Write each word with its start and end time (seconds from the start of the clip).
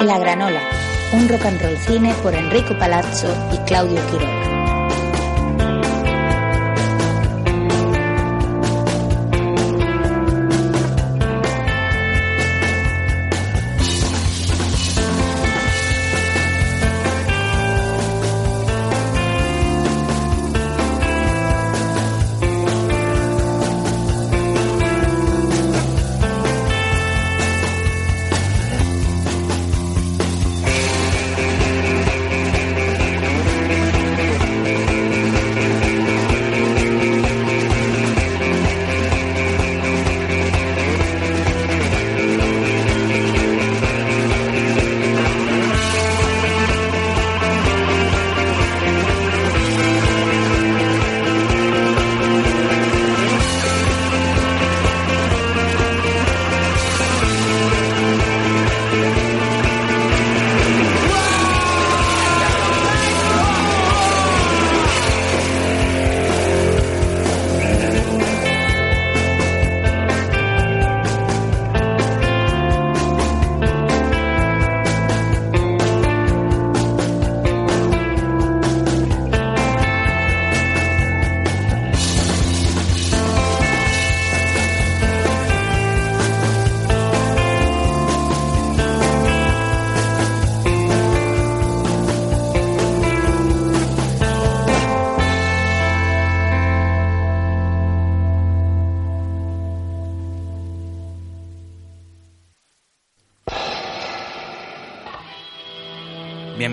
La 0.00 0.16
Granola, 0.16 0.60
un 1.12 1.28
rock 1.28 1.44
and 1.46 1.60
roll 1.60 1.76
cine 1.76 2.14
por 2.22 2.32
Enrico 2.32 2.78
Palazzo 2.78 3.34
y 3.52 3.58
Claudio 3.66 4.00
Quiroga. 4.06 4.57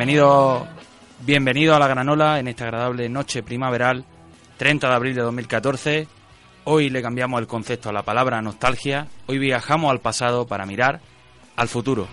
Bienvenido, 0.05 0.67
bienvenido 1.21 1.75
a 1.75 1.79
la 1.79 1.87
Granola 1.87 2.37
en 2.37 2.47
esta 2.47 2.65
agradable 2.65 3.09
noche 3.09 3.41
primaveral, 3.41 4.05
30 4.57 4.87
de 4.87 4.93
abril 4.93 5.15
de 5.15 5.21
2014. 5.21 6.07
Hoy 6.65 6.91
le 6.91 7.01
cambiamos 7.01 7.41
el 7.41 7.47
concepto 7.47 7.89
a 7.89 7.91
la 7.91 8.03
palabra 8.03 8.39
nostalgia. 8.39 9.07
Hoy 9.25 9.39
viajamos 9.39 9.89
al 9.89 10.01
pasado 10.01 10.45
para 10.45 10.67
mirar 10.67 10.99
al 11.55 11.69
futuro. 11.69 12.07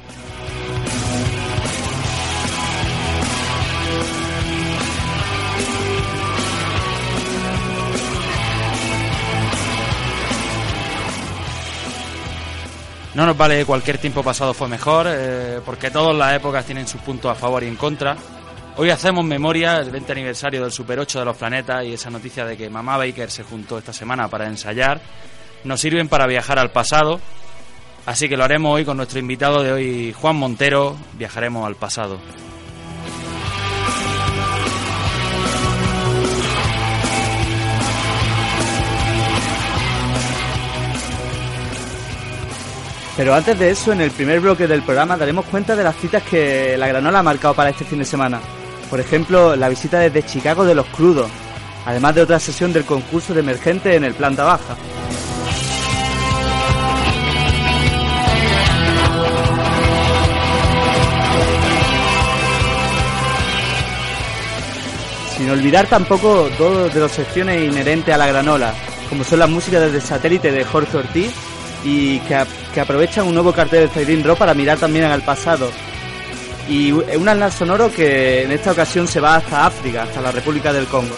No 13.14 13.26
nos 13.26 13.36
vale 13.36 13.64
cualquier 13.66 13.98
tiempo 13.98 14.22
pasado 14.22 14.54
fue 14.54 14.68
mejor, 14.68 15.06
eh, 15.08 15.60
porque 15.64 15.90
todas 15.90 16.16
las 16.16 16.34
épocas 16.34 16.64
tienen 16.64 16.88
sus 16.88 17.00
puntos 17.02 17.30
a 17.30 17.34
favor 17.34 17.62
y 17.62 17.66
en 17.66 17.76
contra. 17.76 18.16
Hoy 18.76 18.88
hacemos 18.88 19.24
memoria 19.24 19.80
del 19.80 19.90
20 19.90 20.12
aniversario 20.12 20.62
del 20.62 20.72
Super 20.72 20.98
8 20.98 21.18
de 21.18 21.24
los 21.26 21.36
planetas 21.36 21.84
y 21.84 21.92
esa 21.92 22.08
noticia 22.08 22.46
de 22.46 22.56
que 22.56 22.70
Mamá 22.70 22.96
Baker 22.96 23.30
se 23.30 23.42
juntó 23.42 23.76
esta 23.76 23.92
semana 23.92 24.28
para 24.28 24.46
ensayar 24.46 25.00
nos 25.64 25.80
sirven 25.80 26.08
para 26.08 26.26
viajar 26.26 26.58
al 26.58 26.70
pasado. 26.70 27.20
Así 28.06 28.28
que 28.28 28.36
lo 28.36 28.44
haremos 28.44 28.74
hoy 28.74 28.84
con 28.84 28.96
nuestro 28.96 29.20
invitado 29.20 29.62
de 29.62 29.72
hoy, 29.72 30.12
Juan 30.12 30.36
Montero. 30.36 30.96
Viajaremos 31.14 31.66
al 31.66 31.76
pasado. 31.76 32.18
Pero 43.22 43.36
antes 43.36 43.56
de 43.56 43.70
eso, 43.70 43.92
en 43.92 44.00
el 44.00 44.10
primer 44.10 44.40
bloque 44.40 44.66
del 44.66 44.82
programa 44.82 45.16
daremos 45.16 45.44
cuenta 45.44 45.76
de 45.76 45.84
las 45.84 45.94
citas 45.94 46.24
que 46.24 46.76
la 46.76 46.88
Granola 46.88 47.20
ha 47.20 47.22
marcado 47.22 47.54
para 47.54 47.70
este 47.70 47.84
fin 47.84 48.00
de 48.00 48.04
semana. 48.04 48.40
Por 48.90 48.98
ejemplo, 48.98 49.54
la 49.54 49.68
visita 49.68 50.00
desde 50.00 50.24
Chicago 50.24 50.64
de 50.64 50.74
los 50.74 50.86
crudos, 50.86 51.30
además 51.86 52.16
de 52.16 52.22
otra 52.22 52.40
sesión 52.40 52.72
del 52.72 52.84
concurso 52.84 53.32
de 53.32 53.38
emergente 53.38 53.94
en 53.94 54.02
el 54.02 54.14
planta 54.14 54.42
baja. 54.42 54.74
Sin 65.36 65.48
olvidar 65.48 65.86
tampoco 65.86 66.48
dos 66.58 66.92
de 66.92 67.00
las 67.00 67.12
secciones 67.12 67.62
inherentes 67.62 68.12
a 68.12 68.18
la 68.18 68.26
granola, 68.26 68.74
como 69.08 69.22
son 69.22 69.38
las 69.38 69.48
músicas 69.48 69.80
desde 69.82 70.00
satélite 70.00 70.50
de 70.50 70.64
Jorge 70.64 70.96
Ortiz 70.96 71.30
y 71.84 72.18
que, 72.20 72.34
que 72.72 72.80
aprovechan 72.80 73.26
un 73.26 73.34
nuevo 73.34 73.52
cartel 73.52 73.82
de 73.82 73.88
Zaidin 73.88 74.24
Rock 74.24 74.38
para 74.38 74.54
mirar 74.54 74.78
también 74.78 75.04
al 75.04 75.22
pasado. 75.22 75.70
Y 76.68 76.92
un 76.92 77.28
atlas 77.28 77.54
sonoro 77.54 77.92
que 77.92 78.44
en 78.44 78.52
esta 78.52 78.72
ocasión 78.72 79.06
se 79.06 79.20
va 79.20 79.36
hasta 79.36 79.66
África, 79.66 80.04
hasta 80.04 80.20
la 80.20 80.30
República 80.30 80.72
del 80.72 80.86
Congo. 80.86 81.14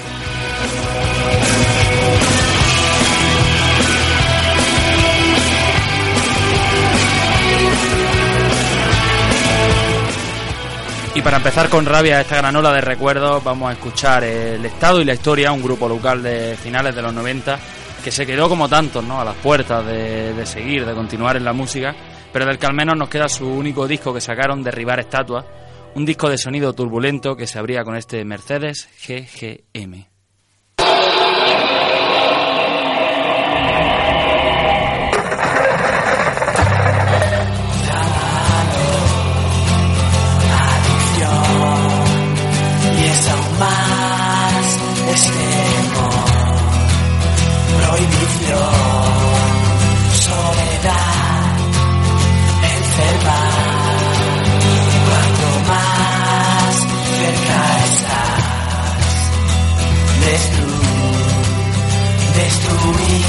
Y 11.15 11.23
para 11.23 11.37
empezar 11.37 11.69
con 11.69 11.87
rabia 11.87 12.21
esta 12.21 12.37
granola 12.37 12.73
de 12.73 12.81
recuerdos, 12.81 13.45
vamos 13.45 13.71
a 13.71 13.75
escuchar 13.75 14.25
El 14.25 14.65
Estado 14.67 15.01
y 15.01 15.05
la 15.05 15.15
Historia, 15.15 15.53
un 15.53 15.63
grupo 15.63 15.89
local 15.89 16.21
de 16.23 16.57
finales 16.61 16.93
de 16.95 17.03
los 17.03 17.15
90 17.15 17.57
que 18.05 18.11
se 18.11 18.27
quedó 18.27 18.51
como 18.51 18.69
tantos, 18.69 19.03
¿no? 19.03 19.19
A 19.19 19.25
las 19.25 19.37
puertas 19.37 19.85
de, 19.87 20.45
seguir, 20.45 20.85
de 20.85 20.93
continuar 20.93 21.39
en 21.39 21.45
la 21.45 21.55
música, 21.55 21.97
pero 22.35 22.45
del 22.45 22.59
que 22.59 22.67
al 22.67 22.75
menos 22.75 22.99
nos 22.99 23.09
queda 23.09 23.31
su 23.31 23.49
único 23.49 23.89
disco 23.89 24.13
que 24.13 24.21
sacaron, 24.21 24.63
Derribar 24.63 25.01
Estatuas, 25.01 25.47
un 25.95 26.05
disco 26.05 26.29
de 26.29 26.37
sonido 26.37 26.75
turbulento 26.75 27.35
que 27.35 27.47
se 27.47 27.59
abría 27.59 27.83
con 27.83 27.97
este 27.97 28.23
Mercedes 28.27 28.91
GGM. 29.09 30.14
Destruir 62.65 63.25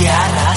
y 0.00 0.06
arrasar 0.06 0.47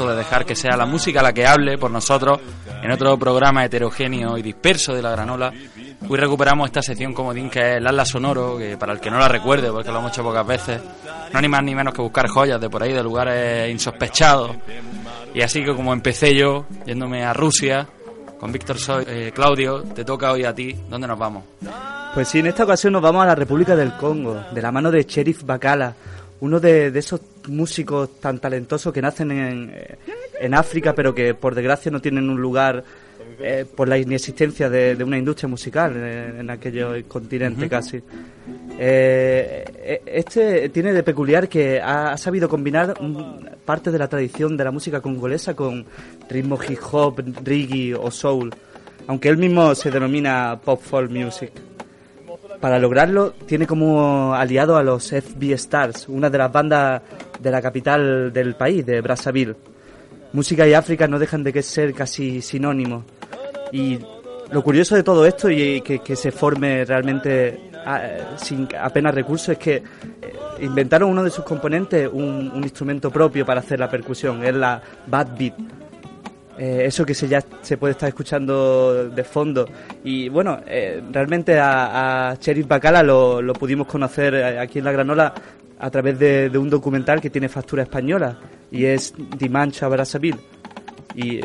intento 0.00 0.08
de 0.08 0.16
dejar 0.16 0.46
que 0.46 0.54
sea 0.54 0.76
la 0.76 0.86
música 0.86 1.22
la 1.22 1.32
que 1.32 1.46
hable 1.46 1.76
por 1.76 1.90
nosotros, 1.90 2.40
en 2.82 2.90
otro 2.90 3.18
programa 3.18 3.64
heterogéneo 3.64 4.38
y 4.38 4.42
disperso 4.42 4.94
de 4.94 5.02
la 5.02 5.10
granola, 5.10 5.52
hoy 6.08 6.18
recuperamos 6.18 6.68
esta 6.68 6.82
sección 6.82 7.12
comodín 7.12 7.50
que 7.50 7.60
es 7.60 7.76
el 7.76 7.86
Atlas 7.86 8.08
Sonoro, 8.08 8.56
que 8.56 8.76
para 8.78 8.92
el 8.92 9.00
que 9.00 9.10
no 9.10 9.18
la 9.18 9.28
recuerde, 9.28 9.70
porque 9.70 9.90
lo 9.90 9.98
hemos 9.98 10.12
hecho 10.12 10.22
pocas 10.22 10.46
veces, 10.46 10.80
no 11.32 11.40
ni 11.40 11.48
más 11.48 11.62
ni 11.62 11.74
menos 11.74 11.92
que 11.92 12.00
buscar 12.00 12.28
joyas 12.28 12.60
de 12.60 12.70
por 12.70 12.82
ahí, 12.82 12.92
de 12.92 13.02
lugares 13.02 13.70
insospechados. 13.70 14.56
Y 15.34 15.42
así 15.42 15.62
que 15.64 15.74
como 15.74 15.92
empecé 15.92 16.34
yo, 16.34 16.64
yéndome 16.86 17.24
a 17.24 17.32
Rusia, 17.32 17.86
con 18.38 18.52
Víctor 18.52 18.78
Soy, 18.78 19.04
eh, 19.06 19.32
Claudio, 19.34 19.82
te 19.82 20.04
toca 20.04 20.32
hoy 20.32 20.44
a 20.44 20.54
ti, 20.54 20.74
¿dónde 20.88 21.06
nos 21.06 21.18
vamos? 21.18 21.44
Pues 22.14 22.28
sí, 22.28 22.38
en 22.38 22.46
esta 22.46 22.64
ocasión 22.64 22.94
nos 22.94 23.02
vamos 23.02 23.22
a 23.22 23.26
la 23.26 23.34
República 23.34 23.76
del 23.76 23.96
Congo, 23.96 24.42
de 24.52 24.62
la 24.62 24.72
mano 24.72 24.90
de 24.90 25.04
Sheriff 25.04 25.44
Bakala, 25.44 25.94
uno 26.40 26.58
de, 26.58 26.90
de 26.90 26.98
esos 26.98 27.20
músicos 27.48 28.20
tan 28.20 28.38
talentosos 28.38 28.92
que 28.92 29.02
nacen 29.02 29.30
en, 29.30 29.70
eh, 29.72 29.98
en 30.40 30.54
África, 30.54 30.94
pero 30.94 31.14
que 31.14 31.34
por 31.34 31.54
desgracia 31.54 31.90
no 31.90 32.00
tienen 32.00 32.28
un 32.28 32.40
lugar 32.40 32.84
eh, 33.40 33.64
por 33.74 33.88
la 33.88 33.96
inexistencia 33.96 34.68
de, 34.68 34.96
de 34.96 35.04
una 35.04 35.16
industria 35.16 35.48
musical 35.48 35.96
en, 35.96 36.40
en 36.40 36.50
aquellos 36.50 37.04
continentes 37.08 37.68
casi. 37.68 38.02
Eh, 38.78 40.00
este 40.06 40.68
tiene 40.70 40.92
de 40.92 41.02
peculiar 41.02 41.48
que 41.48 41.80
ha, 41.80 42.12
ha 42.12 42.18
sabido 42.18 42.48
combinar 42.48 42.94
parte 43.64 43.90
de 43.90 43.98
la 43.98 44.08
tradición 44.08 44.56
de 44.56 44.64
la 44.64 44.70
música 44.70 45.00
congolesa 45.00 45.54
con 45.54 45.84
ritmo 46.28 46.58
hip 46.66 46.78
hop, 46.90 47.22
reggae 47.44 47.94
o 47.94 48.10
soul, 48.10 48.50
aunque 49.06 49.28
él 49.28 49.36
mismo 49.36 49.74
se 49.74 49.90
denomina 49.90 50.58
pop 50.62 50.80
folk 50.82 51.10
music. 51.10 51.52
Para 52.60 52.78
lograrlo, 52.78 53.32
tiene 53.46 53.66
como 53.66 54.34
aliado 54.34 54.76
a 54.76 54.82
los 54.82 55.08
FB 55.10 55.52
Stars, 55.54 56.08
una 56.08 56.28
de 56.28 56.38
las 56.38 56.52
bandas 56.52 57.00
de 57.40 57.50
la 57.50 57.62
capital 57.62 58.32
del 58.32 58.54
país, 58.54 58.84
de 58.84 59.00
Brazzaville. 59.00 59.56
Música 60.34 60.66
y 60.68 60.74
África 60.74 61.08
no 61.08 61.18
dejan 61.18 61.42
de 61.42 61.62
ser 61.62 61.94
casi 61.94 62.42
sinónimos. 62.42 63.04
Y 63.72 63.98
lo 64.50 64.62
curioso 64.62 64.94
de 64.94 65.02
todo 65.02 65.24
esto 65.24 65.48
y 65.48 65.80
que, 65.80 66.00
que 66.00 66.16
se 66.16 66.32
forme 66.32 66.84
realmente 66.84 67.70
ah, 67.86 68.36
sin 68.36 68.68
apenas 68.78 69.14
recursos 69.14 69.50
es 69.50 69.58
que 69.58 69.76
eh, 69.76 69.82
inventaron 70.60 71.10
uno 71.10 71.22
de 71.22 71.30
sus 71.30 71.44
componentes 71.44 72.10
un, 72.12 72.50
un 72.54 72.62
instrumento 72.62 73.10
propio 73.10 73.46
para 73.46 73.60
hacer 73.60 73.78
la 73.78 73.88
percusión, 73.88 74.44
es 74.44 74.54
la 74.54 74.82
bad 75.06 75.28
beat. 75.38 75.54
Eh, 76.62 76.84
eso 76.84 77.06
que 77.06 77.14
se 77.14 77.26
ya 77.26 77.42
se 77.62 77.78
puede 77.78 77.92
estar 77.92 78.06
escuchando 78.06 79.08
de 79.08 79.24
fondo. 79.24 79.66
Y 80.04 80.28
bueno, 80.28 80.60
eh, 80.66 81.02
realmente 81.10 81.58
a, 81.58 82.32
a 82.32 82.34
Sheriff 82.34 82.68
Bacala 82.68 83.02
lo, 83.02 83.40
lo 83.40 83.54
pudimos 83.54 83.86
conocer 83.86 84.34
eh, 84.34 84.58
aquí 84.58 84.78
en 84.78 84.84
La 84.84 84.92
Granola 84.92 85.32
a 85.78 85.90
través 85.90 86.18
de, 86.18 86.50
un 86.58 86.68
documental 86.68 87.18
que 87.18 87.30
tiene 87.30 87.48
factura 87.48 87.84
española 87.84 88.38
y 88.70 88.84
es 88.84 89.14
Dimanche 89.38 89.86
Brazzaville. 89.86 90.38
Y 91.14 91.40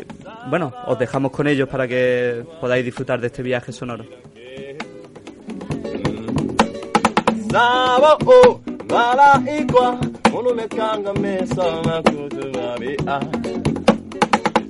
bueno, 0.50 0.74
os 0.86 0.98
dejamos 0.98 1.32
con 1.32 1.46
ellos 1.46 1.66
para 1.66 1.88
que 1.88 2.44
podáis 2.60 2.84
disfrutar 2.84 3.18
de 3.18 3.28
este 3.28 3.42
viaje 3.42 3.72
sonoro. 3.72 4.04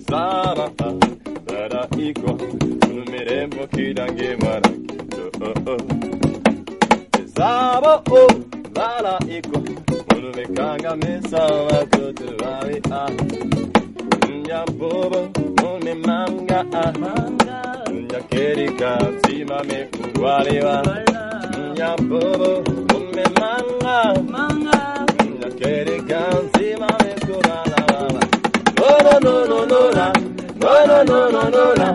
sarata 0.08 0.88
dara 1.46 1.82
iko 2.06 2.32
numerembo 2.94 3.66
kidange 3.75 4.36
marakindo 4.42 5.25
oh 5.46 5.72
oh 5.72 5.82
zabo 7.36 7.94
oh 8.20 8.28
dara 8.76 9.14
oh, 9.18 9.30
iko 9.38 9.58
unumekanga 10.16 10.96
mesa 10.96 11.42
watoto 11.68 12.25
wawe 12.44 12.76
ah. 12.92 13.10
Nya 14.46 14.64
bobo 14.78 15.20
nune 15.62 15.94
manga 15.94 16.60
ah. 16.72 16.92
Nya 18.08 18.20
kerika 18.30 18.98
simame 19.26 19.88
kuwalewa 20.14 20.76
nya 21.76 21.96
bobo 21.96 22.62
nume 22.88 23.25
manga. 23.40 24.22
Manga. 24.30 25.06
Nya 25.40 25.50
kerika 25.60 26.20
simame 26.54 27.10
kuwalewa 27.26 27.65
No 29.06 29.18
no 29.20 29.34
no 29.46 29.58
no 29.66 29.80
la 29.96 30.06
No 30.60 30.72
no 30.88 30.98
no 31.04 31.18
no 31.30 31.42
no 31.54 31.64
la 31.80 31.88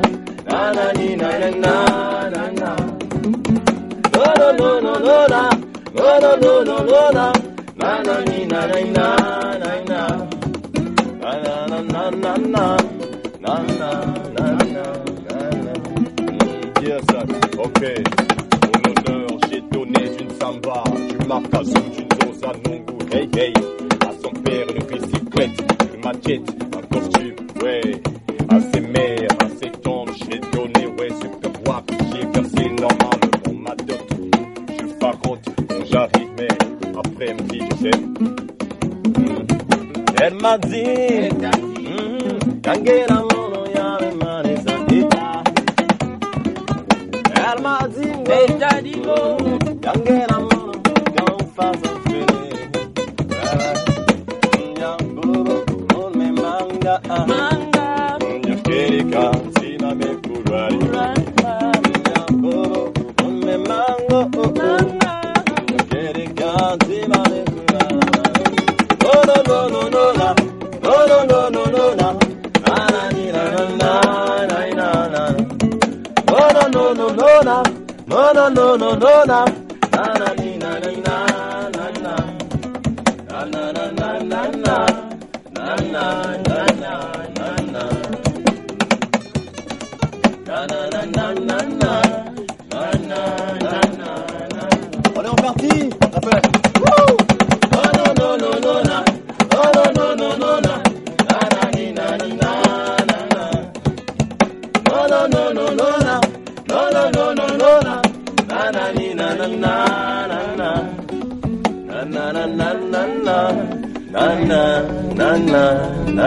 Na 0.48 0.72
na 0.72 0.86
ni 0.94 1.16
na 1.16 1.30
na 1.40 1.50
na 1.64 1.74
na 2.34 2.44
na 2.62 2.70
No 4.14 4.24
no 4.40 4.48
no 4.60 4.70
no 4.86 4.94
no 5.06 5.18
la 5.34 5.44
No 5.94 6.08
no 6.24 6.32
no 6.44 6.54
no 6.64 6.78
no 6.90 7.02
la 7.18 7.28
Na 7.76 7.90
na 8.08 8.16
ni 8.28 8.46
na 8.46 8.62
na 8.68 8.80
na 8.96 9.08
na 9.62 9.72
na 9.88 10.02
na 11.22 11.32
na 11.60 11.80
na 11.82 12.10
na 12.12 12.34
na 12.38 12.66
na 13.42 13.54
na 13.80 13.90
na 14.36 14.46
na 14.64 14.84
Yes, 16.82 17.04
sir. 17.10 17.26
ok. 17.58 17.82
Mon 18.64 18.82
honneur, 18.88 19.30
j'ai 19.50 19.62
donné 19.72 20.04
une 20.20 20.30
samba. 20.40 20.84
Je 21.10 21.28
marque 21.28 21.54
à 21.54 21.64
sous 21.64 21.92
une 22.00 22.08
dose 22.08 22.42
à 22.44 22.54
Nungu, 22.68 22.96
hey 23.12 23.30
hey. 23.38 23.54
À 24.08 24.12
son 24.24 24.32
père, 24.44 24.68
une 24.76 24.84
bicyclette. 24.86 25.60
Je 25.94 25.98
machette, 26.04 26.50
ouais. 27.72 28.02
À 28.50 28.60
ses 28.60 28.82
mères, 28.82 29.28
à 29.40 29.48
ses 29.62 29.72
tantes, 29.72 30.10
j'ai 30.30 30.40
donné, 30.40 30.88
ouais, 31.00 31.10
ce 31.10 31.28
que 31.28 31.50
moi 31.66 31.84
j'ai 32.12 32.26
versé 32.28 32.70
normalement 32.70 33.70
ma 33.70 33.76
dot. 33.76 34.08
Je 34.70 34.88
farote 35.00 35.46
quand 35.70 35.86
j'arrive, 35.90 36.30
mais 36.38 36.48
après 36.98 37.28
elle 37.28 37.36
me 37.36 37.42
dit, 37.50 37.60
je 37.62 37.90
t'aime. 37.90 38.14
Elle 40.22 40.36
m'a 40.36 40.58
dit, 40.58 41.30
hmm, 41.82 42.62
Kangera 42.62 43.22
mono 43.22 43.66
yare 43.74 44.12
mare 44.22 44.56
sadita. 44.66 45.18
Ah. 45.24 45.44
Elle 47.56 47.62
m'a 47.64 47.80
dit, 47.88 49.02
Kangera 49.82 50.31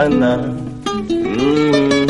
na, 0.09 0.35
na, 0.37 0.37
na. 0.37 0.47
Mm. 1.09 2.07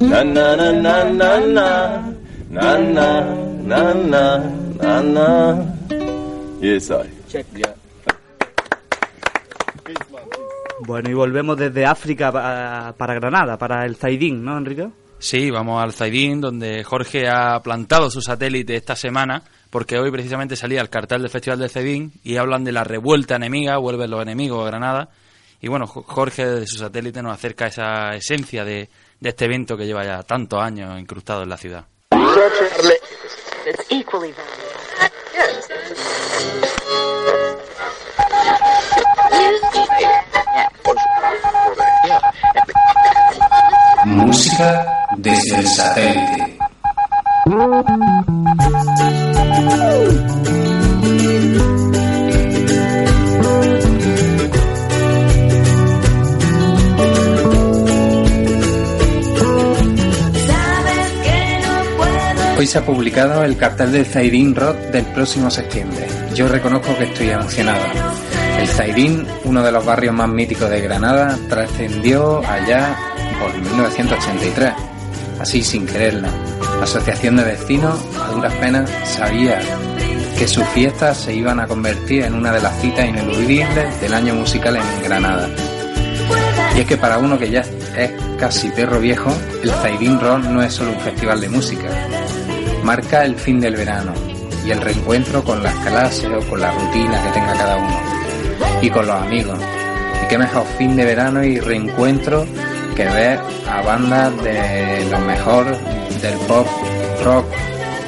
Na, 0.00 0.24
na, 0.24 0.56
na, 0.56 1.04
na, 1.04 1.40
na, 1.44 2.78
na. 2.78 3.36
Na, 3.66 3.94
na, 3.94 4.38
na, 4.80 5.02
na. 5.02 5.28
Yes, 6.60 6.90
I. 6.90 7.10
Bueno, 10.86 11.10
y 11.10 11.14
volvemos 11.14 11.56
desde 11.56 11.84
África 11.84 12.30
pa- 12.30 12.94
para 12.96 13.14
Granada, 13.14 13.56
para 13.58 13.84
el 13.84 13.96
Zaidín, 13.96 14.44
¿no, 14.44 14.56
Enrique? 14.56 14.88
Sí, 15.18 15.50
vamos 15.50 15.82
al 15.82 15.92
Zaidín, 15.92 16.40
donde 16.40 16.84
Jorge 16.84 17.28
ha 17.28 17.60
plantado 17.62 18.10
su 18.10 18.20
satélite 18.20 18.76
esta 18.76 18.94
semana, 18.94 19.42
porque 19.70 19.98
hoy 19.98 20.10
precisamente 20.10 20.54
salía 20.54 20.80
el 20.82 20.90
cartel 20.90 21.22
del 21.22 21.30
Festival 21.30 21.58
del 21.58 21.70
Zaidín 21.70 22.12
y 22.22 22.36
hablan 22.36 22.62
de 22.64 22.72
la 22.72 22.84
revuelta 22.84 23.36
enemiga, 23.36 23.78
vuelven 23.78 24.10
los 24.10 24.22
enemigos 24.22 24.62
a 24.62 24.66
Granada. 24.66 25.08
Y 25.60 25.68
bueno, 25.68 25.86
Jo- 25.86 26.04
Jorge 26.06 26.46
desde 26.46 26.66
su 26.66 26.76
satélite 26.78 27.22
nos 27.22 27.32
acerca 27.34 27.66
esa 27.66 28.14
esencia 28.14 28.64
de, 28.64 28.88
de 29.20 29.28
este 29.28 29.44
evento 29.46 29.76
que 29.76 29.86
lleva 29.86 30.04
ya 30.04 30.22
tantos 30.22 30.60
años 30.62 30.98
incrustado 31.00 31.42
en 31.42 31.48
la 31.48 31.56
ciudad. 31.56 31.86
Música 44.04 44.86
desde 45.16 45.56
el 45.58 45.66
satélite. 45.66 46.58
Se 62.66 62.78
ha 62.78 62.84
publicado 62.84 63.44
el 63.44 63.56
cartel 63.56 63.92
del 63.92 64.04
Zaidín 64.04 64.52
Rock 64.52 64.76
del 64.90 65.04
próximo 65.04 65.52
septiembre. 65.52 66.04
Yo 66.34 66.48
reconozco 66.48 66.96
que 66.98 67.04
estoy 67.04 67.30
emocionado. 67.30 67.78
El 68.58 68.66
Zaidín, 68.66 69.24
uno 69.44 69.62
de 69.62 69.70
los 69.70 69.86
barrios 69.86 70.12
más 70.12 70.28
míticos 70.28 70.68
de 70.68 70.80
Granada, 70.80 71.38
trascendió 71.48 72.44
allá 72.44 72.96
por 73.40 73.54
1983. 73.54 74.72
Así 75.38 75.62
sin 75.62 75.86
quererlo. 75.86 76.26
La 76.78 76.82
Asociación 76.82 77.36
de 77.36 77.44
Vecinos, 77.44 78.00
a 78.20 78.32
duras 78.32 78.52
penas, 78.54 78.90
sabía 79.04 79.60
que 80.36 80.48
sus 80.48 80.66
fiestas 80.70 81.16
se 81.16 81.34
iban 81.34 81.60
a 81.60 81.68
convertir 81.68 82.24
en 82.24 82.34
una 82.34 82.50
de 82.50 82.62
las 82.62 82.80
citas 82.80 83.08
ineludibles 83.08 84.00
del 84.00 84.12
año 84.12 84.34
musical 84.34 84.74
en 84.74 85.04
Granada. 85.04 85.48
Y 86.74 86.80
es 86.80 86.86
que 86.86 86.96
para 86.96 87.18
uno 87.18 87.38
que 87.38 87.48
ya 87.48 87.60
es 87.96 88.10
casi 88.40 88.70
perro 88.70 88.98
viejo, 88.98 89.32
el 89.62 89.70
Zaidín 89.70 90.18
Rock 90.18 90.40
no 90.46 90.62
es 90.62 90.74
solo 90.74 90.90
un 90.90 91.00
festival 91.00 91.40
de 91.40 91.48
música. 91.48 92.25
Marca 92.86 93.24
el 93.24 93.34
fin 93.34 93.58
del 93.58 93.74
verano 93.74 94.12
y 94.64 94.70
el 94.70 94.80
reencuentro 94.80 95.42
con 95.42 95.60
las 95.60 95.74
clases 95.84 96.30
o 96.30 96.38
con 96.48 96.60
la 96.60 96.70
rutina 96.70 97.20
que 97.20 97.30
tenga 97.30 97.52
cada 97.54 97.78
uno. 97.78 97.98
Y 98.80 98.88
con 98.90 99.08
los 99.08 99.20
amigos. 99.22 99.58
Y 100.22 100.28
qué 100.28 100.38
mejor 100.38 100.64
fin 100.78 100.94
de 100.94 101.04
verano 101.04 101.42
y 101.42 101.58
reencuentro 101.58 102.46
que 102.94 103.04
ver 103.06 103.40
a 103.68 103.82
bandas 103.82 104.40
de 104.44 105.04
lo 105.10 105.18
mejor 105.18 105.66
del 106.22 106.38
pop, 106.46 106.68
rock, 107.24 107.46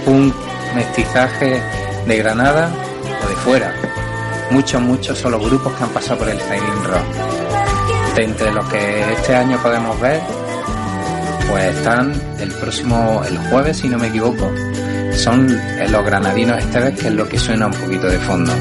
punk, 0.04 0.32
mestizaje 0.76 1.61
de 2.06 2.16
Granada 2.18 2.70
o 3.25 3.28
de 3.28 3.35
fuera. 3.35 3.75
Muchos, 4.52 4.80
muchos 4.80 5.18
son 5.18 5.32
los 5.32 5.44
grupos 5.44 5.73
que 5.73 5.82
han 5.82 5.90
pasado 5.90 6.20
por 6.20 6.28
el 6.28 6.38
Zaidín 6.38 6.85
Rock 6.85 8.14
de 8.14 8.23
entre 8.23 8.52
los 8.52 8.64
que 8.68 9.12
este 9.12 9.35
año 9.35 9.61
podemos 9.61 10.00
ver, 10.00 10.20
pues 11.49 11.76
están 11.76 12.12
el 12.40 12.50
próximo, 12.52 13.23
el 13.26 13.38
jueves, 13.38 13.78
si 13.78 13.88
no 13.88 13.99
me 13.99 14.09
equivoco, 14.09 14.52
son 15.12 15.49
los 15.90 16.05
granadinos 16.05 16.59
esta 16.59 16.81
vez, 16.81 16.99
que 16.99 17.09
es 17.09 17.14
lo 17.14 17.28
que 17.28 17.38
suena 17.38 17.67
un 17.67 17.75
poquito 17.75 18.07
de 18.07 18.19
fondo. 18.19 18.52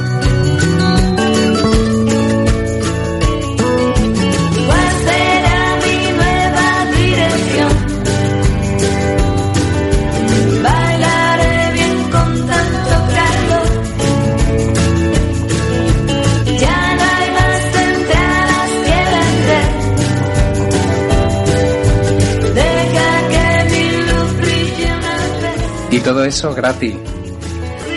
Todo 26.07 26.23
eso 26.23 26.55
gratis. 26.55 26.95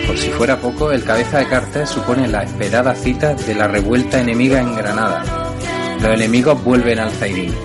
Por 0.05 0.17
si 0.17 0.27
fuera 0.31 0.57
poco, 0.57 0.91
el 0.91 1.01
cabeza 1.05 1.39
de 1.39 1.47
cartel 1.47 1.87
supone 1.87 2.27
la 2.27 2.43
esperada 2.43 2.93
cita 2.93 3.35
de 3.35 3.55
la 3.55 3.69
revuelta 3.69 4.19
enemiga 4.19 4.59
en 4.59 4.75
Granada. 4.75 5.23
Los 6.01 6.15
enemigos 6.15 6.61
vuelven 6.61 6.99
al 6.99 7.09
Zaidín. 7.11 7.55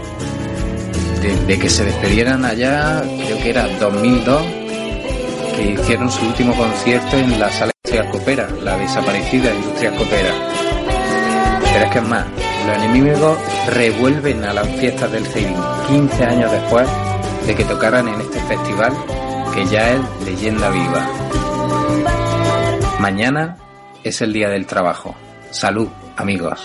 Desde 1.21 1.59
que 1.59 1.69
se 1.69 1.85
despedieran 1.85 2.45
allá, 2.45 3.03
creo 3.03 3.39
que 3.39 3.51
era 3.51 3.67
2002, 3.81 4.43
que 5.57 5.73
hicieron 5.73 6.13
su 6.13 6.25
último 6.25 6.55
concierto 6.55 7.17
en 7.17 7.41
la 7.41 7.51
sala 7.51 7.73
Industrial 7.85 8.13
Copera, 8.13 8.49
la 8.63 8.77
desaparecida 8.77 9.53
Industrial 9.53 9.97
Copera. 9.97 10.31
Pero 11.73 11.85
es 11.87 11.91
que 11.91 11.99
es 11.99 12.09
más, 12.09 12.25
los 12.69 12.77
enemigos 12.85 13.37
revuelven 13.67 14.45
a 14.45 14.53
las 14.53 14.69
fiestas 14.69 15.11
del 15.11 15.27
Zaidín 15.27 15.57
15 15.89 16.25
años 16.25 16.53
después 16.53 16.87
de 17.49 17.55
que 17.57 17.65
tocaran 17.65 18.07
en 18.07 18.21
este 18.21 18.39
festival 18.43 18.93
que 19.57 19.65
ya 19.65 19.93
es 19.93 20.01
leyenda 20.27 20.69
viva. 20.69 21.09
Mañana 23.01 23.57
es 24.05 24.21
el 24.21 24.35
día 24.35 24.51
del 24.51 24.67
trabajo. 24.67 25.17
Salud, 25.51 25.89
amigos. 26.17 26.61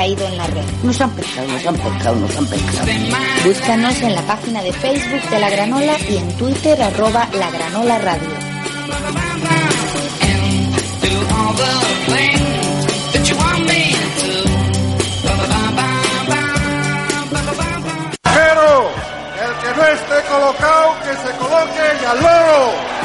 Caído 0.00 0.26
en 0.26 0.36
la 0.38 0.46
red. 0.46 0.64
Nos 0.82 0.98
han 0.98 1.10
pescado, 1.10 1.46
nos 1.46 1.66
han 1.66 1.76
pescado, 1.76 2.16
nos 2.16 2.34
han 2.34 2.46
pescado. 2.46 2.86
Búscanos 3.44 4.00
en 4.00 4.14
la 4.14 4.22
página 4.22 4.62
de 4.62 4.72
Facebook 4.72 5.20
de 5.28 5.38
La 5.38 5.50
Granola 5.50 5.94
y 6.08 6.16
en 6.16 6.28
Twitter 6.38 6.82
arroba 6.82 7.28
La 7.34 7.50
Granola 7.50 7.98
Radio. 7.98 8.30
Pero 18.22 18.90
el 19.44 19.52
que 19.60 19.70
no 19.76 19.84
esté 19.84 20.28
colocado, 20.30 20.94
que 21.04 21.12
se 21.28 21.36
coloque 21.36 21.84
y 22.00 22.04
al 22.06 22.22
loro. 22.22 22.99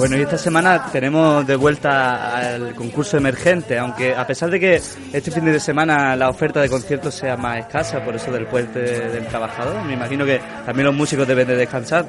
Bueno, 0.00 0.16
y 0.16 0.22
esta 0.22 0.38
semana 0.38 0.86
tenemos 0.90 1.46
de 1.46 1.56
vuelta 1.56 2.34
al 2.34 2.74
concurso 2.74 3.18
emergente, 3.18 3.78
aunque 3.78 4.14
a 4.14 4.26
pesar 4.26 4.48
de 4.48 4.58
que 4.58 4.76
este 5.12 5.30
fin 5.30 5.44
de 5.44 5.60
semana 5.60 6.16
la 6.16 6.30
oferta 6.30 6.58
de 6.62 6.70
conciertos 6.70 7.14
sea 7.14 7.36
más 7.36 7.58
escasa, 7.58 8.02
por 8.02 8.16
eso 8.16 8.32
del 8.32 8.46
puente 8.46 8.80
del 8.80 9.26
trabajador, 9.26 9.84
me 9.84 9.92
imagino 9.92 10.24
que 10.24 10.40
también 10.64 10.86
los 10.86 10.94
músicos 10.94 11.28
deben 11.28 11.46
de 11.46 11.54
descansar. 11.54 12.06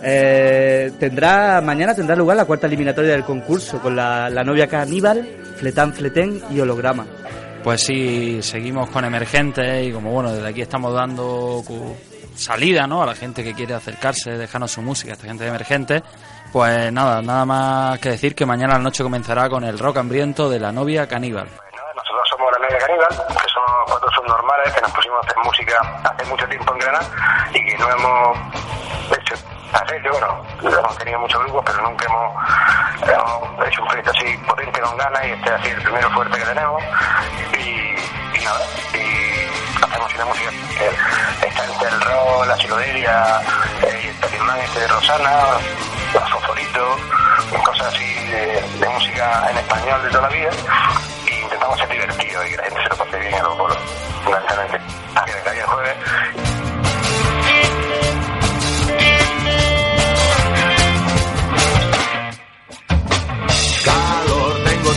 Eh, 0.00 0.92
tendrá 1.00 1.60
mañana 1.60 1.92
tendrá 1.92 2.14
lugar 2.14 2.36
la 2.36 2.44
cuarta 2.44 2.68
eliminatoria 2.68 3.10
del 3.10 3.24
concurso 3.24 3.80
con 3.80 3.96
la, 3.96 4.30
la 4.30 4.44
novia 4.44 4.68
caníbal, 4.68 5.28
Fletán 5.56 5.92
Fletén 5.92 6.40
y 6.52 6.60
Holograma. 6.60 7.04
Pues 7.64 7.80
sí, 7.80 8.38
seguimos 8.42 8.88
con 8.90 9.04
emergentes 9.04 9.88
y 9.88 9.90
como 9.90 10.12
bueno, 10.12 10.32
desde 10.32 10.46
aquí 10.46 10.60
estamos 10.60 10.94
dando 10.94 11.64
salida 12.36 12.86
¿no? 12.86 13.02
a 13.02 13.06
la 13.06 13.16
gente 13.16 13.42
que 13.42 13.54
quiere 13.54 13.74
acercarse, 13.74 14.30
dejarnos 14.32 14.70
su 14.70 14.82
música, 14.82 15.14
esta 15.14 15.26
gente 15.26 15.42
de 15.42 15.50
emergentes. 15.50 16.02
Pues 16.54 16.92
nada, 16.92 17.20
nada 17.20 17.44
más 17.44 17.98
que 17.98 18.10
decir 18.10 18.32
que 18.32 18.46
mañana 18.46 18.74
la 18.74 18.78
noche 18.78 19.02
comenzará 19.02 19.48
con 19.48 19.64
el 19.64 19.76
rock 19.76 19.96
hambriento 19.96 20.48
de 20.48 20.60
la 20.60 20.70
novia 20.70 21.04
caníbal. 21.08 21.48
Nosotros 21.96 22.28
somos 22.30 22.52
la 22.52 22.58
Media 22.60 22.78
Caníbal, 22.78 23.08
que 23.08 23.48
somos 23.52 23.82
cuatro 23.88 24.08
subnormales 24.12 24.72
que 24.72 24.80
nos 24.80 24.92
pusimos 24.92 25.16
a 25.16 25.20
hacer 25.26 25.36
música 25.42 26.00
hace 26.04 26.24
mucho 26.26 26.46
tiempo 26.46 26.72
en 26.74 26.78
Granada 26.78 27.06
y 27.52 27.58
que 27.58 27.76
no 27.76 27.90
hemos 27.90 28.38
hecho 29.18 29.34
hacer, 29.72 30.00
bueno, 30.08 30.42
hemos 30.62 30.98
tenido 30.98 31.18
muchos 31.18 31.42
grupos, 31.42 31.62
pero 31.66 31.82
nunca 31.82 32.06
hemos, 32.06 33.66
hecho 33.66 33.82
un 33.82 33.88
proyecto 33.88 34.10
así 34.12 34.38
potente 34.46 34.80
con 34.80 34.96
ganas 34.96 35.26
y 35.26 35.30
este 35.30 35.48
es 35.48 35.54
así 35.60 35.68
el 35.70 35.82
primero 35.82 36.10
fuerte 36.10 36.38
que 36.38 36.44
tenemos 36.44 36.82
y, 37.58 38.44
nada, 38.44 38.60
y 38.94 39.84
hacemos 39.84 40.14
una 40.14 40.24
música 40.26 40.50
está 41.42 41.64
entre 41.64 41.88
el 41.88 42.00
rock, 42.00 42.46
la 42.46 42.56
psicodelia, 42.56 43.40
eh, 43.82 44.08
el 44.08 44.20
Tatimán 44.20 44.58
este 44.60 44.78
de 44.78 44.86
Rosana, 44.86 45.58
cosas 47.64 47.94
así 47.94 48.04
de, 48.30 48.88
música 48.88 49.50
en 49.50 49.58
español 49.58 50.02
de 50.02 50.08
toda 50.10 50.22
la 50.22 50.28
vida 50.28 50.50
y 51.26 51.42
intentamos 51.42 51.78
ser 51.78 51.88
divertidos 51.88 52.46
y 52.46 52.50
que 52.50 52.56
la 52.56 52.62
gente 52.64 52.82
se 52.82 52.88
lo 52.88 52.96
pase 52.96 53.18
bien 53.18 53.34
a 53.34 53.42
los 53.42 53.58
bolos, 53.58 53.78
fundamentalmente. 54.24 54.80
Así 55.14 55.32
que 55.32 55.60
el 55.60 55.66
jueves 55.66 55.96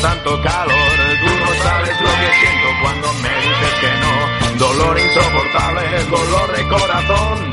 tanto 0.02 0.42
calor, 0.44 0.98
tú 1.22 1.32
no 1.40 1.64
sabes 1.64 2.02
lo 2.02 2.10
que 2.10 2.34
siento 2.40 2.68
cuando 2.82 3.14
me 3.14 3.30
dices 3.30 3.74
que 3.82 3.92
no. 4.00 4.68
Dolor 4.68 5.00
insoportable, 5.00 6.04
dolor 6.06 6.56
de 6.56 6.68
corazón, 6.68 7.52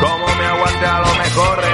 como 0.00 0.34
me 0.36 0.46
aguante 0.46 0.86
a 0.86 1.00
lo 1.00 1.14
mejor 1.14 1.69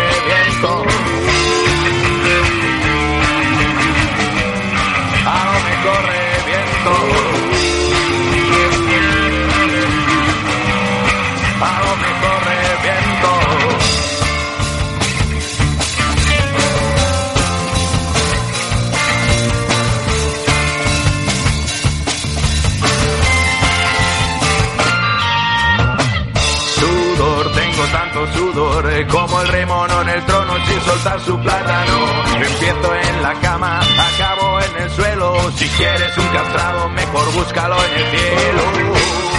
como 29.08 29.40
el 29.40 29.48
rey 29.48 29.64
mono 29.64 30.02
en 30.02 30.08
el 30.10 30.24
trono 30.26 30.52
sin 30.66 30.80
soltar 30.82 31.18
su 31.20 31.38
plátano. 31.40 31.98
Empiezo 32.34 32.94
en 32.94 33.22
la 33.22 33.32
cama, 33.40 33.80
acabo 33.80 34.60
en 34.60 34.82
el 34.82 34.90
suelo. 34.90 35.50
Si 35.52 35.66
quieres 35.68 36.18
un 36.18 36.26
castrado, 36.28 36.88
mejor 36.90 37.32
búscalo 37.32 37.76
en 37.84 37.94
el 37.94 38.10
cielo. 38.10 39.35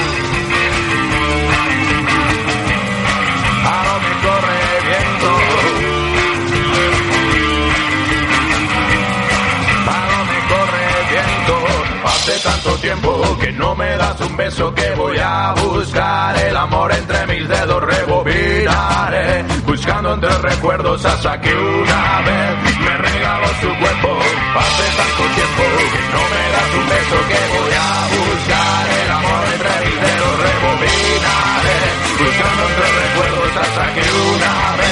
Hace 12.27 12.43
tanto 12.43 12.75
tiempo 12.81 13.37
que 13.39 13.53
no 13.53 13.73
me 13.73 13.95
das 13.95 14.19
un 14.19 14.35
beso 14.35 14.73
que 14.75 14.91
voy 14.95 15.17
a 15.17 15.53
buscar 15.53 16.37
el 16.37 16.57
amor 16.57 16.91
entre 16.91 17.25
mis 17.25 17.47
dedos 17.47 17.81
rebobinaré 17.81 19.45
buscando 19.65 20.13
entre 20.13 20.37
recuerdos 20.39 21.05
hasta 21.05 21.39
que 21.39 21.55
una 21.55 22.19
vez 22.27 22.79
me 22.81 22.97
regaló 22.97 23.47
su 23.61 23.69
cuerpo. 23.79 24.19
Hace 24.59 24.85
tanto 24.97 25.23
tiempo 25.35 25.63
que 25.93 26.03
no 26.11 26.23
me 26.27 26.43
das 26.51 26.69
un 26.75 26.89
beso 26.89 27.17
que 27.31 27.39
voy 27.55 27.73
a 27.79 27.87
buscar 28.11 28.83
el 28.91 29.09
amor 29.09 29.43
entre 29.53 29.73
mis 29.87 29.97
dedos 30.01 30.33
rebobinaré 30.43 31.79
buscando 32.19 32.61
entre 32.67 32.87
recuerdos 33.07 33.51
hasta 33.55 33.93
que 33.93 34.03
una 34.35 34.75
vez 34.75 34.86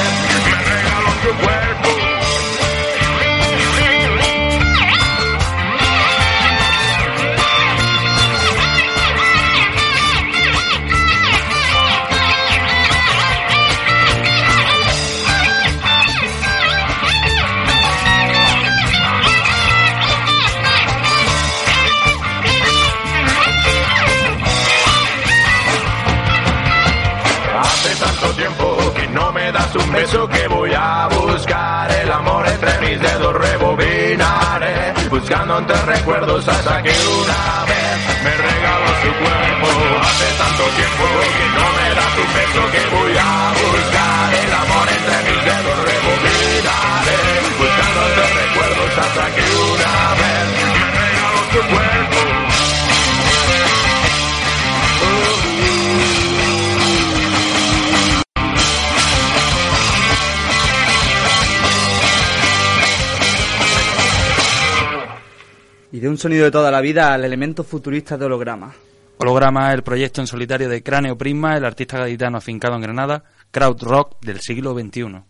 me 29.46 29.52
das 29.52 29.76
un 29.76 29.92
beso 29.92 30.28
que 30.28 30.48
voy 30.48 30.72
a 30.74 31.08
buscar 31.08 31.92
el 31.92 32.12
amor 32.12 32.48
entre 32.48 32.80
mis 32.80 33.00
dedos 33.00 33.34
rebobinaré 33.36 34.94
buscando 35.08 35.60
entre 35.60 35.80
recuerdos 35.84 36.48
hasta 36.48 36.82
que 36.82 36.90
una 36.90 37.66
vez 37.70 37.98
me 38.24 38.34
regaló 38.48 38.90
su 39.04 39.12
cuerpo. 39.22 39.68
Hace 40.02 40.30
tanto 40.42 40.64
tiempo 40.80 41.04
que 41.38 41.48
no 41.58 41.66
me 41.78 41.88
das 41.98 42.14
un 42.26 42.32
beso 42.40 42.62
que 42.74 42.84
voy 42.96 43.14
a 43.18 43.54
buscar 43.62 44.28
el 44.44 44.54
amor 44.64 44.88
entre 44.98 45.18
mis 45.30 45.42
dedos 45.50 45.78
rebobinaré 45.90 47.20
buscando 47.62 48.00
entre 48.10 48.26
recuerdos 48.42 48.92
hasta 48.98 49.26
que 49.36 49.46
una 49.74 49.94
vez 50.22 50.46
me 50.74 50.86
regaló 50.98 51.42
su 51.54 51.62
cuerpo. 51.70 52.35
Y 65.96 66.02
de 66.02 66.10
un 66.10 66.18
sonido 66.18 66.44
de 66.44 66.52
toda 66.52 66.72
la 66.72 66.82
vida 66.82 67.14
al 67.14 67.24
elemento 67.24 67.64
futurista 67.64 68.18
de 68.18 68.26
holograma. 68.26 68.74
Holograma, 69.18 69.72
el 69.72 69.82
proyecto 69.82 70.20
en 70.20 70.28
solitario 70.28 70.68
de 70.68 70.84
Cráneo 70.84 71.18
Prisma, 71.18 71.56
el 71.56 71.64
artista 71.64 72.00
gaditano 72.00 72.38
afincado 72.38 72.76
en 72.76 72.82
Granada, 72.82 73.24
crowd 73.50 73.82
rock 73.82 74.18
del 74.20 74.42
siglo 74.42 74.78
XXI. 74.78 75.22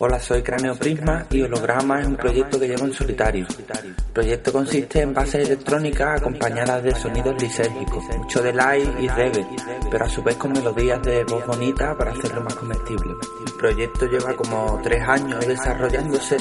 Hola, 0.00 0.20
soy 0.20 0.42
Cráneo 0.42 0.76
Prisma 0.76 1.26
y 1.28 1.42
Holograma 1.42 2.00
es 2.00 2.06
un 2.06 2.14
proyecto 2.14 2.60
que 2.60 2.68
llevo 2.68 2.84
en 2.84 2.92
solitario. 2.92 3.44
El 3.82 3.94
proyecto 4.12 4.52
consiste 4.52 5.00
en 5.00 5.12
bases 5.12 5.48
electrónicas 5.48 6.20
acompañadas 6.20 6.84
de 6.84 6.94
sonidos 6.94 7.42
lisérgicos, 7.42 8.04
mucho 8.16 8.40
de 8.40 8.52
live 8.52 8.94
y 9.00 9.08
reggae, 9.08 9.44
pero 9.90 10.04
a 10.04 10.08
su 10.08 10.22
vez 10.22 10.36
con 10.36 10.52
melodías 10.52 11.02
de 11.02 11.24
voz 11.24 11.44
bonita 11.44 11.98
para 11.98 12.12
hacerlo 12.12 12.42
más 12.42 12.54
comestible. 12.54 13.12
El 13.44 13.52
proyecto 13.54 14.06
lleva 14.06 14.36
como 14.36 14.80
tres 14.84 15.02
años 15.02 15.44
desarrollándose 15.44 16.36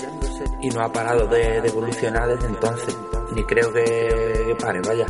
y 0.62 0.70
no 0.70 0.82
ha 0.82 0.92
parado 0.94 1.26
de, 1.26 1.58
evolucionar 1.58 2.28
desde 2.28 2.46
entonces, 2.46 2.96
ni 3.34 3.44
creo 3.44 3.74
que, 3.74 4.44
que 4.50 4.56
pare, 4.60 4.82
vaya. 4.82 5.08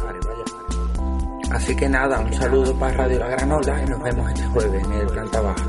Así 1.51 1.75
que 1.75 1.89
nada, 1.89 2.21
un 2.21 2.33
saludo 2.33 2.73
para 2.79 2.95
Radio 2.95 3.19
La 3.19 3.27
Granola 3.27 3.83
y 3.83 3.89
nos 3.89 4.01
vemos 4.01 4.31
este 4.31 4.47
jueves 4.47 4.85
en 4.85 4.93
el 4.93 5.07
planta 5.07 5.41
baja. 5.41 5.65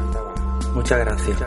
Muchas 0.74 0.98
gracias. 1.00 1.38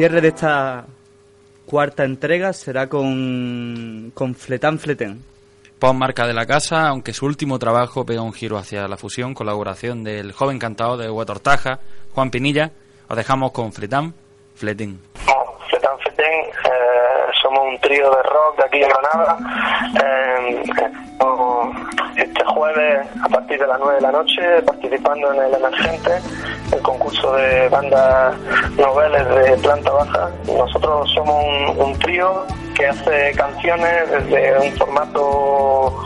Cierre 0.00 0.22
de 0.22 0.28
esta 0.28 0.86
cuarta 1.66 2.04
entrega 2.04 2.54
será 2.54 2.88
con, 2.88 4.10
con 4.14 4.34
Fletán 4.34 4.78
Fletén. 4.78 5.22
Pon 5.78 5.98
marca 5.98 6.26
de 6.26 6.32
la 6.32 6.46
casa, 6.46 6.88
aunque 6.88 7.12
su 7.12 7.26
último 7.26 7.58
trabajo 7.58 8.06
pega 8.06 8.22
un 8.22 8.32
giro 8.32 8.56
hacia 8.56 8.88
la 8.88 8.96
fusión, 8.96 9.34
colaboración 9.34 10.02
del 10.02 10.32
joven 10.32 10.58
cantador 10.58 10.96
de 10.96 11.10
Huetortaja, 11.10 11.80
Juan 12.14 12.30
Pinilla. 12.30 12.70
Os 13.10 13.16
dejamos 13.18 13.52
con 13.52 13.74
Fletán 13.74 14.14
Fletén. 14.54 14.98
Fletán 15.68 15.98
Fletén, 15.98 16.46
eh, 16.46 17.10
Eh, 17.20 17.32
somos 17.42 17.60
un 17.66 17.78
trío 17.80 18.10
de 18.10 18.22
rock 18.22 18.56
de 18.58 18.64
aquí 18.64 18.78
de 18.80 18.88
Granada. 18.88 19.38
Eh, 20.02 20.62
estamos 20.62 21.76
este 22.16 22.44
jueves 22.44 23.06
a 23.22 23.28
partir 23.28 23.58
de 23.58 23.66
las 23.66 23.78
9 23.78 23.94
de 23.96 24.00
la 24.00 24.12
noche 24.12 24.62
participando 24.64 25.32
en 25.32 25.42
el 25.42 25.54
Emergente, 25.54 26.10
concurso 27.10 27.32
de 27.32 27.68
bandas 27.68 28.36
noveles 28.76 29.28
de 29.28 29.56
planta 29.58 29.90
baja. 29.90 30.30
Nosotros 30.46 31.10
somos 31.12 31.44
un, 31.76 31.98
trío 31.98 32.44
que 32.74 32.86
hace 32.86 33.32
canciones 33.36 34.10
desde 34.10 34.58
un 34.58 34.72
formato 34.76 35.98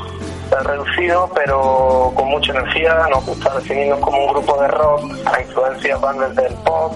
reducido 0.64 1.28
pero 1.34 2.12
con 2.14 2.28
mucha 2.28 2.52
energía. 2.52 3.06
Nos 3.10 3.26
gusta 3.26 3.54
definirnos 3.54 4.00
como 4.00 4.24
un 4.24 4.32
grupo 4.32 4.60
de 4.60 4.68
rock. 4.68 5.02
A 5.26 5.40
influencias 5.40 6.00
van 6.00 6.18
desde 6.18 6.46
el 6.46 6.54
pop, 6.54 6.92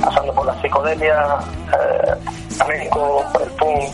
pasando 0.00 0.32
por 0.32 0.46
la 0.46 0.60
psicodelia, 0.60 1.38
eh, 1.72 2.14
flamenco, 2.50 3.24
el 3.42 3.50
punk, 3.52 3.90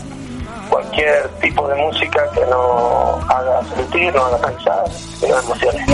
cualquier 0.69 1.27
tipo 1.41 1.67
de 1.67 1.75
música 1.75 2.29
que 2.33 2.41
nos 2.41 3.29
haga 3.29 3.61
sentir, 3.75 4.13
nos 4.13 4.23
haga 4.25 4.37
pensar 4.47 4.85
y 5.21 5.27
nos 5.27 5.43
emocione. 5.43 5.85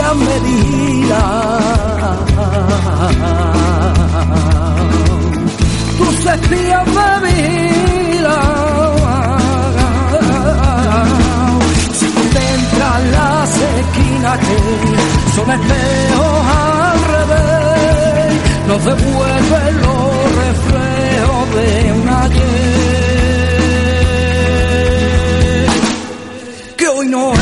Tus 5.98 6.26
espías 6.26 6.86
me 6.88 7.10
miran 7.26 8.40
se 11.94 12.08
contemplan 12.12 13.02
las 13.12 13.50
esquinas 13.58 14.38
que 14.40 14.58
son 15.36 15.48
espejos 15.52 16.42
al 16.48 17.00
revés 17.14 17.62
nos 18.68 18.86
devuelven 18.86 19.82
los 19.82 20.36
reflejos 20.44 21.44
de 21.56 21.94
un 21.94 22.08
ayer. 22.10 22.52
Que 26.78 26.88
hoy 26.88 27.08
no 27.08 27.34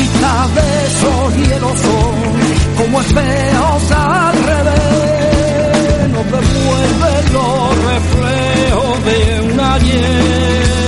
las 0.00 0.32
alitas 0.40 0.54
de 0.54 0.86
esos 0.86 1.36
hielos 1.36 1.80
son 1.80 2.14
como 2.78 3.00
espejos 3.00 3.90
al 3.90 4.44
revés 4.44 6.08
nos 6.12 6.24
devuelven 6.24 7.32
los 7.32 7.84
reflejos 7.84 9.04
de 9.04 9.52
un 9.52 9.60
ayer 9.60 10.79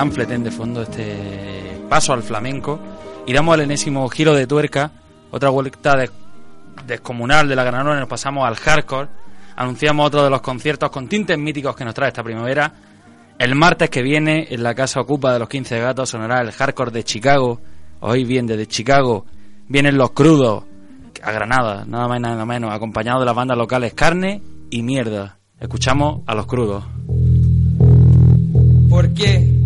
Fletán, 0.00 0.12
Fletén 0.12 0.44
de 0.44 0.50
fondo, 0.50 0.82
este 0.82 1.78
paso 1.88 2.12
al 2.14 2.22
flamenco. 2.22 2.80
Y 3.26 3.32
damos 3.34 3.54
el 3.56 3.62
enésimo 3.62 4.08
giro 4.08 4.34
de 4.34 4.46
tuerca, 4.46 4.90
otra 5.30 5.50
vuelta 5.50 5.94
des- 5.96 6.10
descomunal 6.86 7.46
de 7.48 7.54
la 7.56 7.64
Granola, 7.64 7.96
y 7.96 8.00
nos 8.00 8.08
pasamos 8.08 8.46
al 8.48 8.56
hardcore. 8.56 9.08
Anunciamos 9.56 10.06
otro 10.06 10.24
de 10.24 10.30
los 10.30 10.40
conciertos 10.40 10.88
con 10.90 11.06
tintes 11.06 11.36
míticos 11.36 11.76
que 11.76 11.84
nos 11.84 11.92
trae 11.94 12.08
esta 12.08 12.22
primavera. 12.22 12.72
El 13.38 13.54
martes 13.54 13.90
que 13.90 14.00
viene, 14.02 14.46
en 14.50 14.62
la 14.62 14.74
Casa 14.74 15.00
Ocupa 15.00 15.32
de 15.34 15.38
los 15.38 15.48
15 15.50 15.78
Gatos, 15.80 16.08
sonará 16.08 16.40
el 16.40 16.50
hardcore 16.52 16.90
de 16.92 17.04
Chicago. 17.04 17.60
Hoy 18.00 18.24
bien, 18.24 18.46
desde 18.46 18.66
Chicago 18.66 19.26
vienen 19.68 19.98
los 19.98 20.12
crudos 20.12 20.64
a 21.22 21.30
Granada, 21.32 21.84
nada 21.86 22.08
más 22.08 22.18
y 22.18 22.22
nada 22.22 22.46
menos, 22.46 22.72
acompañados 22.72 23.20
de 23.20 23.26
las 23.26 23.34
bandas 23.34 23.58
locales 23.58 23.92
Carne 23.92 24.42
y 24.70 24.82
Mierda. 24.82 25.36
Escuchamos 25.60 26.22
a 26.26 26.34
los 26.34 26.46
crudos. 26.46 26.84
¿Por 28.88 29.12
qué? 29.12 29.59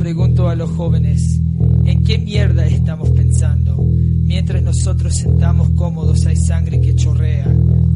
Pregunto 0.00 0.48
a 0.48 0.54
los 0.54 0.70
jóvenes, 0.70 1.42
¿en 1.84 2.02
qué 2.04 2.16
mierda 2.16 2.66
estamos 2.66 3.10
pensando? 3.10 3.76
Mientras 3.76 4.62
nosotros 4.62 5.14
sentamos 5.14 5.68
cómodos 5.76 6.24
hay 6.24 6.36
sangre 6.36 6.80
que 6.80 6.94
chorrea, 6.94 7.46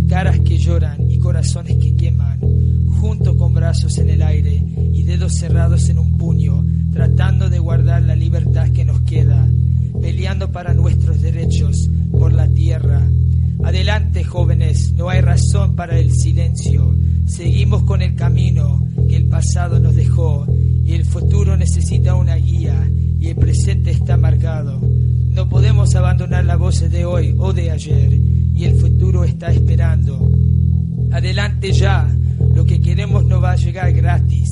caras 0.06 0.38
que 0.40 0.58
lloran 0.58 1.10
y 1.10 1.18
corazones 1.18 1.78
que 1.78 1.96
queman, 1.96 2.40
junto 3.00 3.38
con 3.38 3.54
brazos 3.54 3.96
en 3.96 4.10
el 4.10 4.20
aire 4.20 4.62
y 4.92 5.02
dedos 5.04 5.32
cerrados 5.32 5.88
en 5.88 5.98
un 5.98 6.18
puño, 6.18 6.62
tratando 6.92 7.48
de 7.48 7.58
guardar 7.58 8.02
la 8.02 8.16
libertad 8.16 8.68
que 8.68 8.84
nos 8.84 9.00
queda, 9.00 9.48
peleando 10.02 10.52
para 10.52 10.74
nuestros 10.74 11.22
derechos 11.22 11.88
por 12.12 12.34
la 12.34 12.46
tierra. 12.48 13.00
Adelante, 13.64 14.24
jóvenes, 14.24 14.92
no 14.92 15.08
hay 15.08 15.22
razón 15.22 15.74
para 15.74 15.98
el 15.98 16.12
silencio. 16.12 16.94
Seguimos 17.24 17.84
con 17.84 18.02
el 18.02 18.14
camino 18.14 18.86
que 19.08 19.16
el 19.16 19.24
pasado 19.24 19.80
nos 19.80 19.96
dejó 19.96 20.46
y 20.84 20.92
el 20.92 21.04
futuro 21.04 21.56
necesita 21.56 22.14
una 22.14 22.36
guía 22.36 22.90
y 23.18 23.28
el 23.28 23.36
presente 23.36 23.90
está 23.90 24.16
marcado. 24.16 24.80
No 25.30 25.48
podemos 25.48 25.94
abandonar 25.94 26.44
las 26.44 26.58
voces 26.58 26.90
de 26.92 27.04
hoy 27.04 27.34
o 27.38 27.52
de 27.52 27.70
ayer 27.70 28.12
y 28.12 28.64
el 28.64 28.76
futuro 28.76 29.24
está 29.24 29.50
esperando. 29.50 30.30
Adelante 31.10 31.72
ya, 31.72 32.08
lo 32.54 32.64
que 32.64 32.80
queremos 32.80 33.24
no 33.24 33.40
va 33.40 33.52
a 33.52 33.56
llegar 33.56 33.92
gratis. 33.92 34.50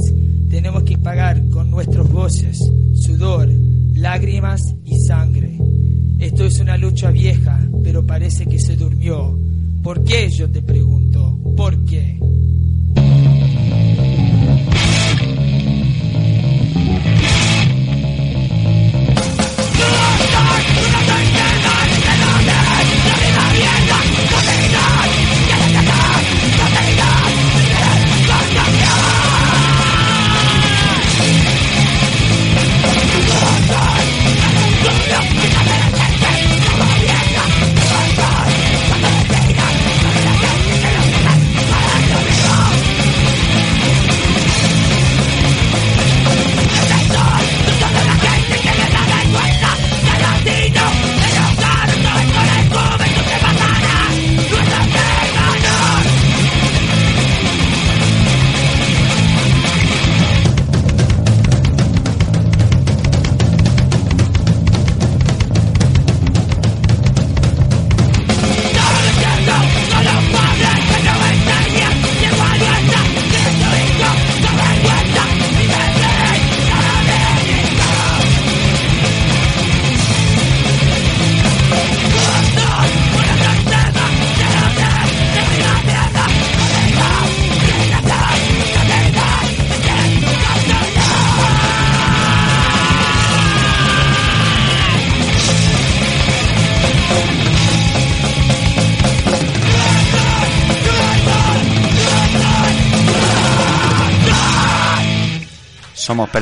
Tenemos 0.49 0.83
que 0.85 0.99
pagar 0.99 1.49
con 1.51 1.71
nuestras 1.71 2.11
voces, 2.11 2.59
sudor, 2.95 3.49
lágrimas 3.95 4.75
y 4.85 4.99
sangre. 5.01 5.59
Esto 6.19 6.45
es 6.45 6.61
una 6.61 6.77
lucha 6.77 7.11
vieja, 7.11 7.61
pero 7.83 8.07
parece 8.07 8.47
que 8.47 8.59
se 8.59 8.77
durmió. 8.77 9.39
¿Por 9.83 10.05
qué? 10.05 10.31
Yo 10.31 10.49
te 10.51 10.63
pregunto. 10.63 11.39
¿Por 11.57 11.85
qué? 11.85 12.22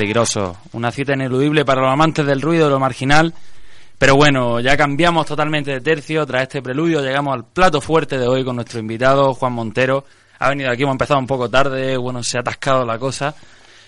Peligrosos. 0.01 0.57
Una 0.72 0.90
cita 0.90 1.12
ineludible 1.12 1.62
para 1.62 1.82
los 1.82 1.92
amantes 1.92 2.24
del 2.24 2.40
ruido, 2.40 2.64
de 2.64 2.70
lo 2.70 2.80
marginal. 2.80 3.34
Pero 3.98 4.16
bueno, 4.16 4.59
ya 4.59 4.74
cambiamos 4.74 5.26
totalmente 5.26 5.72
de 5.72 5.82
tercio. 5.82 6.24
Tras 6.24 6.44
este 6.44 6.62
preludio 6.62 7.03
llegamos 7.03 7.34
al 7.34 7.44
plato 7.44 7.82
fuerte 7.82 8.18
de 8.18 8.26
hoy 8.26 8.42
con 8.42 8.57
nuestro 8.57 8.80
invitado, 8.80 9.34
Juan 9.34 9.53
Montero. 9.53 10.07
Ha 10.38 10.48
venido 10.48 10.70
aquí, 10.70 10.84
hemos 10.84 10.94
empezado 10.94 11.20
un 11.20 11.26
poco 11.26 11.51
tarde, 11.51 11.98
bueno, 11.98 12.22
se 12.22 12.38
ha 12.38 12.40
atascado 12.40 12.86
la 12.86 12.98
cosa. 12.98 13.34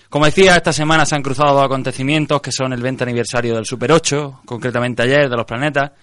Como 0.07 0.25
decía, 0.25 0.55
esta 0.55 0.71
semana 0.71 1.03
se 1.03 1.15
han 1.15 1.23
cruzado 1.23 1.55
dos 1.55 1.65
acontecimientos 1.65 2.39
que 2.43 2.51
son 2.51 2.73
el 2.73 2.81
20 2.83 3.05
aniversario 3.05 3.55
del 3.55 3.65
Super 3.65 3.91
8, 3.91 4.41
concretamente 4.45 5.01
ayer, 5.01 5.27
de 5.27 5.35
los 5.35 5.47
planetas, 5.47 5.93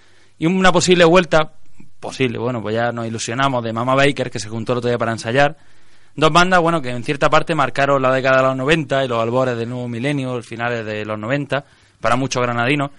y 0.40 0.46
una 0.46 0.72
posible 0.72 1.04
vuelta, 1.04 1.52
posible, 2.00 2.40
bueno, 2.40 2.60
pues 2.60 2.74
ya 2.74 2.90
nos 2.90 3.06
ilusionamos, 3.06 3.62
de 3.62 3.72
Mama 3.72 3.94
Baker, 3.94 4.28
que 4.28 4.40
se 4.40 4.48
juntó 4.48 4.72
el 4.72 4.78
otro 4.78 4.88
día 4.88 4.98
para 4.98 5.12
ensayar. 5.12 5.56
Dos 6.16 6.32
bandas, 6.32 6.60
bueno, 6.60 6.82
que 6.82 6.90
en 6.90 7.04
cierta 7.04 7.30
parte 7.30 7.54
marcaron 7.54 8.02
la 8.02 8.12
década 8.12 8.38
de 8.38 8.42
los 8.48 8.56
90 8.56 9.04
y 9.04 9.08
los 9.08 9.22
albores 9.22 9.56
del 9.56 9.68
nuevo 9.68 9.88
milenio, 9.88 10.42
finales 10.42 10.84
de 10.84 11.04
los 11.04 11.18
90, 11.18 11.64
para 12.00 12.16
muchos 12.16 12.42
granadinos, 12.42 12.90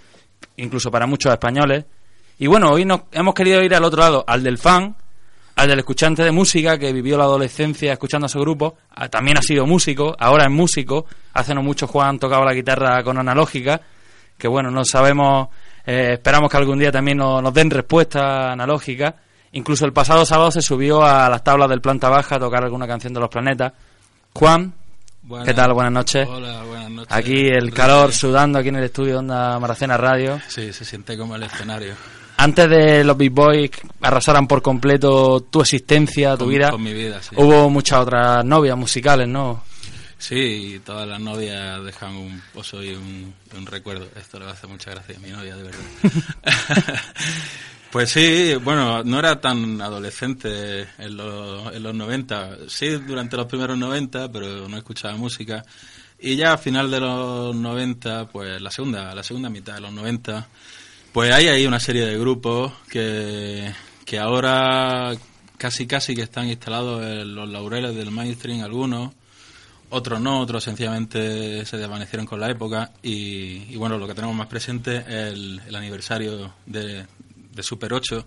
incluso 0.57 0.89
para 0.89 1.05
muchos 1.05 1.31
españoles. 1.31 1.85
Y 2.39 2.47
bueno, 2.47 2.71
hoy 2.71 2.85
nos 2.85 3.01
hemos 3.11 3.33
querido 3.35 3.61
ir 3.61 3.75
al 3.75 3.83
otro 3.83 4.01
lado, 4.01 4.23
al 4.25 4.43
del 4.43 4.57
fan, 4.57 4.95
al 5.55 5.67
del 5.67 5.79
escuchante 5.79 6.23
de 6.23 6.31
música 6.31 6.77
que 6.79 6.93
vivió 6.93 7.17
la 7.17 7.25
adolescencia 7.25 7.93
escuchando 7.93 8.25
a 8.25 8.29
su 8.29 8.39
grupo, 8.39 8.77
ah, 8.95 9.09
también 9.09 9.37
ha 9.37 9.41
sido 9.41 9.67
músico, 9.67 10.15
ahora 10.17 10.45
es 10.45 10.51
músico, 10.51 11.05
hace 11.33 11.53
no 11.53 11.61
mucho 11.61 11.87
Juan 11.87 12.17
tocado 12.17 12.45
la 12.45 12.53
guitarra 12.53 13.03
con 13.03 13.17
analógica, 13.17 13.81
que 14.37 14.47
bueno, 14.47 14.71
no 14.71 14.83
sabemos, 14.85 15.49
eh, 15.85 16.13
esperamos 16.13 16.49
que 16.49 16.57
algún 16.57 16.79
día 16.79 16.91
también 16.91 17.17
nos, 17.17 17.43
nos 17.43 17.53
den 17.53 17.69
respuesta 17.69 18.51
analógica. 18.51 19.15
Incluso 19.53 19.85
el 19.85 19.93
pasado 19.93 20.25
sábado 20.25 20.51
se 20.51 20.61
subió 20.61 21.03
a 21.03 21.29
las 21.29 21.43
tablas 21.43 21.69
del 21.69 21.81
planta 21.81 22.09
baja 22.09 22.35
a 22.35 22.39
tocar 22.39 22.63
alguna 22.63 22.87
canción 22.87 23.13
de 23.13 23.19
los 23.19 23.29
planetas. 23.29 23.73
Juan, 24.33 24.73
Buenas- 25.23 25.47
¿qué 25.47 25.53
tal? 25.53 25.73
Buenas 25.73 25.91
noches. 25.91 26.27
Hola, 26.27 26.63
buenas 26.63 26.89
noches. 26.89 27.11
Aquí 27.13 27.47
el 27.47 27.73
calor 27.73 28.13
sudando 28.13 28.59
aquí 28.59 28.69
en 28.69 28.77
el 28.77 28.85
estudio 28.85 29.13
de 29.13 29.17
Onda 29.19 29.59
Maracena 29.59 29.97
Radio. 29.97 30.39
Sí, 30.47 30.71
se 30.71 30.85
siente 30.85 31.17
como 31.17 31.35
el 31.35 31.43
escenario. 31.43 31.93
Antes 32.37 32.69
de 32.69 33.03
los 33.03 33.15
Big 33.17 33.31
Boys 33.31 33.69
arrasaran 34.01 34.47
por 34.47 34.61
completo 34.61 35.41
tu 35.41 35.61
existencia, 35.61 36.33
tu 36.37 36.45
Con- 36.45 36.49
vida, 36.49 36.71
con 36.71 36.81
mi 36.81 36.93
vida, 36.93 37.21
sí. 37.21 37.35
hubo 37.37 37.69
muchas 37.69 37.99
otras 37.99 38.43
novias 38.45 38.75
musicales, 38.77 39.27
¿no? 39.27 39.63
Sí, 40.17 40.75
y 40.75 40.79
todas 40.79 41.07
las 41.07 41.19
novias 41.19 41.83
dejan 41.83 42.15
un 42.15 42.41
pozo 42.53 42.81
y 42.83 42.93
un, 42.95 43.33
recuerdo. 43.65 44.07
Esto 44.15 44.39
le 44.39 44.45
va 44.45 44.51
a 44.51 44.53
hacer 44.53 44.69
mucha 44.69 44.91
gracia 44.91 45.15
a 45.17 45.19
mi 45.19 45.29
novia, 45.29 45.55
de 45.55 45.63
verdad. 45.63 45.79
pues 47.91 48.11
sí, 48.11 48.55
bueno, 48.55 49.03
no 49.03 49.19
era 49.19 49.41
tan 49.41 49.81
adolescente 49.81 50.87
en 50.97 51.17
los, 51.17 51.75
en 51.75 51.83
los 51.83 51.93
90. 51.93 52.57
Sí, 52.67 52.89
durante 52.89 53.35
los 53.35 53.47
primeros 53.47 53.77
90, 53.77 54.31
pero 54.31 54.69
no 54.69 54.77
escuchaba 54.77 55.17
música. 55.17 55.63
Y 56.17 56.35
ya 56.35 56.53
a 56.53 56.57
final 56.57 56.89
de 56.89 56.99
los 56.99 57.55
90, 57.55 58.29
pues 58.29 58.61
la 58.61 58.71
segunda, 58.71 59.13
la 59.13 59.23
segunda 59.23 59.49
mitad 59.49 59.73
de 59.75 59.81
los 59.81 59.91
90, 59.91 60.47
pues 61.11 61.33
hay 61.33 61.47
ahí 61.47 61.65
una 61.65 61.79
serie 61.79 62.05
de 62.05 62.17
grupos 62.17 62.71
que, 62.89 63.73
que 64.05 64.19
ahora 64.19 65.13
casi 65.57 65.85
casi 65.85 66.15
que 66.15 66.21
están 66.21 66.47
instalados 66.47 67.03
en 67.03 67.35
los 67.35 67.49
laureles 67.49 67.95
del 67.95 68.11
mainstream 68.11 68.63
algunos, 68.63 69.13
otros 69.89 70.21
no, 70.21 70.39
otros 70.39 70.63
sencillamente 70.63 71.65
se 71.65 71.77
desvanecieron 71.77 72.25
con 72.25 72.39
la 72.39 72.49
época 72.49 72.91
y, 73.03 73.63
y 73.69 73.75
bueno, 73.75 73.97
lo 73.97 74.07
que 74.07 74.15
tenemos 74.15 74.35
más 74.35 74.47
presente 74.47 74.97
es 74.97 75.33
el, 75.33 75.61
el 75.67 75.75
aniversario 75.75 76.53
de, 76.65 77.05
de 77.51 77.63
Super 77.63 77.93
8. 77.93 78.25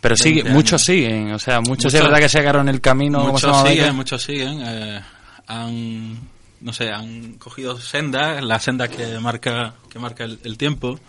Pero 0.00 0.14
20 0.14 0.50
muchos 0.54 0.82
siguen, 0.82 1.32
o 1.32 1.38
sea, 1.38 1.58
muchos, 1.60 1.70
Muchos- 1.70 1.92
sí 1.92 1.98
es 1.98 2.04
verdad 2.04 2.18
que 2.18 2.28
se 2.28 2.38
agarraron 2.38 2.68
el 2.68 2.80
camino. 2.80 3.18
Muchos 3.20 3.50
siguen, 3.68 3.96
muchos 3.96 4.22
siguen. 4.22 4.60
eh, 4.64 5.00
han, 5.48 6.18
no 6.60 6.72
sé, 6.72 6.90
han 6.92 7.32
cogido 7.34 7.78
sendas, 7.80 8.42
las 8.44 8.62
sendas 8.62 8.90
que 8.90 9.18
marca, 9.18 9.74
que 9.90 9.98
marca 9.98 10.24
el, 10.24 10.38
el 10.44 10.56
tiempo. 10.58 11.00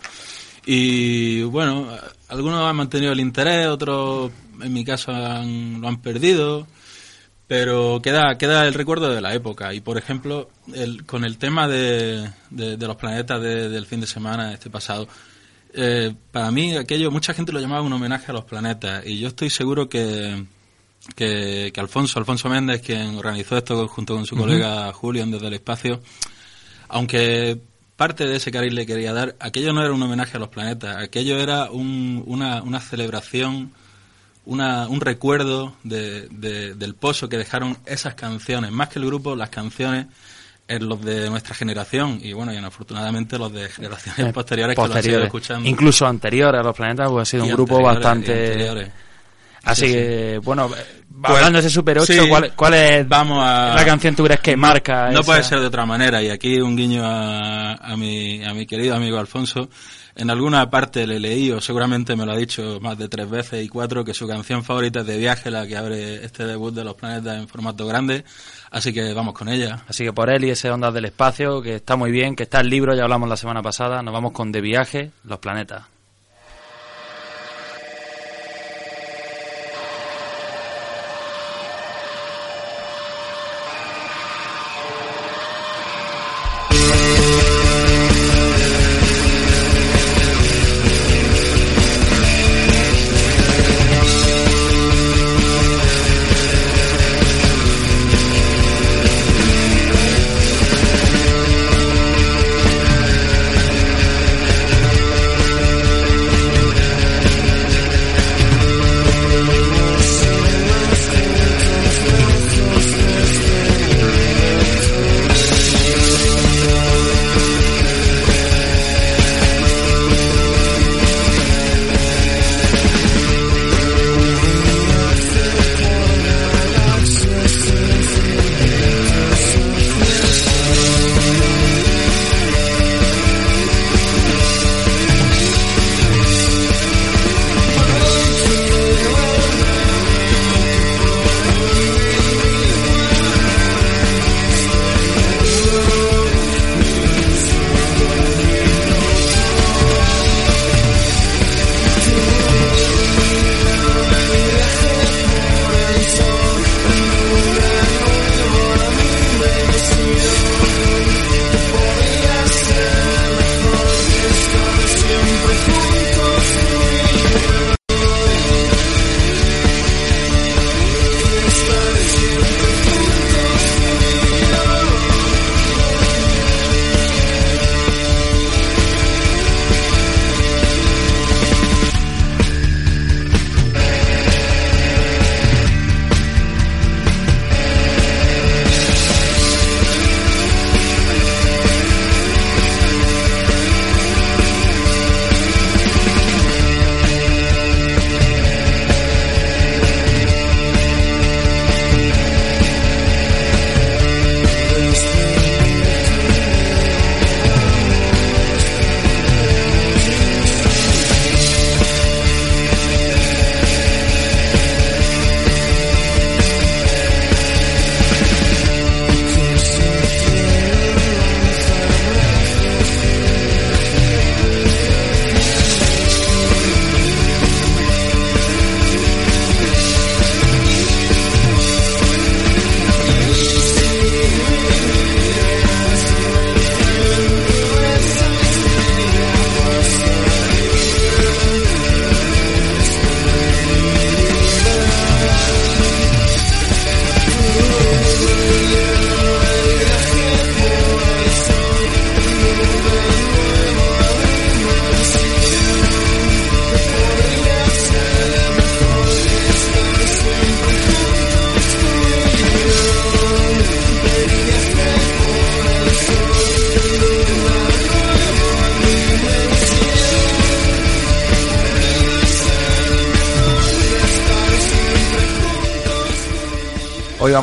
Y 0.66 1.42
bueno, 1.42 1.88
algunos 2.28 2.62
han 2.68 2.76
mantenido 2.76 3.12
el 3.12 3.20
interés, 3.20 3.66
otros, 3.68 4.30
en 4.60 4.72
mi 4.72 4.84
caso, 4.84 5.12
han- 5.12 5.80
lo 5.80 5.88
han 5.88 6.00
perdido. 6.00 6.66
Pero 7.46 8.00
queda, 8.00 8.38
queda 8.38 8.66
el 8.68 8.74
recuerdo 8.74 9.12
de 9.12 9.20
la 9.20 9.34
época. 9.34 9.74
Y 9.74 9.80
por 9.80 9.98
ejemplo, 9.98 10.48
el, 10.72 11.04
con 11.04 11.24
el 11.24 11.36
tema 11.36 11.66
de, 11.66 12.30
de- 12.50 12.76
de 12.76 12.86
los 12.86 12.94
planetas 12.96 13.40
de- 13.42 13.68
del 13.68 13.86
fin 13.86 14.00
de 14.00 14.06
semana, 14.06 14.52
este 14.52 14.70
pasado, 14.70 15.08
eh, 15.74 16.14
para 16.32 16.50
mí 16.50 16.76
aquello, 16.76 17.10
mucha 17.10 17.34
gente 17.34 17.52
lo 17.52 17.60
llamaba 17.60 17.82
un 17.82 17.92
homenaje 17.92 18.30
a 18.30 18.34
los 18.34 18.44
planetas. 18.44 19.06
Y 19.06 19.18
yo 19.18 19.28
estoy 19.28 19.50
seguro 19.50 19.88
que, 19.88 20.44
que, 21.16 21.70
que 21.72 21.80
Alfonso, 21.80 22.18
Alfonso 22.18 22.48
Méndez, 22.48 22.82
quien 22.82 23.16
organizó 23.16 23.56
esto 23.56 23.86
junto 23.88 24.14
con 24.14 24.26
su 24.26 24.34
Ujú. 24.34 24.44
colega 24.44 24.92
Julio 24.92 25.24
Desde 25.26 25.46
el 25.46 25.54
Espacio, 25.54 26.00
aunque 26.88 27.58
parte 27.96 28.26
de 28.26 28.36
ese 28.36 28.50
cariz 28.50 28.72
le 28.72 28.86
quería 28.86 29.12
dar, 29.12 29.36
aquello 29.40 29.72
no 29.72 29.82
era 29.82 29.92
un 29.92 30.02
homenaje 30.02 30.36
a 30.36 30.40
los 30.40 30.48
planetas, 30.48 30.96
aquello 30.96 31.38
era 31.38 31.70
un- 31.70 32.22
una, 32.26 32.62
una 32.62 32.80
celebración, 32.80 33.72
una, 34.46 34.88
un 34.88 35.00
recuerdo 35.00 35.76
de, 35.84 36.28
de- 36.30 36.74
del 36.74 36.94
pozo 36.94 37.28
que 37.28 37.36
dejaron 37.36 37.76
esas 37.86 38.14
canciones, 38.14 38.72
más 38.72 38.88
que 38.88 38.98
el 38.98 39.04
grupo, 39.06 39.36
las 39.36 39.50
canciones 39.50 40.06
en 40.70 40.88
los 40.88 41.00
de 41.04 41.28
nuestra 41.28 41.54
generación 41.54 42.20
y 42.22 42.32
bueno, 42.32 42.52
y 42.54 42.56
afortunadamente 42.56 43.36
los 43.38 43.52
de 43.52 43.68
generaciones 43.68 44.28
Eh, 44.28 44.32
posteriores, 44.32 44.76
que 44.76 44.88
lo 44.88 44.94
han 44.94 45.22
escuchando. 45.24 45.68
Incluso 45.68 46.06
anteriores 46.06 46.60
a 46.60 46.62
los 46.62 46.76
planetas, 46.76 47.10
pues 47.10 47.22
ha 47.28 47.30
sido 47.30 47.44
Y 47.44 47.48
un 47.48 47.54
grupo 47.54 47.82
bastante. 47.82 48.90
Así 49.62 49.86
Sí, 49.86 49.92
que, 49.92 50.40
bueno, 50.42 50.68
Pues, 50.68 51.34
hablando 51.36 51.60
de 51.60 51.66
ese 51.66 51.74
Super 51.74 51.98
8, 51.98 52.12
sí, 52.12 52.28
¿cuál, 52.30 52.52
cuál 52.56 52.74
es 52.74 53.06
vamos 53.06 53.42
a, 53.44 53.74
la 53.76 53.84
canción 53.84 54.14
tú 54.14 54.24
crees 54.24 54.40
que 54.40 54.56
marca? 54.56 55.10
No 55.10 55.20
esa? 55.20 55.22
puede 55.26 55.42
ser 55.42 55.60
de 55.60 55.66
otra 55.66 55.84
manera, 55.84 56.22
y 56.22 56.30
aquí 56.30 56.58
un 56.60 56.74
guiño 56.76 57.02
a, 57.04 57.74
a, 57.74 57.96
mi, 57.96 58.42
a 58.42 58.54
mi 58.54 58.64
querido 58.64 58.94
amigo 58.94 59.18
Alfonso. 59.18 59.68
En 60.14 60.30
alguna 60.30 60.68
parte 60.70 61.06
le 61.06 61.20
leí, 61.20 61.50
o 61.50 61.60
seguramente 61.60 62.16
me 62.16 62.26
lo 62.26 62.32
ha 62.32 62.36
dicho 62.36 62.78
más 62.80 62.98
de 62.98 63.08
tres 63.08 63.28
veces 63.30 63.64
y 63.64 63.68
cuatro, 63.68 64.04
que 64.04 64.14
su 64.14 64.26
canción 64.26 64.64
favorita 64.64 65.00
es 65.00 65.06
de 65.06 65.18
viaje, 65.18 65.50
la 65.50 65.66
que 65.66 65.76
abre 65.76 66.24
este 66.24 66.46
debut 66.46 66.74
de 66.74 66.84
los 66.84 66.94
planetas 66.94 67.38
en 67.38 67.48
formato 67.48 67.86
grande. 67.86 68.24
Así 68.70 68.92
que 68.92 69.12
vamos 69.14 69.34
con 69.34 69.48
ella. 69.48 69.84
Así 69.88 70.04
que 70.04 70.12
por 70.12 70.30
él 70.30 70.44
y 70.44 70.50
ese 70.50 70.70
Ondas 70.70 70.94
del 70.94 71.06
Espacio, 71.06 71.62
que 71.62 71.76
está 71.76 71.96
muy 71.96 72.10
bien, 72.10 72.36
que 72.36 72.44
está 72.44 72.60
el 72.60 72.70
libro, 72.70 72.94
ya 72.94 73.04
hablamos 73.04 73.28
la 73.28 73.36
semana 73.36 73.62
pasada, 73.62 74.02
nos 74.02 74.12
vamos 74.12 74.32
con 74.32 74.52
De 74.52 74.60
Viaje, 74.60 75.10
Los 75.24 75.38
Planetas. 75.38 75.99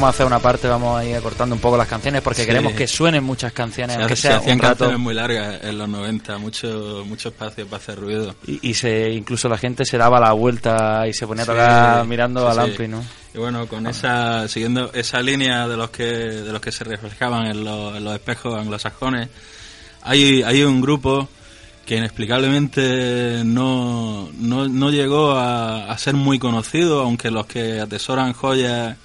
Vamos 0.08 0.16
a 0.16 0.24
hacer 0.24 0.26
una 0.28 0.39
parte, 0.39 0.68
vamos 0.68 0.97
a 0.99 1.03
ir 1.05 1.20
cortando 1.22 1.53
un 1.55 1.60
poco 1.62 1.76
las 1.78 1.88
canciones 1.88 2.22
porque 2.22 2.41
Sí. 2.41 2.47
queremos 2.47 2.74
que 2.74 2.88
suenen 2.88 3.24
muchas 3.24 3.51
canciones, 3.51 3.95
Se, 3.95 4.01
aunque 4.01 4.16
se 4.16 4.22
sea 4.30 4.38
hacían 4.38 4.55
un 4.55 4.62
rato. 4.62 4.70
canciones 4.80 4.99
muy 4.99 5.14
largas 5.14 5.64
en 5.64 5.78
los 5.78 5.89
90, 5.89 6.38
mucho, 6.38 7.03
mucho 7.05 7.30
espacio 7.30 7.66
para 7.68 7.82
hacer 7.84 7.99
ruido. 7.99 8.34
Y, 8.47 8.70
y 8.70 8.74
se, 8.74 9.10
incluso 9.12 9.49
la 9.49 9.58
gente 9.58 9.84
se 9.86 9.97
daba 9.97 10.20
la 10.20 10.32
vuelta 10.32 11.05
y 11.08 11.14
se 11.14 11.28
ponía 11.28 11.43
a 11.43 11.45
tocar 11.45 12.01
Sí, 12.03 12.08
mirando 12.08 12.41
sí, 12.41 12.47
al 12.58 12.66
sí. 12.66 12.72
ampli, 12.72 12.88
¿no? 12.88 13.03
Y 13.34 13.38
bueno, 13.38 13.68
con 13.68 13.86
esa, 13.88 14.47
siguiendo 14.47 14.91
esa 14.93 15.22
línea 15.22 15.68
de 15.68 15.76
los 15.78 15.89
que, 15.89 16.03
de 16.05 16.51
los 16.51 16.62
que 16.62 16.72
se 16.72 16.84
reflejaban 16.86 17.47
en 17.47 17.64
los, 17.66 17.95
en 17.97 18.03
los 18.05 18.14
espejos 18.14 18.58
anglosajones, 18.58 19.28
hay, 20.03 20.41
hay 20.43 20.64
un 20.64 20.80
grupo 20.82 21.28
que 21.86 21.97
inexplicablemente 21.97 23.41
no, 23.43 24.30
no, 24.39 24.68
no 24.70 24.89
llegó 24.89 25.32
a, 25.34 25.91
a 25.91 25.97
ser 25.97 26.14
muy 26.16 26.39
conocido, 26.39 27.01
aunque 27.01 27.30
los 27.32 27.45
que 27.45 27.80
atesoran 27.82 28.34
joyas 28.34 28.95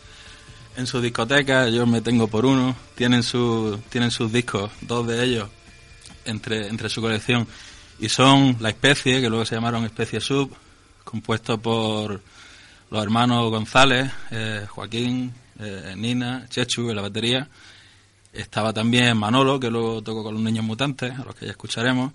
en 0.77 0.87
sus 0.87 1.03
discotecas, 1.03 1.73
yo 1.73 1.87
me 1.87 2.01
tengo 2.01 2.29
por 2.29 2.47
uno, 2.47 2.75
tienen, 2.95 3.23
su, 3.23 3.79
tienen 3.91 4.11
sus 4.11 4.33
discos, 4.33 4.71
dos 4.81 5.07
de 5.07 5.25
ellos, 5.25 5.49
entre, 6.25 6.69
entre 6.69 6.89
su 6.89 7.01
colección, 7.01 7.47
y 7.99 8.09
son 8.09 8.57
La 8.61 8.71
Especie, 8.71 9.21
que 9.21 9.29
luego 9.29 9.45
se 9.45 9.55
llamaron 9.55 9.85
Especie 9.85 10.21
Sub, 10.21 10.51
compuesto 11.05 11.59
por 11.59 12.23
los 12.91 13.03
hermanos 13.03 13.51
González, 13.51 14.11
eh, 14.31 14.67
Joaquín, 14.69 15.33
eh, 15.59 15.95
Nina, 15.97 16.47
Chechu 16.49 16.91
en 16.91 16.97
la 16.97 17.03
batería. 17.03 17.49
Estaba 18.33 18.73
también 18.73 19.17
Manolo, 19.17 19.61
que 19.61 19.71
luego 19.71 20.03
tocó 20.03 20.23
con 20.23 20.35
los 20.35 20.43
niños 20.43 20.65
mutantes, 20.65 21.13
a 21.19 21.25
los 21.25 21.35
que 21.35 21.47
ya 21.47 21.53
escucharemos. 21.53 22.13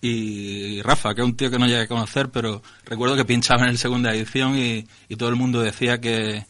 Y 0.00 0.82
Rafa, 0.82 1.14
que 1.14 1.22
es 1.22 1.26
un 1.26 1.36
tío 1.36 1.50
que 1.50 1.58
no 1.58 1.66
llegué 1.66 1.82
a 1.82 1.88
conocer, 1.88 2.28
pero 2.30 2.62
recuerdo 2.84 3.16
que 3.16 3.24
pinchaba 3.24 3.62
en 3.62 3.70
el 3.70 3.78
segunda 3.78 4.12
edición 4.12 4.58
y, 4.58 4.86
y 5.08 5.16
todo 5.16 5.28
el 5.28 5.36
mundo 5.36 5.60
decía 5.60 6.00
que, 6.00 6.44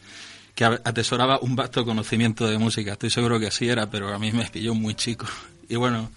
que 0.56 0.64
atesoraba 0.64 1.38
un 1.40 1.54
vasto 1.54 1.84
conocimiento 1.84 2.48
de 2.48 2.58
música. 2.58 2.92
Estoy 2.92 3.10
seguro 3.10 3.38
que 3.38 3.48
así 3.48 3.68
era, 3.68 3.88
pero 3.90 4.12
a 4.12 4.18
mí 4.18 4.32
me 4.32 4.46
pilló 4.46 4.74
muy 4.74 4.94
chico. 4.94 5.26
Y 5.68 5.74
bueno, 5.74 6.12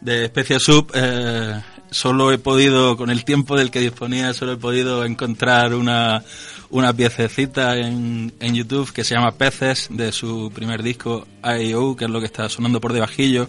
de 0.00 0.24
Especie 0.24 0.58
Sub 0.58 0.90
eh, 0.94 1.60
solo 1.92 2.32
he 2.32 2.38
podido, 2.38 2.96
con 2.96 3.08
el 3.08 3.24
tiempo 3.24 3.56
del 3.56 3.70
que 3.70 3.78
disponía, 3.78 4.34
solo 4.34 4.54
he 4.54 4.56
podido 4.56 5.04
encontrar 5.04 5.74
una, 5.74 6.24
una 6.70 6.92
piececita 6.92 7.76
en, 7.76 8.32
en 8.40 8.54
YouTube 8.56 8.92
que 8.92 9.04
se 9.04 9.14
llama 9.14 9.30
Peces, 9.30 9.86
de 9.92 10.10
su 10.10 10.50
primer 10.52 10.82
disco 10.82 11.24
I.O., 11.44 11.94
que 11.94 12.06
es 12.06 12.10
lo 12.10 12.18
que 12.18 12.26
está 12.26 12.48
sonando 12.48 12.80
por 12.80 12.92
debajillo. 12.92 13.48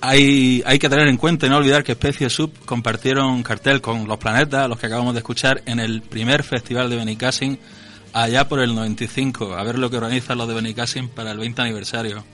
Hay, 0.00 0.62
hay 0.64 0.78
que 0.78 0.88
tener 0.88 1.08
en 1.08 1.16
cuenta 1.16 1.48
no 1.48 1.56
olvidar 1.56 1.82
que 1.82 1.90
Especie 1.90 2.30
Sub 2.30 2.52
compartieron 2.64 3.42
cartel 3.42 3.80
con 3.80 4.06
Los 4.06 4.18
Planetas, 4.18 4.68
los 4.68 4.78
que 4.78 4.86
acabamos 4.86 5.14
de 5.14 5.18
escuchar, 5.18 5.60
en 5.66 5.80
el 5.80 6.02
primer 6.02 6.44
festival 6.44 6.88
de 6.88 6.94
Benicassin 6.94 7.58
allá 8.22 8.48
por 8.48 8.60
el 8.60 8.74
95. 8.74 9.54
A 9.54 9.62
ver 9.62 9.78
lo 9.78 9.90
que 9.90 9.98
organizan 9.98 10.38
los 10.38 10.48
de 10.48 10.54
Benicassin 10.54 11.08
para 11.08 11.32
el 11.32 11.38
20 11.38 11.62
aniversario. 11.62 12.24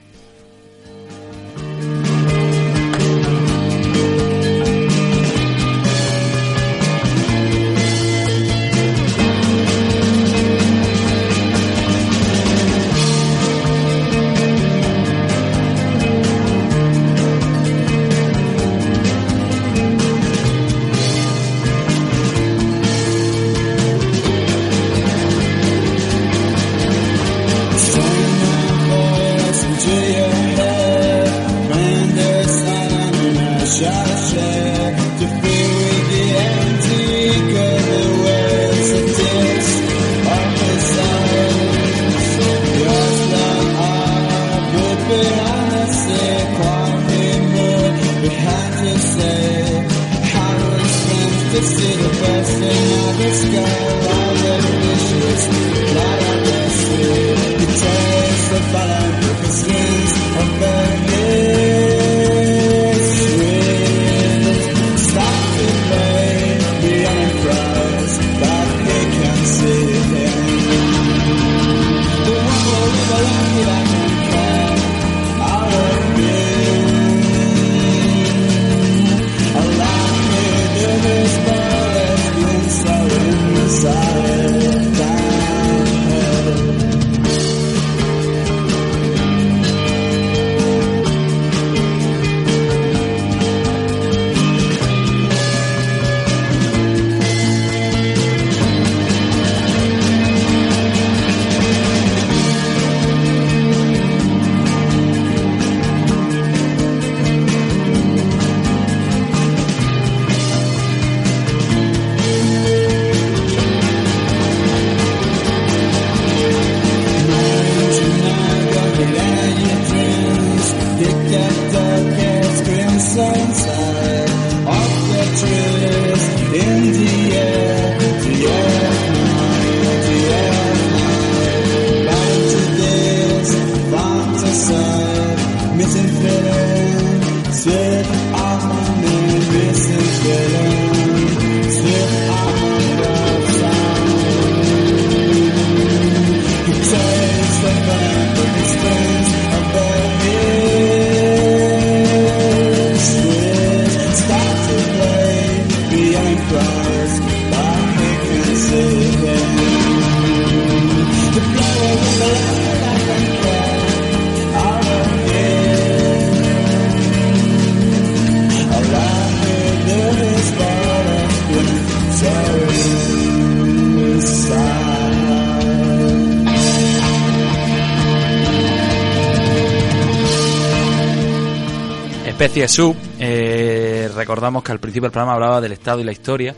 Sub, 182.67 182.95
eh, 183.19 184.09
recordamos 184.15 184.63
que 184.63 184.71
al 184.71 184.79
principio 184.79 185.07
del 185.07 185.11
programa 185.11 185.33
hablaba 185.33 185.61
del 185.61 185.71
Estado 185.73 185.99
y 185.99 186.03
la 186.03 186.11
historia 186.11 186.55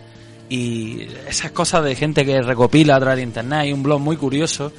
y 0.49 1.07
esas 1.27 1.51
cosas 1.51 1.83
de 1.83 1.95
gente 1.95 2.25
que 2.25 2.41
recopila 2.41 2.95
a 2.95 2.99
través 2.99 3.17
de 3.17 3.23
internet. 3.23 3.59
Hay 3.61 3.73
un 3.73 3.83
blog 3.83 3.99
muy 3.99 4.17
curioso 4.17 4.71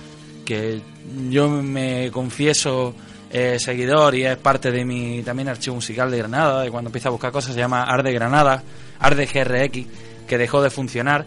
que 0.45 0.81
yo 1.29 1.49
me 1.49 2.11
confieso 2.11 2.95
eh, 3.31 3.59
seguidor 3.59 4.15
y 4.15 4.25
es 4.25 4.37
parte 4.37 4.71
de 4.71 4.85
mi 4.85 5.23
también 5.23 5.49
archivo 5.49 5.77
musical 5.77 6.11
de 6.11 6.19
Granada, 6.19 6.63
de 6.63 6.71
cuando 6.71 6.89
empiezo 6.89 7.09
a 7.09 7.13
buscar 7.13 7.33
cosas, 7.33 7.55
se 7.55 7.61
llama 7.61 7.83
Arde 7.83 8.13
Granada, 8.13 8.63
Arde 9.01 9.27
GRX, 9.27 9.87
que 10.27 10.39
dejó 10.39 10.63
de 10.63 10.71
funcionar 10.71 11.27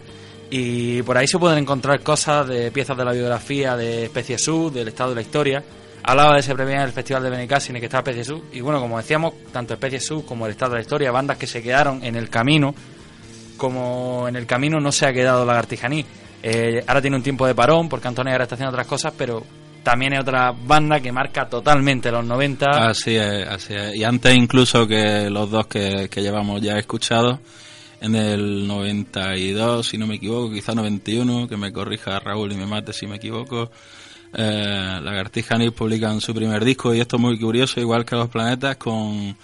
Y 0.50 1.02
por 1.04 1.18
ahí 1.18 1.28
se 1.28 1.38
pueden 1.38 1.60
encontrar 1.60 2.02
cosas 2.02 2.47
de 2.47 2.72
piezas 2.72 2.97
de 2.97 3.06
la 3.06 3.12
biografía 3.12 3.76
de 3.76 4.06
Especie 4.06 4.38
Sur, 4.38 4.72
del 4.72 4.88
estado 4.88 5.12
de 5.12 5.16
la 5.16 5.22
historia. 5.22 5.64
Hablaba 6.10 6.34
de 6.34 6.39
ese 6.39 6.55
premio 6.55 6.74
en 6.74 6.82
el 6.82 6.91
Festival 6.91 7.22
de 7.22 7.30
Benicàssim 7.30 7.80
que 7.80 7.86
estaba 7.86 7.99
Especie 7.99 8.24
Sur. 8.24 8.41
Y 8.51 8.62
bueno, 8.62 8.80
como 8.80 8.97
decíamos, 8.97 9.32
tanto 9.53 9.76
Especie 9.76 9.99
Sur 9.99 10.26
como 10.26 10.47
el 10.47 10.53
estado 10.53 10.72
de 10.72 10.78
la 10.78 10.82
historia, 10.82 11.12
bandas 11.12 11.38
que 11.38 11.45
se 11.45 11.62
quedaron 11.62 12.03
en 12.03 12.16
el 12.16 12.32
camino, 12.32 12.74
como 13.57 14.28
en 14.28 14.36
el 14.36 14.47
camino 14.47 14.80
no 14.80 14.91
se 14.91 15.05
ha 15.05 15.14
quedado 15.14 15.45
Lagartijaní. 15.45 16.03
Eh, 16.41 16.84
ahora 16.88 16.99
tiene 16.99 17.16
un 17.16 17.22
tiempo 17.22 17.45
de 17.45 17.53
parón 17.53 17.88
porque 17.88 18.07
Antonio 18.07 18.32
ahora 18.32 18.45
está 18.45 18.55
haciendo 18.55 18.72
otras 18.72 18.88
cosas, 18.88 19.14
pero 19.16 19.45
también 19.84 20.14
es 20.14 20.22
otra 20.22 20.51
banda 20.51 20.99
que 20.99 21.12
marca 21.12 21.47
totalmente 21.47 22.10
los 22.10 22.26
90. 22.26 22.89
Así 22.89 23.16
es, 23.16 23.47
así 23.47 23.76
es. 23.76 23.95
Y 23.95 24.03
antes 24.03 24.36
incluso 24.36 24.88
que 24.88 25.30
los 25.30 25.51
dos 25.51 25.68
que, 25.68 26.10
que 26.10 26.24
llevamos 26.24 26.60
ya 26.60 26.80
escuchados, 26.80 27.38
en 28.01 28.16
el 28.16 28.68
92, 28.68 29.86
si 29.86 29.99
no 29.99 30.07
me 30.07 30.16
equivoco, 30.16 30.51
quizá 30.51 30.74
91, 30.74 31.47
que 31.47 31.55
me 31.55 31.72
corrija 31.72 32.20
Raúl 32.20 32.51
y 32.51 32.55
me 32.55 32.66
mate 32.66 32.93
si 32.93 33.05
me 33.05 33.18
equivoco, 33.18 33.70
eh, 34.34 35.00
Lagartija 35.02 35.58
Nil 35.58 35.72
publican 35.72 36.22
su 36.22 36.34
primer 36.34 36.64
disco 36.64 36.94
y 36.94 37.00
esto 37.00 37.16
es 37.18 37.22
muy 37.22 37.40
curioso, 37.40 37.80
igual 37.80 38.06
que 38.06 38.16
Los 38.16 38.30
Planetas, 38.30 38.78
con 38.78 39.36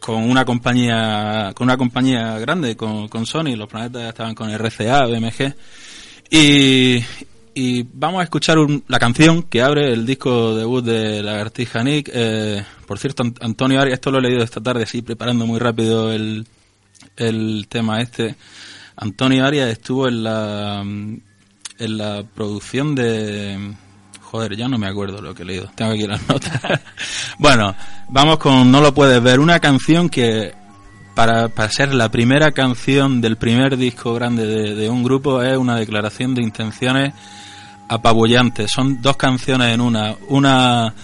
con 0.00 0.16
una 0.30 0.46
compañía 0.46 1.52
con 1.54 1.66
una 1.66 1.76
compañía 1.76 2.38
grande 2.38 2.74
con, 2.74 3.08
con 3.08 3.26
Sony 3.26 3.54
los 3.54 3.68
planetas 3.68 4.08
estaban 4.08 4.34
con 4.34 4.48
RCA 4.50 5.04
BMG 5.04 5.54
y, 6.30 7.04
y 7.54 7.86
vamos 7.92 8.20
a 8.20 8.24
escuchar 8.24 8.56
un- 8.58 8.82
la 8.88 8.98
canción 8.98 9.42
que 9.42 9.60
abre 9.60 9.92
el 9.92 10.06
disco 10.06 10.54
debut 10.54 10.82
de 10.84 11.22
Lagartija 11.22 11.84
Nick. 11.84 12.10
Eh, 12.14 12.64
por 12.86 12.98
cierto, 12.98 13.24
Ant- 13.24 13.36
Antonio 13.42 13.78
Arias, 13.78 13.94
esto 13.94 14.10
lo 14.10 14.18
he 14.18 14.22
leído 14.22 14.42
esta 14.42 14.62
tarde, 14.62 14.86
sí, 14.86 15.02
preparando 15.02 15.46
muy 15.46 15.58
rápido 15.58 16.12
el, 16.12 16.46
el 17.16 17.66
tema 17.68 18.00
este. 18.00 18.36
Antonio 18.96 19.44
Arias 19.44 19.68
estuvo 19.68 20.08
en 20.08 20.22
la, 20.22 20.80
en 20.82 21.98
la 21.98 22.24
producción 22.34 22.94
de... 22.94 23.74
Joder, 24.30 24.56
ya 24.56 24.68
no 24.68 24.78
me 24.78 24.86
acuerdo 24.86 25.20
lo 25.20 25.34
que 25.34 25.42
he 25.42 25.46
leído. 25.46 25.70
Tengo 25.74 25.92
aquí 25.92 26.06
las 26.06 26.26
notas. 26.28 26.60
bueno, 27.38 27.74
vamos 28.08 28.38
con 28.38 28.70
No 28.70 28.80
lo 28.80 28.94
puedes 28.94 29.22
ver. 29.22 29.40
Una 29.40 29.58
canción 29.58 30.08
que 30.08 30.54
para, 31.14 31.48
para 31.48 31.70
ser 31.70 31.92
la 31.94 32.10
primera 32.10 32.52
canción 32.52 33.20
del 33.20 33.36
primer 33.36 33.76
disco 33.76 34.14
grande 34.14 34.46
de, 34.46 34.74
de 34.74 34.88
un 34.88 35.02
grupo 35.02 35.42
es 35.42 35.56
una 35.56 35.76
declaración 35.76 36.34
de 36.34 36.42
intenciones 36.42 37.12
apabullante. 37.88 38.68
Son 38.68 39.02
dos 39.02 39.16
canciones 39.16 39.74
en 39.74 39.80
una. 39.80 40.14
Una 40.28 40.94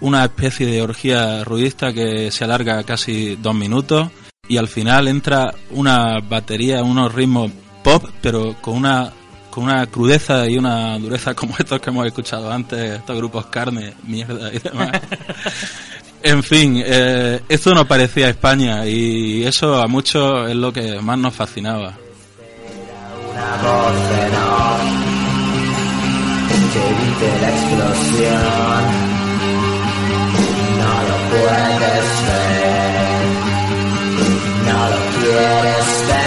una 0.00 0.24
especie 0.24 0.66
de 0.66 0.82
orgía 0.82 1.44
ruidista 1.44 1.92
que 1.92 2.30
se 2.30 2.44
alarga 2.44 2.82
casi 2.84 3.36
dos 3.36 3.54
minutos 3.54 4.10
y 4.48 4.56
al 4.56 4.68
final 4.68 5.08
entra 5.08 5.54
una 5.70 6.20
batería, 6.20 6.82
unos 6.82 7.14
ritmos 7.14 7.52
pop, 7.84 8.04
pero 8.20 8.56
con 8.60 8.76
una 8.76 9.12
con 9.50 9.64
una 9.64 9.86
crudeza 9.86 10.48
y 10.48 10.56
una 10.56 10.98
dureza 10.98 11.34
como 11.34 11.54
estos 11.58 11.80
que 11.80 11.90
hemos 11.90 12.06
escuchado 12.06 12.50
antes, 12.50 12.98
estos 12.98 13.16
grupos 13.16 13.46
carne, 13.46 13.94
mierda 14.06 14.52
y 14.52 14.58
demás. 14.58 15.00
En 16.22 16.42
fin, 16.42 16.82
eh, 16.84 17.40
esto 17.48 17.74
no 17.74 17.86
parecía 17.86 18.28
España 18.28 18.84
y 18.84 19.42
eso 19.44 19.80
a 19.80 19.86
muchos 19.88 20.50
es 20.50 20.56
lo 20.56 20.70
que 20.70 21.00
más 21.00 21.16
nos 21.16 21.34
fascinaba. 21.34 21.94
Una 23.32 23.56
voz 23.62 23.94
feroz 24.10 25.10
que 26.72 26.78
evite 26.78 27.40
la 27.40 27.48
explosión. 27.50 28.82
No 30.78 30.92
lo 31.08 31.16
puedes 31.30 32.08
ver, 32.26 33.24
no 34.66 34.80
lo 34.90 35.00
quieres 35.20 35.88
ver, 36.08 36.19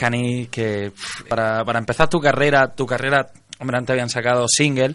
Lagartijani, 0.00 0.46
que 0.46 0.92
para, 1.28 1.64
para 1.64 1.78
empezar 1.78 2.08
tu 2.08 2.20
carrera, 2.20 2.74
tu 2.74 2.86
carrera, 2.86 3.30
hombre, 3.58 3.78
antes 3.78 3.92
habían 3.92 4.08
sacado 4.08 4.46
single, 4.48 4.94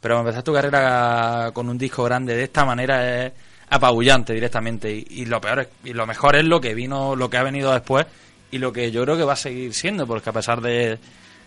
pero 0.00 0.18
empezar 0.18 0.42
tu 0.42 0.52
carrera 0.52 1.50
con 1.52 1.68
un 1.68 1.78
disco 1.78 2.04
grande 2.04 2.36
de 2.36 2.44
esta 2.44 2.64
manera 2.64 3.26
es 3.26 3.32
apabullante 3.70 4.32
directamente. 4.32 4.92
Y, 4.92 5.06
y 5.08 5.26
lo 5.26 5.40
peor 5.40 5.60
es, 5.60 5.68
y 5.84 5.92
lo 5.92 6.06
mejor 6.06 6.36
es 6.36 6.44
lo 6.44 6.60
que 6.60 6.74
vino, 6.74 7.16
lo 7.16 7.30
que 7.30 7.38
ha 7.38 7.42
venido 7.42 7.72
después 7.72 8.06
y 8.50 8.58
lo 8.58 8.72
que 8.72 8.90
yo 8.90 9.02
creo 9.04 9.16
que 9.16 9.24
va 9.24 9.32
a 9.32 9.36
seguir 9.36 9.72
siendo, 9.72 10.06
porque 10.06 10.30
a 10.30 10.32
pesar 10.32 10.60
de, 10.60 10.98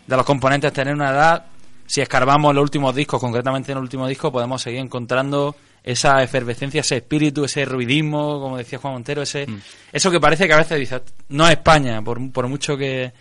de 0.07 0.17
los 0.17 0.25
componentes 0.25 0.73
tener 0.73 0.93
una 0.93 1.11
edad, 1.11 1.45
si 1.85 2.01
escarbamos 2.01 2.55
los 2.55 2.63
últimos 2.63 2.95
discos, 2.95 3.21
concretamente 3.21 3.71
en 3.71 3.77
el 3.77 3.83
último 3.83 4.07
disco, 4.07 4.31
podemos 4.31 4.61
seguir 4.61 4.79
encontrando 4.79 5.55
esa 5.85 6.21
efervescencia, 6.23 6.81
ese 6.81 6.97
espíritu, 6.97 7.45
ese 7.45 7.63
ruidismo, 7.63 8.39
como 8.41 8.57
decía 8.57 8.79
Juan 8.79 8.95
Montero, 8.95 9.21
ese 9.21 9.45
eso 9.93 10.09
que 10.09 10.19
parece 10.19 10.47
que 10.47 10.53
a 10.53 10.57
veces 10.57 10.79
dices, 10.79 11.01
no 11.29 11.45
es 11.45 11.51
España, 11.53 12.01
por, 12.01 12.31
por 12.31 12.47
mucho 12.47 12.75
que, 12.75 13.13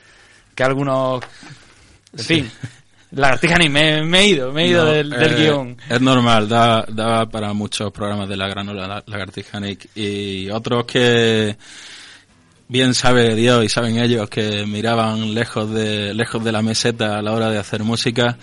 que 0.54 0.64
algunos... 0.64 1.22
En 2.14 2.18
Sí. 2.18 2.34
fin, 2.36 2.50
lagartija 3.10 3.58
ni 3.58 3.68
me, 3.68 4.02
me 4.04 4.20
he 4.20 4.28
ido, 4.28 4.52
me 4.52 4.64
he 4.64 4.68
ido 4.68 4.84
No, 4.84 4.90
del, 4.92 5.10
del 5.10 5.32
eh, 5.32 5.36
guion. 5.36 5.76
Es 5.90 6.00
normal, 6.00 6.48
da, 6.48 6.84
da 6.88 7.26
para 7.26 7.52
muchos 7.52 7.92
programas 7.92 8.28
de 8.28 8.36
la 8.36 8.48
granola 8.48 8.86
la- 8.88 9.04
lagartija 9.06 9.60
y 9.94 10.48
otros 10.50 10.84
que 10.86 11.56
bien 12.68 12.94
sabe 12.94 13.34
Dios 13.34 13.64
y 13.64 13.68
saben 13.68 13.98
ellos 13.98 14.28
que 14.30 14.64
miraban 14.66 15.34
lejos 15.34 15.70
de 15.70 16.14
lejos 16.14 16.42
de 16.42 16.52
la 16.52 16.62
meseta 16.62 17.18
a 17.18 17.22
la 17.22 17.32
hora 17.32 17.50
de 17.50 17.58
hacer 17.58 17.82
música 17.84 18.38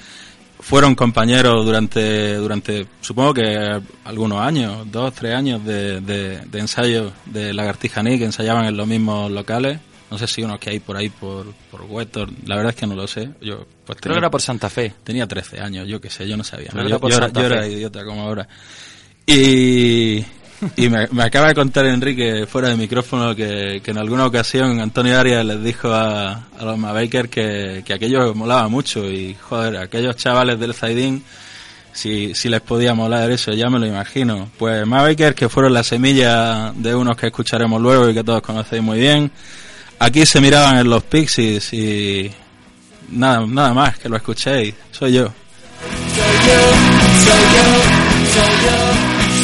fueron 0.62 0.96
compañeros 0.96 1.66
durante 1.66 2.36
durante 2.36 2.88
supongo 3.02 3.34
que 3.34 3.82
algunos 4.06 4.42
años 4.42 4.90
dos 4.92 5.14
tres 5.14 5.36
años 5.36 5.64
de, 5.66 6.00
de, 6.02 6.40
de 6.40 6.60
ensayo 6.60 7.12
de 7.26 7.54
lagartija 7.54 8.02
Nick 8.02 8.22
ensayaban 8.22 8.66
en 8.66 8.78
los 8.78 8.88
mismos 8.88 9.30
locales 9.32 9.80
no 10.10 10.18
sé 10.18 10.28
si 10.28 10.44
unos 10.44 10.60
que 10.60 10.70
hay 10.70 10.80
por 10.80 10.98
ahí 10.98 11.10
por 11.10 11.48
por 11.70 11.82
Huetor, 11.82 12.30
la 12.46 12.56
verdad 12.56 12.72
es 12.72 12.76
que 12.76 12.88
no 12.88 12.96
lo 12.96 13.08
sé 13.08 13.30
yo 13.42 13.66
pues 13.92 14.00
Creo 14.00 14.14
que 14.14 14.20
era 14.20 14.32
por 14.32 14.42
Santa 14.42 14.70
Fe. 14.70 14.94
Tenía 15.04 15.28
13 15.28 15.60
años, 15.60 15.86
yo 15.86 16.00
qué 16.00 16.10
sé, 16.10 16.26
yo 16.26 16.38
no 16.38 16.46
sabía. 16.46 16.70
Que 16.70 16.88
Yo, 16.88 16.98
yo 17.10 17.18
era, 17.18 17.28
yo 17.28 17.42
era 17.42 17.68
idiota 17.68 18.06
como 18.06 18.22
ahora. 18.22 18.48
Y, 19.26 20.24
y 20.76 20.90
me, 20.90 21.08
acaba 21.22 21.48
de 21.48 21.56
contar 21.56 21.86
Enrique 21.86 22.46
fuera 22.48 22.70
de 22.70 22.78
micrófono 22.78 23.36
que, 23.36 23.82
que 23.84 23.92
en 23.92 23.98
alguna 23.98 24.26
ocasión 24.26 24.80
Antonio 24.80 25.20
Arias 25.20 25.46
les 25.46 25.64
dijo 25.64 25.92
a, 25.94 26.48
a 26.58 26.66
los 26.66 26.78
Mabaker 26.78 27.30
que, 27.30 27.84
que 27.86 27.94
aquello 27.94 28.34
molaba 28.36 28.68
mucho 28.68 29.10
y 29.10 29.36
joder, 29.36 29.78
aquellos 29.78 30.16
chavales 30.16 30.60
del 30.60 30.74
Zaidín 30.74 31.24
si, 31.94 32.34
si 32.36 32.50
les 32.50 32.62
podía 32.62 32.94
molar 32.94 33.32
eso, 33.32 33.52
ya 33.52 33.70
me 33.70 33.80
lo 33.80 33.86
imagino. 33.86 34.50
Pues 34.58 34.86
Mavakers, 34.86 35.36
que 35.36 35.50
fueron 35.50 35.74
la 35.74 35.84
semilla 35.84 36.72
de 36.76 36.96
unos 36.96 37.18
que 37.18 37.28
escucharemos 37.28 37.82
luego 37.82 38.10
y 38.10 38.14
que 38.14 38.24
todos 38.24 38.42
conocéis 38.42 38.82
muy 38.82 39.00
bien. 39.00 39.32
Aquí 40.00 40.26
se 40.26 40.42
miraban 40.42 40.78
en 40.78 40.90
los 40.90 41.04
Pixies 41.04 41.74
y 41.74 42.32
nada, 43.10 43.46
nada 43.46 43.74
más, 43.74 43.98
que 43.98 44.10
lo 44.10 44.18
escuchéis. 44.18 44.74
Soy 44.92 45.14
yo. 45.14 45.26
Soy 45.26 46.36
yo, 46.48 46.60
soy 47.24 47.44
yo, 47.56 47.64
soy 48.34 48.54
yo, 48.64 48.78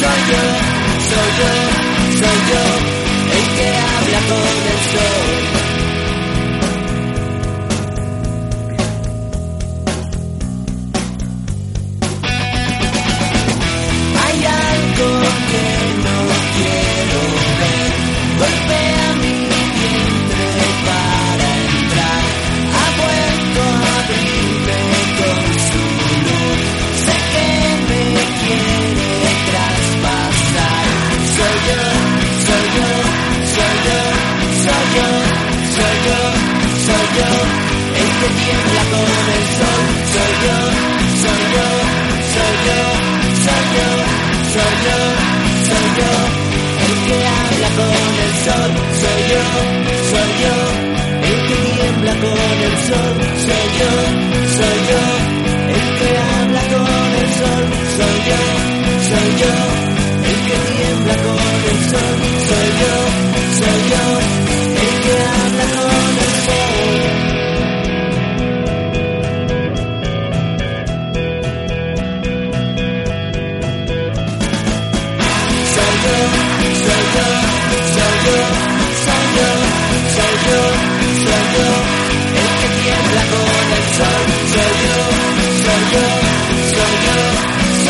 soy 0.00 0.32
yo, 0.32 0.77
soy 1.08 1.30
yo, 1.38 1.50
soy 2.20 2.38
yo, 2.50 2.97
yo, 37.18 37.30
el 38.00 38.10
que 38.20 38.28
tiembla 38.40 38.82
con 38.94 39.10
el 39.36 39.44
sol, 39.58 39.82
soy 40.14 40.32
yo, 40.44 40.58
soy 41.22 41.42
yo, 41.54 41.68
soy 42.34 42.54
yo, 42.68 42.80
soy 43.44 43.64
yo, 43.76 43.88
soy 44.54 44.74
yo, 44.86 44.98
soy 45.68 45.86
yo, 45.98 46.12
el 46.86 46.96
que 47.06 47.18
habla 47.38 47.68
con 47.78 48.10
el 48.24 48.32
sol, 48.46 48.70
soy 49.02 49.20
yo, 49.32 49.44
soy 50.12 50.30
yo, 50.42 50.56
el 51.28 51.38
que 51.48 51.56
tiembla 51.74 52.14
con 52.24 52.56
el 52.68 52.76
sol, 52.88 53.14
soy 53.46 53.66
yo, 53.80 53.92
soy 54.58 54.78
yo, 54.90 55.04
el 55.76 55.88
que 55.98 56.10
habla 56.32 56.62
con 56.74 57.08
el 57.22 57.28
sol, 57.40 57.64
soy 57.98 58.16
yo, 58.30 58.42
soy 59.10 59.28
yo, 59.42 59.54
el 60.30 60.38
que 60.46 60.56
tiembla 60.70 61.16
con 61.26 61.56
el 61.72 61.80
sol, 61.92 62.16
soy 62.48 62.68
yo, 62.82 62.94
soy 63.58 63.80
yo, 63.92 64.37
Soy 65.58 65.66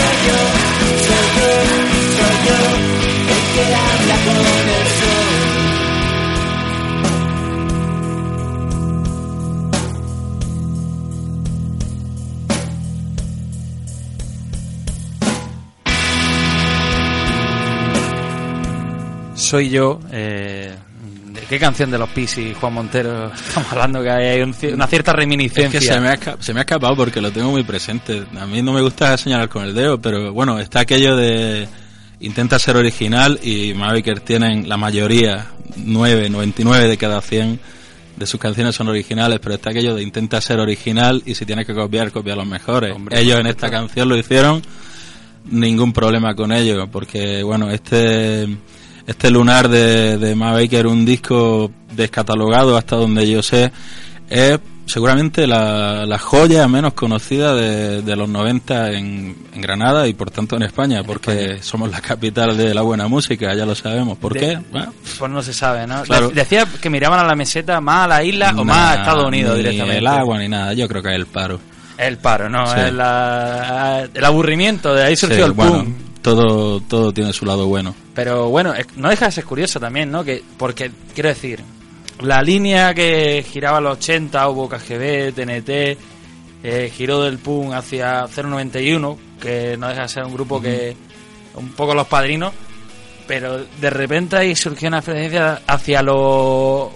yo, 0.07 0.35
soy 1.07 1.29
yo, 1.37 1.51
soy 2.17 2.37
yo, 2.47 2.59
el 3.29 3.29
que 3.29 3.39
tiembla 3.55 4.17
con 4.25 4.68
Soy 19.49 19.71
yo. 19.71 19.99
Eh, 20.13 20.75
¿De 21.33 21.41
qué 21.49 21.59
canción 21.59 21.91
de 21.91 21.97
los 21.97 22.11
Pixies, 22.11 22.55
Juan 22.59 22.75
Montero? 22.75 23.33
Estamos 23.33 23.73
hablando 23.73 24.03
que 24.03 24.11
hay 24.11 24.43
un 24.43 24.55
una 24.75 24.87
cierta 24.87 25.15
reminiscencia. 25.15 25.79
Es 25.79 25.87
que 25.87 25.95
se 25.95 25.99
me, 25.99 26.09
ha, 26.11 26.19
se 26.39 26.53
me 26.53 26.61
ha 26.61 26.65
escapado 26.65 26.95
porque 26.95 27.23
lo 27.23 27.33
tengo 27.33 27.51
muy 27.51 27.63
presente. 27.63 28.25
A 28.39 28.45
mí 28.45 28.61
no 28.61 28.75
me 28.75 28.83
gusta 28.83 29.17
señalar 29.17 29.49
con 29.49 29.65
el 29.65 29.75
dedo, 29.75 29.99
pero 30.03 30.35
bueno, 30.35 30.59
está 30.59 30.81
aquello 30.81 31.17
de 31.17 31.67
intenta 32.21 32.59
ser 32.59 32.77
original 32.77 33.41
y 33.43 33.73
Maviker 33.73 34.21
tienen 34.21 34.69
la 34.69 34.77
mayoría, 34.77 35.47
9, 35.77 36.29
99 36.29 36.87
de 36.87 36.99
cada 36.99 37.23
100 37.23 37.59
de 38.19 38.27
sus 38.27 38.39
canciones 38.39 38.75
son 38.75 38.89
originales, 38.89 39.41
pero 39.41 39.55
está 39.55 39.71
aquello 39.71 39.95
de 39.95 40.03
intenta 40.03 40.43
ser 40.43 40.61
original 40.61 41.23
y 41.25 41.35
si 41.35 41.47
tienes 41.47 41.67
que 41.67 41.73
copiar, 41.73 42.13
copia 42.13 42.37
los 42.37 42.47
mejores. 42.47 42.95
Hombre, 42.95 43.19
Ellos 43.19 43.41
en 43.41 43.47
esta 43.47 43.71
canción 43.71 44.11
lo 44.11 44.17
hicieron, 44.19 44.61
ningún 45.47 45.95
problema 45.95 46.35
con 46.35 46.53
ello, 46.53 46.87
porque 46.91 47.43
bueno, 47.43 47.71
este 47.71 48.47
este 49.09 49.31
lunar 49.33 49.69
de, 49.69 50.17
de 50.19 50.35
Ma 50.37 50.53
Baker, 50.53 50.87
un 50.87 51.05
disco 51.05 51.71
descatalogado 51.97 52.77
hasta 52.77 52.95
donde 52.95 53.29
yo 53.29 53.43
sé, 53.43 53.73
es 54.31 54.61
seguramente 54.87 55.47
la, 55.47 56.07
la 56.07 56.19
joya 56.19 56.67
menos 56.69 56.95
conocida 56.95 57.55
de, 57.55 58.01
de 58.03 58.17
los 58.17 58.27
90 58.29 58.93
en, 58.93 59.37
en 59.55 59.61
Granada 59.61 60.07
y 60.09 60.15
por 60.15 60.31
tanto 60.31 60.57
en 60.57 60.63
España, 60.63 61.03
porque 61.05 61.59
somos 61.63 61.91
la 61.91 62.01
capital 62.01 62.57
de 62.57 62.73
la 62.73 62.81
buena 62.83 63.07
música, 63.09 63.55
ya 63.55 63.67
lo 63.67 63.75
sabemos. 63.75 64.17
¿Por 64.17 64.33
De- 64.35 64.41
qué? 64.41 64.59
Bueno, 64.71 64.93
Pues 65.19 65.31
no 65.31 65.43
se 65.43 65.53
sabe, 65.53 65.87
¿no? 65.87 66.03
Claro. 66.05 66.31
Decía 66.31 66.67
que 66.81 66.89
miraban 66.89 67.19
a 67.19 67.25
la 67.25 67.35
meseta 67.35 67.81
más 67.83 68.05
a 68.05 68.09
la 68.09 68.23
isla 68.25 68.55
o 68.57 68.65
más 68.65 68.97
a 68.97 69.01
Estados 69.01 69.27
Unidos 69.27 69.57
ni 69.57 69.63
directamente. 69.65 69.99
el 69.99 70.07
agua 70.07 70.39
ni 70.39 70.49
nada, 70.49 70.73
yo 70.75 70.87
creo 70.89 71.03
que 71.03 71.09
es 71.11 71.17
el 71.17 71.27
paro. 71.27 71.61
El 71.99 72.17
paro, 72.19 72.49
¿no? 72.49 72.65
Sí. 72.67 72.81
Es 72.81 72.93
la- 72.95 74.09
el 74.15 74.25
aburrimiento, 74.25 74.95
de 74.95 75.03
ahí 75.05 75.17
surgió 75.17 75.39
Sí, 75.39 75.43
el 75.45 75.53
bueno, 75.53 75.73
pum. 75.85 75.95
Todo, 76.23 76.81
todo 76.81 77.13
tiene 77.13 77.33
su 77.33 77.45
lado 77.47 77.67
bueno. 77.67 77.95
Pero 78.15 78.49
bueno, 78.49 78.75
no 78.97 79.09
deja 79.09 79.27
de 79.27 79.33
ser 79.33 79.45
curioso 79.45 79.79
también, 79.81 80.11
¿no? 80.11 80.25
Que, 80.25 80.43
porque, 80.57 80.91
quiero 81.15 81.29
decir, 81.29 81.63
la 82.21 82.43
línea 82.43 82.95
que 82.95 83.45
giraba 83.49 83.79
a 83.79 83.81
los 83.81 83.99
80, 83.99 84.49
hubo 84.49 84.69
KGB, 84.69 85.33
TNT, 85.35 85.99
eh, 86.65 86.93
giró 86.95 87.23
del 87.23 87.39
PUM 87.39 87.73
hacia 87.73 88.27
091, 88.27 89.19
que 89.41 89.77
no 89.77 89.89
deja 89.89 90.03
de 90.03 90.09
ser 90.09 90.25
un 90.25 90.33
grupo 90.35 90.61
que, 90.61 90.97
un 91.55 91.71
poco 91.71 91.95
los 91.95 92.07
padrinos, 92.09 92.53
pero 93.27 93.65
de 93.81 93.91
repente 93.91 94.37
ahí 94.37 94.57
surgió 94.57 94.89
una 94.89 95.03
frecuencia 95.03 95.63
hacia 95.67 96.03
lo, 96.03 96.91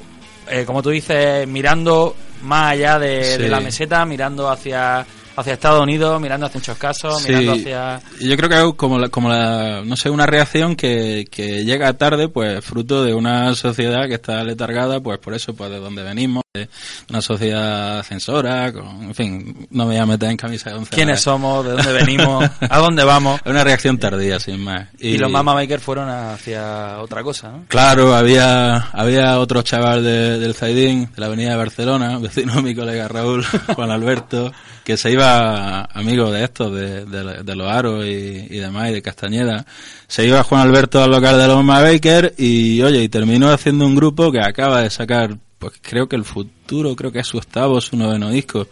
eh, 0.48 0.64
como 0.66 0.82
tú 0.82 0.90
dices, 0.90 1.46
mirando 1.46 2.16
más 2.42 2.72
allá 2.72 2.98
de, 2.98 3.22
Sí. 3.36 3.42
de 3.42 3.48
la 3.48 3.60
meseta, 3.60 4.04
mirando 4.04 4.50
hacia, 4.50 5.06
hacia 5.37 5.53
Estados 5.55 5.83
Unidos, 5.83 6.20
mirando 6.20 6.47
hacia 6.47 6.59
muchos 6.59 6.78
casos, 6.78 7.22
Sí, 7.22 7.28
mirando 7.33 7.53
hacia... 7.53 8.01
yo 8.20 8.37
creo 8.37 8.49
que 8.49 8.57
es 8.68 8.74
como 8.76 8.99
la, 8.99 9.09
como 9.09 9.28
la, 9.28 9.83
no 9.85 9.97
sé, 9.97 10.11
una 10.11 10.26
reacción 10.26 10.76
que, 10.76 11.26
que 11.30 11.64
llega 11.64 11.93
tarde, 11.95 12.28
pues 12.28 12.64
fruto 12.64 13.05
de 13.05 13.14
una 13.14 13.55
sociedad 13.55 14.07
que 14.09 14.14
está 14.14 14.43
letargada, 14.45 15.01
pues 15.01 15.18
por 15.18 15.35
eso, 15.35 15.55
pues 15.55 15.70
de 15.70 15.78
donde 15.78 16.03
venimos, 16.03 16.43
de 16.55 16.68
una 17.09 17.22
sociedad 17.22 18.03
censora, 18.03 18.72
con, 18.72 19.03
en 19.05 19.14
fin, 19.14 19.66
no 19.70 19.85
me 19.85 19.93
voy 19.95 19.97
a 20.03 20.07
meter 20.07 20.30
en 20.30 20.37
camisa 20.37 20.70
de 20.70 20.76
once. 20.76 20.95
quiénes 20.95 21.20
somos, 21.20 21.64
de 21.64 21.72
dónde 21.72 21.93
venimos, 22.05 22.45
a 22.61 22.78
dónde 22.78 23.05
vamos. 23.05 23.41
Es 23.45 23.51
una 23.51 23.64
reacción 23.64 23.99
tardía, 23.99 24.39
sin 24.39 24.62
más. 24.62 24.89
Y, 24.99 25.16
los 25.18 25.30
Mama 25.30 25.55
Maker 25.55 25.80
fueron 25.80 26.09
hacia 26.11 26.99
otra 27.01 27.22
cosa, 27.22 27.51
¿no? 27.53 27.64
Claro, 27.68 28.14
había, 28.14 28.76
había 28.93 29.39
otro 29.39 29.62
chaval 29.62 30.03
de- 30.05 30.39
del 30.39 30.55
Zaidín, 30.55 31.11
de 31.14 31.20
la 31.20 31.26
avenida 31.26 31.51
de 31.51 31.57
Barcelona, 31.57 32.18
vecino 32.18 32.55
de 32.57 32.62
mi 32.62 32.74
colega 32.74 33.09
Raúl, 33.09 33.45
Juan 33.74 33.91
Alberto, 33.91 34.53
que 34.85 34.97
se 34.97 35.11
iba, 35.12 35.83
amigo 35.85 36.30
de 36.30 36.45
estos, 36.45 36.74
de, 36.74 37.05
de, 37.05 37.43
de 37.45 37.57
los 37.57 37.70
Aros 37.70 38.05
y, 38.05 38.47
y 38.51 38.59
demás, 38.59 38.91
y 38.91 38.95
de 38.95 39.03
Castañeda, 39.03 39.64
se 40.09 40.26
iba 40.26 40.43
Juan 40.43 40.62
Alberto 40.62 41.03
al 41.03 41.11
local 41.11 41.39
de 41.39 41.47
los 41.47 41.64
Baker 41.66 42.35
y, 42.37 42.83
oye, 42.83 43.03
y 43.03 43.09
terminó 43.09 43.51
haciendo 43.51 43.87
un 43.87 43.95
grupo 43.95 44.33
que 44.33 44.41
acaba 44.41 44.83
de 44.83 44.91
sacar, 44.91 45.37
pues 45.59 45.74
creo 45.80 46.09
que 46.09 46.16
el 46.16 46.24
futuro, 46.24 46.97
creo 46.97 47.12
que 47.12 47.20
es 47.20 47.26
su 47.26 47.39
octavo, 47.39 47.80
su 47.80 47.97
noveno 47.97 48.30
disco. 48.30 48.66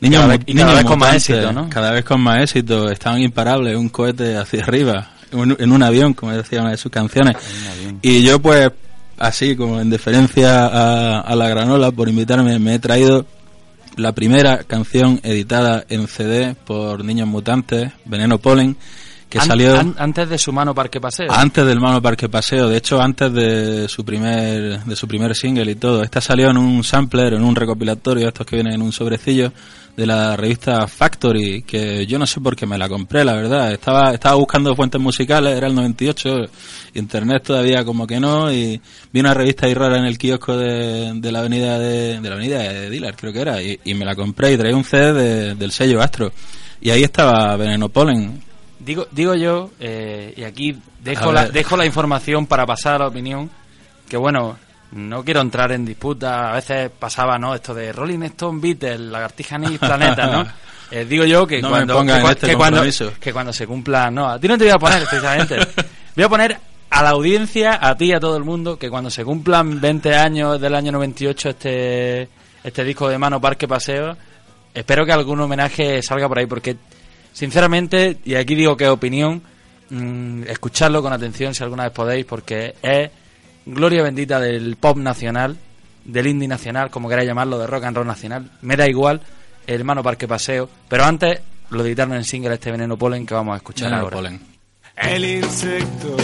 Niños 0.00 0.22
Cada 0.22 0.36
vez- 0.36 0.40
y 0.46 0.54
cada 0.54 0.66
niños 0.66 0.76
vez 0.82 0.90
con 0.90 0.98
más 0.98 1.14
éxito, 1.16 1.52
¿no? 1.52 1.68
Cada 1.70 1.90
vez 1.92 2.04
con 2.04 2.20
más 2.20 2.42
éxito, 2.42 2.90
estaban 2.90 3.20
imparables, 3.22 3.76
un 3.76 3.88
cohete 3.90 4.36
hacia 4.36 4.62
arriba, 4.62 5.10
un- 5.32 5.56
en 5.58 5.72
un 5.72 5.82
avión, 5.82 6.14
como 6.14 6.32
decía 6.32 6.62
una 6.62 6.70
de 6.70 6.76
sus 6.78 6.90
canciones. 6.90 7.36
Y 8.02 8.22
yo 8.22 8.40
pues, 8.40 8.70
así 9.18 9.54
como 9.56 9.80
en 9.80 9.90
deferencia 9.90 10.66
a, 10.66 11.20
a 11.20 11.36
la 11.36 11.48
granola 11.48 11.90
por 11.90 12.08
invitarme, 12.08 12.58
me 12.58 12.74
he 12.74 12.78
traído 12.78 13.26
la 13.96 14.12
primera 14.12 14.64
canción 14.64 15.20
editada 15.22 15.84
en 15.88 16.08
CD 16.08 16.54
por 16.66 17.04
Niños 17.04 17.28
Mutantes, 17.28 17.92
Veneno 18.04 18.38
Polen, 18.38 18.76
que 19.34 19.40
An- 19.40 19.46
salió 19.48 19.78
an- 19.80 19.94
antes 19.98 20.28
de 20.28 20.38
su 20.38 20.52
mano 20.52 20.74
Parque 20.74 21.00
Paseo. 21.00 21.26
antes 21.32 21.66
del 21.66 21.80
Mano 21.80 22.00
Parque 22.00 22.28
Paseo, 22.28 22.68
de 22.68 22.76
hecho 22.76 23.00
antes 23.02 23.32
de 23.32 23.88
su 23.88 24.04
primer 24.04 24.84
de 24.84 24.94
su 24.96 25.08
primer 25.08 25.34
single 25.34 25.72
y 25.72 25.74
todo. 25.74 26.02
Esta 26.04 26.20
salió 26.20 26.50
en 26.50 26.56
un 26.56 26.84
sampler, 26.84 27.34
en 27.34 27.42
un 27.42 27.56
recopilatorio, 27.56 28.28
estos 28.28 28.46
que 28.46 28.54
vienen 28.56 28.74
en 28.74 28.82
un 28.82 28.92
sobrecillo 28.92 29.52
de 29.96 30.06
la 30.06 30.36
revista 30.36 30.86
Factory, 30.88 31.62
que 31.62 32.04
yo 32.06 32.18
no 32.18 32.26
sé 32.26 32.40
por 32.40 32.54
qué 32.56 32.66
me 32.66 32.76
la 32.78 32.88
compré, 32.88 33.24
la 33.24 33.34
verdad. 33.34 33.72
Estaba 33.72 34.12
estaba 34.14 34.34
buscando 34.36 34.74
fuentes 34.76 35.00
musicales, 35.00 35.56
era 35.56 35.66
el 35.68 35.74
98, 35.74 36.36
internet 36.94 37.42
todavía 37.44 37.84
como 37.84 38.06
que 38.06 38.20
no 38.20 38.52
y 38.52 38.80
vi 39.12 39.20
una 39.20 39.34
revista 39.34 39.66
ahí 39.66 39.74
rara 39.74 39.98
en 39.98 40.04
el 40.04 40.18
kiosco 40.18 40.56
de, 40.56 41.12
de 41.14 41.32
la 41.32 41.40
avenida 41.40 41.78
de, 41.78 42.20
de 42.20 42.28
la 42.28 42.34
avenida 42.36 42.58
de 42.60 42.90
Dillard, 42.90 43.16
creo 43.16 43.32
que 43.32 43.40
era, 43.40 43.62
y, 43.62 43.78
y 43.84 43.94
me 43.94 44.04
la 44.04 44.14
compré 44.14 44.52
y 44.52 44.56
traía 44.56 44.76
un 44.76 44.84
CD 44.84 45.12
de- 45.12 45.54
del 45.54 45.72
sello 45.72 46.00
Astro. 46.00 46.32
Y 46.80 46.90
ahí 46.90 47.02
estaba 47.02 47.56
Veneno 47.56 47.88
Polen. 47.88 48.42
Digo, 48.84 49.06
digo 49.10 49.34
yo, 49.34 49.70
eh, 49.80 50.34
y 50.36 50.44
aquí 50.44 50.78
dejo 51.02 51.32
la, 51.32 51.48
dejo 51.48 51.76
la 51.76 51.86
información 51.86 52.46
para 52.46 52.66
pasar 52.66 52.96
a 52.96 52.98
la 52.98 53.06
opinión, 53.08 53.50
que 54.08 54.16
bueno, 54.16 54.58
no 54.92 55.24
quiero 55.24 55.40
entrar 55.40 55.72
en 55.72 55.84
disputa, 55.84 56.50
a 56.50 56.54
veces 56.54 56.90
pasaba, 56.90 57.38
¿no? 57.38 57.54
Esto 57.54 57.72
de 57.72 57.92
Rolling 57.92 58.22
Stone, 58.22 58.60
Beatles, 58.60 59.00
Lagartija 59.00 59.58
Nix, 59.58 59.78
Planeta, 59.78 60.26
¿no? 60.26 60.46
Eh, 60.90 61.06
digo 61.06 61.24
yo 61.24 61.46
que 61.46 61.62
No 61.62 61.70
cuando, 61.70 62.04
que, 62.04 62.30
este 62.30 62.46
que 62.48 62.56
cuando, 62.56 62.82
que 63.18 63.32
cuando 63.32 63.52
se 63.54 63.66
cumpla, 63.66 64.10
no, 64.10 64.28
a 64.28 64.38
ti 64.38 64.46
no 64.46 64.58
te 64.58 64.64
voy 64.64 64.72
a 64.74 64.78
poner 64.78 65.02
precisamente, 65.04 65.56
voy 66.14 66.24
a 66.24 66.28
poner 66.28 66.60
a 66.90 67.02
la 67.02 67.10
audiencia, 67.10 67.78
a 67.80 67.96
ti 67.96 68.10
y 68.10 68.12
a 68.12 68.20
todo 68.20 68.36
el 68.36 68.44
mundo, 68.44 68.78
que 68.78 68.90
cuando 68.90 69.10
se 69.10 69.24
cumplan 69.24 69.80
20 69.80 70.14
años 70.14 70.60
del 70.60 70.74
año 70.74 70.92
98 70.92 71.48
este, 71.48 72.28
este 72.62 72.84
disco 72.84 73.08
de 73.08 73.18
Mano 73.18 73.40
Parque 73.40 73.66
Paseo, 73.66 74.16
espero 74.72 75.04
que 75.04 75.12
algún 75.12 75.40
homenaje 75.40 76.02
salga 76.02 76.28
por 76.28 76.38
ahí, 76.38 76.46
porque 76.46 76.76
sinceramente, 77.34 78.16
y 78.24 78.36
aquí 78.36 78.54
digo 78.54 78.78
que 78.78 78.84
es 78.84 78.90
opinión, 78.90 79.42
mm, 79.90 80.44
escuchadlo 80.44 81.02
con 81.02 81.12
atención 81.12 81.54
si 81.54 81.62
alguna 81.62 81.84
vez 81.84 81.92
podéis, 81.92 82.24
porque 82.24 82.74
es 82.80 83.10
gloria 83.66 84.02
bendita 84.02 84.40
del 84.40 84.76
pop 84.76 84.96
nacional, 84.96 85.58
del 86.04 86.26
indie 86.26 86.48
nacional, 86.48 86.90
como 86.90 87.08
queráis 87.08 87.28
llamarlo, 87.28 87.58
de 87.58 87.66
rock 87.66 87.84
and 87.84 87.96
roll 87.96 88.06
nacional. 88.06 88.50
Me 88.62 88.76
da 88.76 88.88
igual, 88.88 89.20
el 89.66 89.84
Mano 89.84 90.02
Parque 90.02 90.26
Paseo, 90.28 90.70
pero 90.88 91.04
antes 91.04 91.40
lo 91.70 91.84
editaron 91.84 92.14
en 92.14 92.24
single 92.24 92.54
este 92.54 92.70
Veneno 92.70 92.96
Polen 92.96 93.26
que 93.26 93.34
vamos 93.34 93.54
a 93.54 93.56
escuchar 93.56 93.88
Veneno 93.88 94.04
ahora. 94.04 94.16
Polen. 94.16 94.40
El 94.96 95.24
insecto 95.24 96.16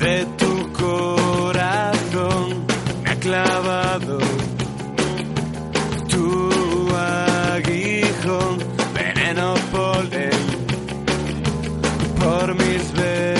de 0.00 0.26
tu 0.38 0.72
corazón 0.72 2.66
me 3.04 3.10
ha 3.10 3.16
clavado 3.16 4.18
dormir's 12.40 12.90
ver. 12.92 13.39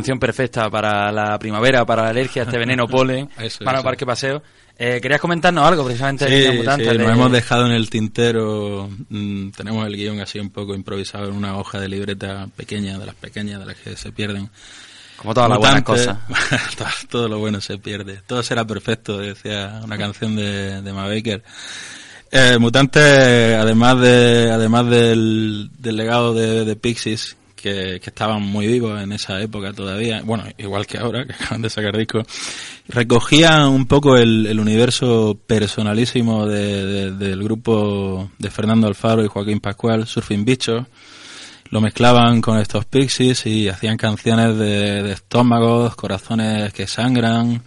Canción 0.00 0.18
perfecta 0.18 0.68
para 0.70 1.10
la 1.12 1.38
primavera, 1.38 1.84
para 1.86 2.04
la 2.04 2.08
alergia, 2.10 2.42
este 2.42 2.58
veneno 2.58 2.86
polen, 2.88 3.28
Eso, 3.38 3.64
Mano 3.64 3.78
eso. 3.78 3.84
Parque 3.84 4.04
Paseo. 4.06 4.42
Eh, 4.82 4.98
¿Querías 5.02 5.20
comentarnos 5.20 5.62
algo 5.66 5.84
precisamente 5.84 6.24
de 6.24 6.50
Sí, 6.52 6.56
Mutantes? 6.56 6.88
sí, 6.90 6.96
de- 6.96 7.04
nos 7.04 7.12
hemos 7.12 7.30
dejado 7.32 7.66
en 7.66 7.72
el 7.72 7.90
tintero. 7.90 8.88
mm, 9.10 9.50
tenemos 9.50 9.86
el 9.86 9.94
guion 9.96 10.20
así 10.20 10.38
un 10.38 10.48
poco 10.50 10.74
improvisado 10.74 11.28
en 11.28 11.34
una 11.34 11.56
hoja 11.58 11.78
de 11.78 11.88
libreta 11.88 12.48
pequeña, 12.56 12.98
de 12.98 13.04
las 13.06 13.14
pequeñas, 13.14 13.60
de 13.60 13.66
las 13.66 13.76
que 13.76 13.94
se 13.96 14.10
pierden. 14.12 14.48
Como 15.16 15.34
todas 15.34 15.50
las 15.50 15.58
buenas 15.58 15.82
cosas. 15.82 16.16
todo, 16.78 16.88
todo 17.10 17.28
lo 17.28 17.38
bueno 17.38 17.60
se 17.60 17.76
pierde. 17.76 18.22
Todo 18.26 18.42
será 18.42 18.64
perfecto, 18.66 19.18
decía 19.18 19.82
una 19.84 19.98
canción 19.98 20.34
de, 20.34 20.80
de 20.80 20.92
Ma 20.94 21.06
Baker. 21.06 21.42
Eh, 22.32 22.56
Mutante, 22.58 23.54
además 23.56 24.00
de 24.00 24.50
además 24.50 24.88
del, 24.88 25.68
del 25.78 25.96
legado 25.96 26.32
de, 26.32 26.64
de 26.64 26.76
Pixies, 26.76 27.36
que, 27.60 27.96
estaban 27.96 28.42
muy 28.42 28.66
vivos 28.66 29.00
en 29.02 29.12
esa 29.12 29.40
época 29.40 29.72
todavía, 29.72 30.22
bueno, 30.22 30.44
igual 30.58 30.86
que 30.86 30.98
ahora, 30.98 31.24
que 31.26 31.32
acaban 31.32 31.62
de 31.62 31.70
sacar 31.70 31.96
discos, 31.96 32.24
recogían 32.88 33.68
un 33.68 33.86
poco 33.86 34.16
el, 34.16 34.46
el 34.46 34.58
universo 34.60 35.38
personalísimo 35.46 36.46
de- 36.46 36.84
de- 36.86 37.10
del 37.12 37.42
grupo 37.42 38.30
de 38.38 38.50
Fernando 38.50 38.86
Alfaro 38.86 39.24
y 39.24 39.28
Joaquín 39.28 39.60
Pascual, 39.60 40.06
Surfing 40.06 40.44
Bichos, 40.44 40.86
lo 41.70 41.80
mezclaban 41.80 42.40
con 42.40 42.58
estos 42.58 42.84
Pixies 42.84 43.46
y 43.46 43.68
hacían 43.68 43.96
canciones 43.96 44.56
de, 44.58 45.02
de 45.04 45.12
estómagos, 45.12 45.94
corazones 45.94 46.72
que 46.72 46.86
sangran, 46.88 47.62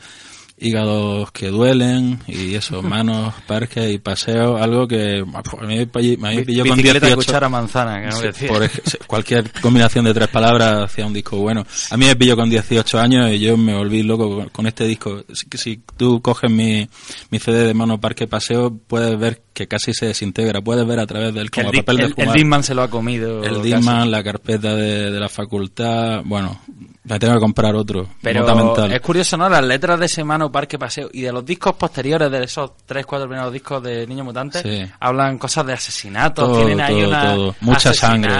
hígados 0.63 1.31
que 1.31 1.49
duelen 1.49 2.19
y 2.27 2.55
eso, 2.55 2.81
manos, 2.83 3.33
parques 3.47 3.91
y 3.93 3.97
paseos, 3.99 4.59
algo 4.61 4.87
que 4.87 5.19
a 5.19 5.65
mí 5.65 5.77
me 5.77 5.87
pilló- 5.87 6.25
a 6.25 6.29
mí 6.29 6.35
me 6.37 6.43
pilló 6.43 6.65
con 6.65 6.77
Bicicleta, 6.77 7.07
18 7.07 7.15
cuchara, 7.15 7.49
manzana, 7.49 7.99
que 8.01 8.07
no 8.07 8.11
Sí, 8.13 8.25
decía. 8.27 8.47
por 8.47 8.69
cualquier 9.07 9.51
combinación 9.61 10.05
de 10.05 10.13
tres 10.13 10.27
palabras 10.29 10.83
hacía 10.83 11.05
un 11.05 11.13
disco 11.13 11.37
bueno. 11.37 11.65
A 11.91 11.97
mí 11.97 12.05
me 12.05 12.15
pilló 12.15 12.35
con 12.35 12.49
18 12.49 12.99
años 12.99 13.29
y 13.31 13.39
yo 13.39 13.57
me 13.57 13.75
volví 13.75 14.03
loco 14.03 14.29
con, 14.37 14.49
con 14.49 14.67
este 14.67 14.87
disco. 14.87 15.23
Si, 15.33 15.45
si 15.57 15.81
tú 15.97 16.21
coges 16.21 16.49
mi, 16.49 16.87
mi 17.29 17.39
CD 17.39 17.67
de 17.67 17.73
Mono 17.73 17.99
Parque 17.99 18.27
Paseo, 18.27 18.75
puedes 18.87 19.17
ver 19.19 19.41
que 19.53 19.67
casi 19.67 19.93
se 19.93 20.07
desintegra. 20.07 20.61
Puedes 20.61 20.85
ver 20.87 20.99
a 20.99 21.05
través 21.05 21.33
del 21.33 21.51
como 21.51 21.69
el, 21.71 21.77
papel 21.79 21.97
de 21.97 22.03
el- 22.03 22.09
el 22.09 22.15
fumar. 22.15 22.33
Discman 22.35 22.63
se 22.63 22.73
lo 22.73 22.81
ha 22.83 22.89
comido. 22.89 23.43
El. 23.43 23.61
Disman, 23.61 24.09
la 24.11 24.23
carpeta 24.23 24.75
de, 24.75 25.11
de 25.11 25.19
la 25.19 25.29
facultad, 25.29 26.21
bueno, 26.25 26.59
me 27.05 27.19
tengo 27.19 27.33
que 27.33 27.39
comprar 27.41 27.75
otro. 27.75 28.07
Pero 28.21 28.45
es 28.85 29.01
curioso, 29.01 29.35
¿no? 29.35 29.49
Las 29.49 29.63
letras 29.63 29.99
de 29.99 30.07
Semana 30.07 30.49
Parque 30.49 30.79
Paseo 30.79 31.09
y 31.11 31.21
de 31.21 31.31
los 31.33 31.45
discos 31.45 31.73
posteriores 31.73 32.31
de 32.31 32.43
esos 32.43 32.71
tres, 32.85 33.05
cuatro 33.05 33.27
primeros 33.27 33.51
discos 33.51 33.83
de 33.83 34.07
Niño 34.07 34.23
Mutante 34.23 34.61
Sí. 34.61 34.91
hablan 34.99 35.37
cosas 35.37 35.65
de 35.65 35.73
asesinatos, 35.73 36.45
Todo, 36.47 36.57
tienen 36.65 36.79
ahí 36.79 36.93
todo, 36.95 37.07
una 37.09 37.23
todo. 37.35 37.55
Mucha 37.61 37.93
sangre. 37.93 38.31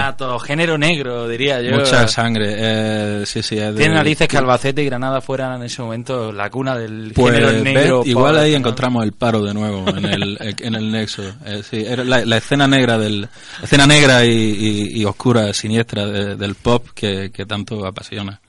género 0.45 0.77
negro, 0.77 1.27
diría 1.27 1.61
yo. 1.61 1.75
Mucha 1.77 2.07
sangre. 2.07 2.53
Eh, 2.57 3.23
sí, 3.25 3.43
sí, 3.43 3.55
de- 3.57 3.73
Tiene 3.73 3.95
narices 3.95 4.27
que 4.27 4.37
Albacete 4.37 4.81
y 4.81 4.85
Granada 4.85 5.19
fueran 5.21 5.55
en 5.57 5.63
ese 5.63 5.81
momento 5.81 6.31
la 6.31 6.49
cuna 6.49 6.77
del 6.77 7.11
Pues 7.13 7.33
género 7.33 7.51
ves, 7.53 7.63
negro. 7.63 8.03
igual 8.05 8.33
pobre, 8.35 8.45
ahí 8.45 8.51
¿no? 8.53 8.57
encontramos 8.59 9.03
el 9.03 9.11
paro 9.13 9.41
de 9.43 9.53
nuevo 9.53 9.87
en 9.89 10.05
el, 10.05 10.55
en 10.59 10.75
el 10.75 10.91
nexo. 10.91 11.23
Eh, 11.45 11.61
sí, 11.69 11.83
era 11.85 12.03
la, 12.03 12.23
la 12.25 12.37
escena 12.37 12.67
negra 12.67 12.97
del 12.97 13.21
la 13.21 13.29
escena 13.63 13.85
negra 13.85 14.23
y, 14.25 14.29
y- 14.31 15.01
y 15.01 15.05
oscura, 15.05 15.51
siniestra 15.53 16.05
de- 16.05 16.35
del 16.35 16.55
pop 16.55 16.87
que, 16.95 17.29
que 17.31 17.45
tanto 17.45 17.85
apasiona. 17.85 18.39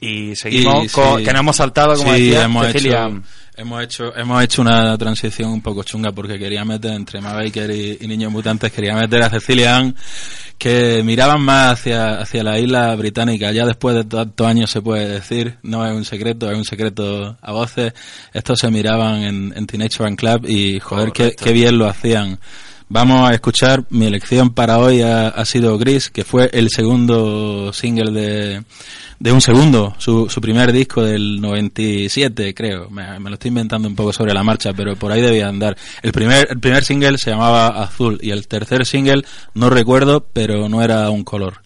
Y 0.00 0.36
seguimos 0.36 0.84
Y 0.84 0.88
con, 0.88 1.18
sí. 1.18 1.24
que 1.24 1.32
nos 1.32 1.40
hemos 1.40 1.56
saltado, 1.56 1.94
como 1.96 2.14
Sí, 2.14 2.24
decía, 2.26 2.44
hemos 2.44 2.66
Cecilia. 2.66 3.06
hecho, 3.06 3.22
hemos 3.56 3.82
hecho 3.82 4.16
hemos 4.16 4.44
hecho 4.44 4.62
una 4.62 4.98
transición 4.98 5.50
un 5.50 5.62
poco 5.62 5.82
chunga 5.82 6.12
porque 6.12 6.38
quería 6.38 6.64
meter 6.66 6.92
entre 6.92 7.20
Ma 7.22 7.32
Baker 7.32 7.70
y, 7.70 7.98
y 8.02 8.06
Niños 8.06 8.30
Mutantes 8.30 8.70
quería 8.72 8.94
meter 8.94 9.22
a 9.22 9.30
Cecilia 9.30 9.78
Ann 9.78 9.96
que 10.58 11.02
miraban 11.02 11.40
más 11.40 11.72
hacia 11.78 12.18
hacia 12.20 12.42
la 12.44 12.58
isla 12.58 12.94
británica 12.96 13.52
ya 13.52 13.64
después 13.64 13.94
de 13.96 14.04
tantos 14.04 14.46
años 14.46 14.70
se 14.70 14.82
puede 14.82 15.08
decir 15.08 15.56
no 15.62 15.86
es 15.86 15.92
un 15.94 16.04
secreto 16.04 16.50
es 16.50 16.58
un 16.58 16.64
secreto 16.66 17.36
a 17.40 17.52
voces 17.52 17.94
estos 18.34 18.58
se 18.58 18.70
miraban 18.70 19.22
en, 19.22 19.52
en 19.56 19.66
Teenage 19.66 19.96
Fan 19.96 20.16
Club 20.16 20.46
y 20.48 20.78
joder 20.80 21.12
qué, 21.12 21.32
qué 21.34 21.52
bien 21.52 21.78
lo 21.78 21.86
hacían 21.86 22.38
Vamos 22.88 23.28
a 23.28 23.34
escuchar, 23.34 23.84
mi 23.90 24.06
elección 24.06 24.50
para 24.50 24.78
hoy 24.78 25.02
ha, 25.02 25.44
sido 25.44 25.76
Gris, 25.76 26.08
que 26.08 26.22
fue 26.22 26.48
el 26.52 26.70
segundo 26.70 27.72
single 27.72 28.12
de, 28.12 28.64
de 29.18 29.32
un 29.32 29.40
segundo, 29.40 29.96
su, 29.98 30.30
su 30.30 30.40
primer 30.40 30.72
disco 30.72 31.02
del 31.02 31.40
97, 31.40 32.54
creo. 32.54 32.88
Me, 32.88 33.18
me 33.18 33.28
lo 33.28 33.34
estoy 33.34 33.48
inventando 33.48 33.88
un 33.88 33.96
poco 33.96 34.12
sobre 34.12 34.32
la 34.32 34.44
marcha, 34.44 34.72
pero 34.72 34.94
por 34.94 35.10
ahí 35.10 35.20
debía 35.20 35.48
andar. 35.48 35.76
El 36.00 36.12
primer, 36.12 36.46
el 36.48 36.60
primer 36.60 36.84
single 36.84 37.18
se 37.18 37.30
llamaba 37.30 37.82
Azul 37.82 38.20
y 38.22 38.30
el 38.30 38.46
tercer 38.46 38.86
single 38.86 39.24
no 39.54 39.68
recuerdo, 39.68 40.24
pero 40.32 40.68
no 40.68 40.80
era 40.80 41.10
un 41.10 41.24
color. 41.24 41.65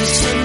Reaccionar 0.00 0.36
y 0.36 0.39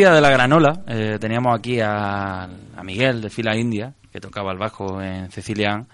Eh, 0.00 0.10
de 0.10 0.20
la 0.20 0.30
granola 0.30 0.82
eh, 0.86 1.18
teníamos 1.20 1.58
aquí 1.58 1.78
a, 1.80 2.44
a 2.44 2.82
Miguel 2.82 3.20
de 3.20 3.28
Fila 3.28 3.54
India, 3.54 3.92
que 4.10 4.20
tocaba 4.20 4.50
el 4.52 4.58
bajo 4.58 5.02
en 5.02 5.30
Cecilian, 5.30 5.86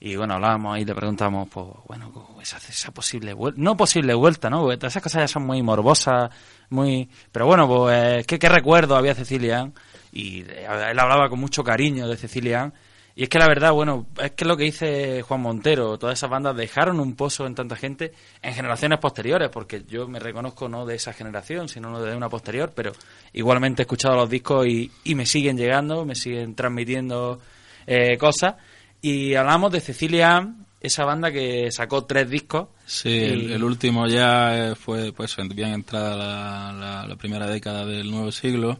y 0.00 0.16
bueno, 0.16 0.34
hablábamos 0.34 0.76
ahí, 0.76 0.84
le 0.84 0.94
preguntamos, 0.94 1.48
pues 1.48 1.66
bueno, 1.86 2.12
¿cómo 2.12 2.40
esa, 2.40 2.58
esa 2.58 2.92
posible 2.92 3.32
vuelta, 3.32 3.60
no 3.60 3.76
posible 3.76 4.14
vuelta, 4.14 4.48
¿no? 4.50 4.62
Porque 4.62 4.86
esas 4.86 5.02
cosas 5.02 5.22
ya 5.22 5.28
son 5.28 5.44
muy 5.44 5.62
morbosas, 5.62 6.30
muy... 6.70 7.08
Pero 7.32 7.46
bueno, 7.46 7.66
pues, 7.66 8.26
¿qué, 8.26 8.38
qué 8.38 8.48
recuerdo 8.48 8.96
había 8.96 9.14
Cecilian? 9.14 9.72
Y 10.12 10.42
eh, 10.42 10.66
él 10.90 10.98
hablaba 10.98 11.28
con 11.28 11.40
mucho 11.40 11.64
cariño 11.64 12.06
de 12.06 12.16
Cecilian, 12.16 12.72
y 13.20 13.24
es 13.24 13.28
que 13.28 13.40
la 13.40 13.48
verdad, 13.48 13.72
bueno, 13.72 14.06
es 14.22 14.30
que 14.30 14.44
lo 14.44 14.56
que 14.56 14.62
dice 14.62 15.22
Juan 15.22 15.40
Montero, 15.40 15.98
todas 15.98 16.16
esas 16.16 16.30
bandas 16.30 16.56
dejaron 16.56 17.00
un 17.00 17.16
pozo 17.16 17.46
en 17.48 17.54
tanta 17.56 17.74
gente 17.74 18.12
en 18.42 18.54
generaciones 18.54 19.00
posteriores, 19.00 19.48
porque 19.48 19.82
yo 19.88 20.06
me 20.06 20.20
reconozco 20.20 20.68
no 20.68 20.86
de 20.86 20.94
esa 20.94 21.12
generación, 21.12 21.68
sino 21.68 22.00
de 22.00 22.16
una 22.16 22.28
posterior, 22.28 22.70
pero 22.72 22.92
igualmente 23.32 23.82
he 23.82 23.84
escuchado 23.84 24.14
los 24.14 24.30
discos 24.30 24.68
y, 24.68 24.88
y 25.02 25.16
me 25.16 25.26
siguen 25.26 25.56
llegando, 25.56 26.04
me 26.04 26.14
siguen 26.14 26.54
transmitiendo 26.54 27.40
eh, 27.88 28.16
cosas. 28.18 28.54
Y 29.02 29.34
hablamos 29.34 29.72
de 29.72 29.80
Cecilia, 29.80 30.54
esa 30.80 31.04
banda 31.04 31.32
que 31.32 31.72
sacó 31.72 32.04
tres 32.04 32.30
discos. 32.30 32.68
Sí, 32.86 33.08
y- 33.08 33.24
el, 33.24 33.52
el 33.52 33.64
último 33.64 34.06
ya 34.06 34.70
eh, 34.70 34.74
fue 34.76 35.12
pues 35.12 35.36
bien 35.54 35.70
entrada 35.70 36.14
la, 36.16 36.72
la, 36.72 37.06
la 37.08 37.16
primera 37.16 37.48
década 37.48 37.84
del 37.84 38.10
nuevo 38.12 38.30
siglo. 38.30 38.78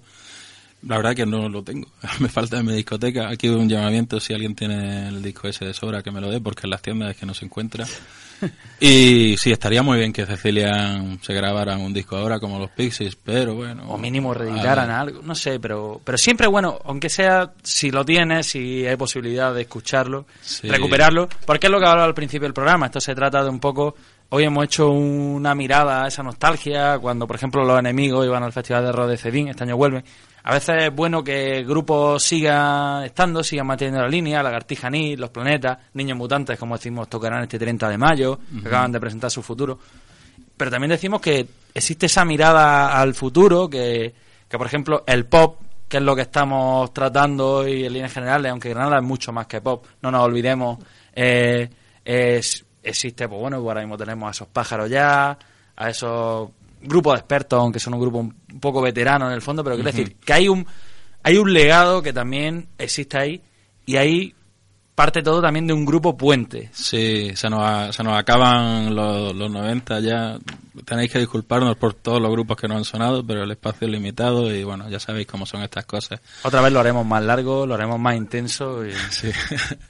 La 0.83 0.97
verdad 0.97 1.15
que 1.15 1.27
no 1.27 1.49
lo 1.49 1.63
tengo, 1.63 1.89
me 2.21 2.29
falta 2.29 2.59
en 2.59 2.67
mi 2.67 2.73
discoteca. 2.73 3.29
Aquí 3.29 3.49
un 3.49 3.69
llamamiento 3.69 4.21
si 4.21 4.33
alguien 4.33 4.55
tiene 4.55 5.09
el 5.09 5.23
disco 5.23 5.49
ese 5.49 5.65
de 5.65 5.75
sobra 5.75 6.03
que 6.03 6.11
me 6.11 6.21
lo 6.21 6.31
dé 6.31 6.41
porque 6.41 6.63
en 6.65 6.71
las 6.71 6.83
tiendas 6.83 7.11
es 7.11 7.17
que 7.17 7.27
no 7.27 7.35
se 7.35 7.45
encuentra. 7.45 7.85
Y 8.81 9.37
sí, 9.37 9.51
estaría 9.51 9.83
muy 9.83 9.99
bien 9.99 10.13
que 10.13 10.25
Cecilia 10.25 11.03
se 11.21 11.35
grabara 11.35 11.77
un 11.77 11.93
disco 11.93 12.17
ahora 12.17 12.39
como 12.39 12.61
los 12.61 12.71
Pixies, 12.71 13.17
pero 13.17 13.57
bueno. 13.57 13.83
o 13.89 13.99
mínimo 13.99 14.33
reeditaran 14.33 14.91
algo, 14.91 15.21
no 15.23 15.35
sé, 15.35 15.59
pero 15.59 16.01
pero 16.05 16.17
siempre 16.17 16.47
bueno, 16.47 16.79
aunque 16.85 17.09
sea 17.09 17.51
si 17.65 17.91
lo 17.91 18.05
tienes, 18.05 18.47
si 18.47 18.87
hay 18.87 18.95
posibilidad 18.95 19.53
de 19.53 19.63
escucharlo, 19.63 20.27
Sí. 20.41 20.69
recuperarlo, 20.69 21.29
porque 21.45 21.67
es 21.67 21.73
lo 21.73 21.81
que 21.81 21.87
hablaba 21.87 22.05
al 22.07 22.15
principio 22.15 22.47
del 22.47 22.55
programa, 22.55 22.87
esto 22.87 23.01
se 23.01 23.17
trata 23.17 23.43
de 23.43 23.51
un 23.51 23.59
poco 23.59 23.97
hoy 24.29 24.45
hemos 24.45 24.65
hecho 24.67 24.89
una 24.91 25.57
mirada 25.57 26.05
a 26.05 26.07
esa 26.07 26.23
nostalgia 26.23 26.97
cuando 27.01 27.27
por 27.27 27.35
ejemplo 27.35 27.65
los 27.65 27.77
enemigos 27.81 28.25
iban 28.25 28.45
al 28.45 28.53
Festival 28.53 28.85
de 28.85 28.93
Rock 28.93 29.09
de 29.09 29.17
Cedín, 29.17 29.49
este 29.49 29.65
año 29.65 29.77
vuelven. 29.77 30.05
A 30.49 30.55
veces 30.55 30.85
es 30.85 30.95
bueno 30.95 31.23
que 31.23 31.59
el 31.59 31.67
grupo 31.67 32.19
siga 32.19 33.05
estando, 33.05 33.43
siga 33.45 33.65
manteniendo 33.65 34.01
la 34.01 34.09
línea, 34.09 34.43
Lagartija 34.43 34.89
Ni, 34.89 35.15
Los 35.15 35.29
Planetas, 35.29 35.77
Niños 35.93 36.17
Mutantes, 36.17 36.59
como 36.59 36.77
decimos, 36.77 37.07
tocarán 37.09 37.43
este 37.43 37.59
30 37.59 37.87
de 37.89 37.99
mayo, 37.99 38.39
que 38.63 38.69
acaban 38.69 38.91
de 38.93 38.99
presentar 38.99 39.31
su 39.31 39.43
futuro. 39.43 39.79
Pero 40.57 40.71
también 40.71 40.91
decimos 40.91 41.21
que 41.21 41.47
existe 41.75 42.07
esa 42.07 42.25
mirada 42.25 42.99
al 42.99 43.13
futuro 43.15 43.69
que, 43.69 44.15
que 44.49 44.57
por 44.59 44.67
ejemplo 44.67 45.05
el 45.07 45.27
pop 45.27 45.61
que 45.87 45.99
es 45.99 46.03
lo 46.03 46.17
que 46.17 46.23
estamos 46.23 46.93
tratando 46.95 47.57
hoy 47.59 47.85
en 47.85 47.93
líneas 47.93 48.13
generales, 48.13 48.51
aunque 48.51 48.71
Granada 48.71 48.97
es 48.99 49.03
mucho 49.05 49.33
más 49.33 49.47
que 49.47 49.61
pop, 49.61 49.85
no 50.03 50.11
nos 50.11 50.23
olvidemos, 50.23 50.79
eh, 51.15 51.69
es- 52.05 52.65
existe, 52.83 53.29
pues 53.29 53.41
bueno, 53.41 53.59
pues 53.59 53.69
ahora 53.69 53.81
mismo 53.83 53.97
tenemos 53.99 54.29
a 54.29 54.31
esos 54.31 54.49
pájaros 54.49 54.89
ya, 54.91 55.39
a 55.77 55.91
esos 55.91 56.51
grupos 56.81 57.15
de 57.15 57.19
expertos, 57.21 57.59
aunque 57.61 57.81
son 57.81 57.95
un 57.95 58.01
grupo 58.01 58.19
un 58.19 58.35
poco 58.61 58.81
veterano 58.81 59.27
en 59.27 59.33
el 59.33 59.43
fondo, 59.43 59.63
pero 59.65 59.77
quiero 59.77 59.91
decir 59.91 60.17
que 60.25 60.33
hay 60.33 60.49
un, 60.49 60.67
hay 61.23 61.37
un 61.37 61.53
legado 61.53 62.03
que 62.03 62.13
también 62.13 62.69
existe 62.79 63.19
ahí 63.19 63.43
y 63.87 63.97
ahí 63.97 64.35
parte 64.95 65.23
todo 65.23 65.41
también 65.41 65.67
de 65.67 65.73
un 65.73 65.85
grupo 65.85 66.17
puente. 66.17 66.71
Sí, 66.73 67.31
se 67.35 67.49
nos, 67.49 67.61
a- 67.63 67.93
se 67.93 68.03
nos 68.03 68.17
acaban 68.19 68.95
los, 68.95 69.35
los 69.35 69.51
90 69.51 70.01
ya. 70.01 70.39
Tenéis 70.85 71.13
que 71.13 71.19
disculparnos 71.19 71.77
por 71.77 71.95
todos 71.95 72.21
los 72.21 72.31
grupos 72.31 72.57
que 72.57 72.69
no 72.69 72.77
han 72.77 72.85
sonado, 72.85 73.27
pero 73.27 73.43
el 73.43 73.51
espacio 73.51 73.87
es 73.87 73.93
limitado 73.93 74.55
y 74.55 74.65
bueno, 74.65 74.89
ya 74.89 75.01
sabéis 75.01 75.27
cómo 75.27 75.47
son 75.47 75.63
estas 75.63 75.87
cosas. 75.87 76.21
Otra 76.43 76.61
vez 76.61 76.73
lo 76.73 76.81
haremos 76.81 77.07
más 77.07 77.23
largo, 77.23 77.67
lo 77.67 77.75
haremos 77.75 77.99
más 77.99 78.17
intenso. 78.17 78.87
Y... 78.87 78.93
Sí. 79.11 79.31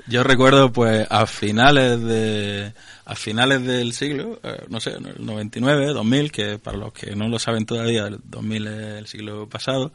Yo 0.06 0.22
recuerdo 0.22 0.72
pues 0.72 1.06
a 1.10 1.26
finales 1.26 2.00
de 2.02 2.72
a 3.08 3.14
finales 3.14 3.64
del 3.64 3.94
siglo, 3.94 4.38
eh, 4.42 4.66
no 4.68 4.80
sé, 4.80 4.90
el 4.90 5.24
99, 5.24 5.94
2000, 5.94 6.30
que 6.30 6.58
para 6.58 6.76
los 6.76 6.92
que 6.92 7.16
no 7.16 7.26
lo 7.26 7.38
saben 7.38 7.64
todavía, 7.64 8.06
el 8.06 8.20
2000 8.22 8.66
es 8.66 8.98
el 8.98 9.06
siglo 9.06 9.48
pasado, 9.48 9.92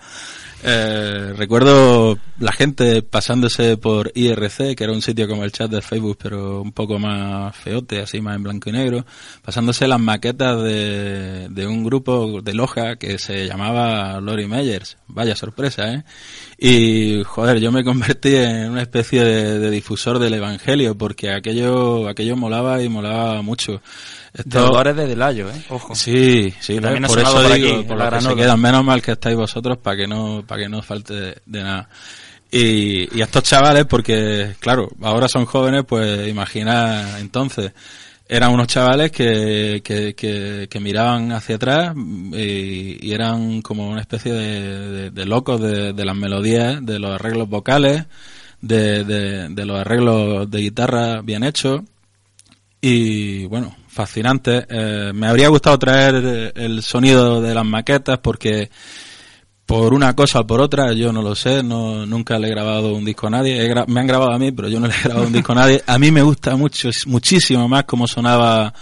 eh, 0.64 1.32
recuerdo 1.38 2.18
la 2.40 2.52
gente 2.52 3.04
pasándose 3.04 3.78
por 3.78 4.12
IRC, 4.16 4.76
que 4.76 4.84
era 4.84 4.94
un 4.94 5.04
sitio 5.04 5.28
como 5.28 5.44
el 5.44 5.52
chat 5.52 5.70
de 5.70 5.84
Facebook, 5.84 6.18
pero 6.24 6.64
un 6.64 6.72
poco 6.72 6.98
más 6.98 7.56
feote, 7.56 8.02
así 8.02 8.20
más 8.20 8.36
en 8.36 8.44
blanco 8.44 8.72
y 8.72 8.74
negro, 8.74 9.06
pasándose 9.44 9.88
las 9.88 10.00
maquetas 10.00 10.64
de, 10.64 10.83
de 10.84 11.68
un 11.68 11.84
grupo 11.84 12.42
de 12.42 12.54
Loja 12.54 12.96
que 12.96 13.18
se 13.18 13.48
llamaba 13.48 14.20
Lori 14.20 14.48
Meyers. 14.48 14.98
Vaya 15.08 15.36
sorpresa, 15.36 15.94
¿eh? 15.94 16.04
Y, 16.58 17.24
joder, 17.24 17.60
yo 17.60 17.72
me 17.72 17.84
convertí 17.84 18.36
en 18.36 18.72
una 18.72 18.82
especie 18.82 19.24
de, 19.24 19.60
de 19.60 19.70
difusor 19.70 20.20
del 20.20 20.36
evangelio, 20.36 20.98
porque 20.98 21.32
aquello, 21.32 22.08
aquello 22.08 22.36
molaba 22.36 22.82
y 22.82 22.90
molaba 22.90 23.42
mucho. 23.42 23.82
De 24.34 24.60
Dolores 24.60 24.96
de 24.96 25.08
Delayo, 25.08 25.50
¿eh? 25.50 25.64
Ojo. 25.70 25.94
Sí, 25.94 26.54
sí, 26.60 26.80
por 26.80 27.20
eso 27.20 27.34
por 27.34 27.54
digo, 27.54 27.76
aquí, 27.76 27.84
por 27.88 27.98
la 27.98 28.06
lo 28.06 28.18
que 28.18 28.22
se 28.22 28.36
quedan, 28.36 28.60
menos 28.60 28.84
mal 28.84 29.02
que 29.02 29.12
estáis 29.12 29.36
vosotros 29.36 29.78
para 29.78 29.96
que 29.96 30.08
no, 30.08 30.44
para 30.48 30.64
que 30.64 30.70
no 30.70 30.82
falte 30.82 31.14
de, 31.14 31.38
de 31.46 31.64
nada. 31.64 31.90
Y, 32.52 33.18
y 33.18 33.22
estos 33.22 33.44
chavales, 33.44 33.86
porque, 33.86 34.56
claro, 34.60 34.90
ahora 35.02 35.28
son 35.28 35.46
jóvenes, 35.46 35.84
pues 35.88 36.28
imagina 36.28 37.20
entonces, 37.20 37.74
eran 38.28 38.52
unos 38.54 38.68
chavales 38.68 39.12
que, 39.12 39.82
que, 39.84 40.16
que, 40.16 40.68
que 40.70 40.80
miraban 40.80 41.32
hacia 41.32 41.56
atrás 41.58 41.94
y, 41.96 42.98
y 43.08 43.12
eran 43.14 43.62
como 43.62 43.88
una 43.90 44.02
especie 44.02 44.32
de, 44.34 45.12
de- 45.12 45.26
locos 45.26 45.62
de, 45.62 45.94
las 46.06 46.16
melodías, 46.16 46.84
de 46.86 47.00
los 47.00 47.12
arreglos 47.12 47.50
vocales, 47.50 48.06
de, 48.62 49.50
los 49.66 49.80
arreglos 49.80 50.50
de 50.50 50.60
guitarra 50.62 51.22
bien 51.22 51.44
hechos 51.44 51.82
y 52.82 53.46
bueno, 53.46 53.76
fascinante. 53.88 54.66
Eh, 54.70 55.12
me 55.14 55.28
habría 55.28 55.50
gustado 55.50 55.78
traer 55.80 56.54
el 56.56 56.82
sonido 56.82 57.42
de 57.42 57.54
las 57.54 57.66
maquetas 57.66 58.20
porque 58.20 58.70
por 59.66 59.94
una 59.94 60.14
cosa 60.16 60.42
o 60.42 60.48
por 60.48 60.62
otra, 60.62 60.94
yo 60.94 61.14
no 61.14 61.22
lo 61.22 61.36
sé, 61.36 61.64
no, 61.64 62.06
nunca 62.06 62.38
le 62.38 62.48
he 62.48 62.52
grabado 62.52 62.94
un 62.94 63.06
disco 63.06 63.28
a 63.28 63.30
nadie. 63.30 63.64
He 63.66 63.74
me 63.88 64.00
han 64.02 64.08
grabado 64.08 64.32
a 64.34 64.38
mí, 64.38 64.52
pero 64.52 64.68
yo 64.68 64.80
no 64.80 64.88
le 64.88 64.94
he 64.94 65.02
grabado 65.04 65.28
un 65.28 65.34
disco 65.34 65.54
a 65.54 65.56
nadie. 65.56 65.82
A 65.88 65.98
mí 65.98 66.12
me 66.12 66.22
gusta 66.22 66.56
mucho, 66.58 66.90
muchísimo 67.08 67.68
más 67.70 67.86
cómo 67.86 68.08
sonaba 68.08 68.74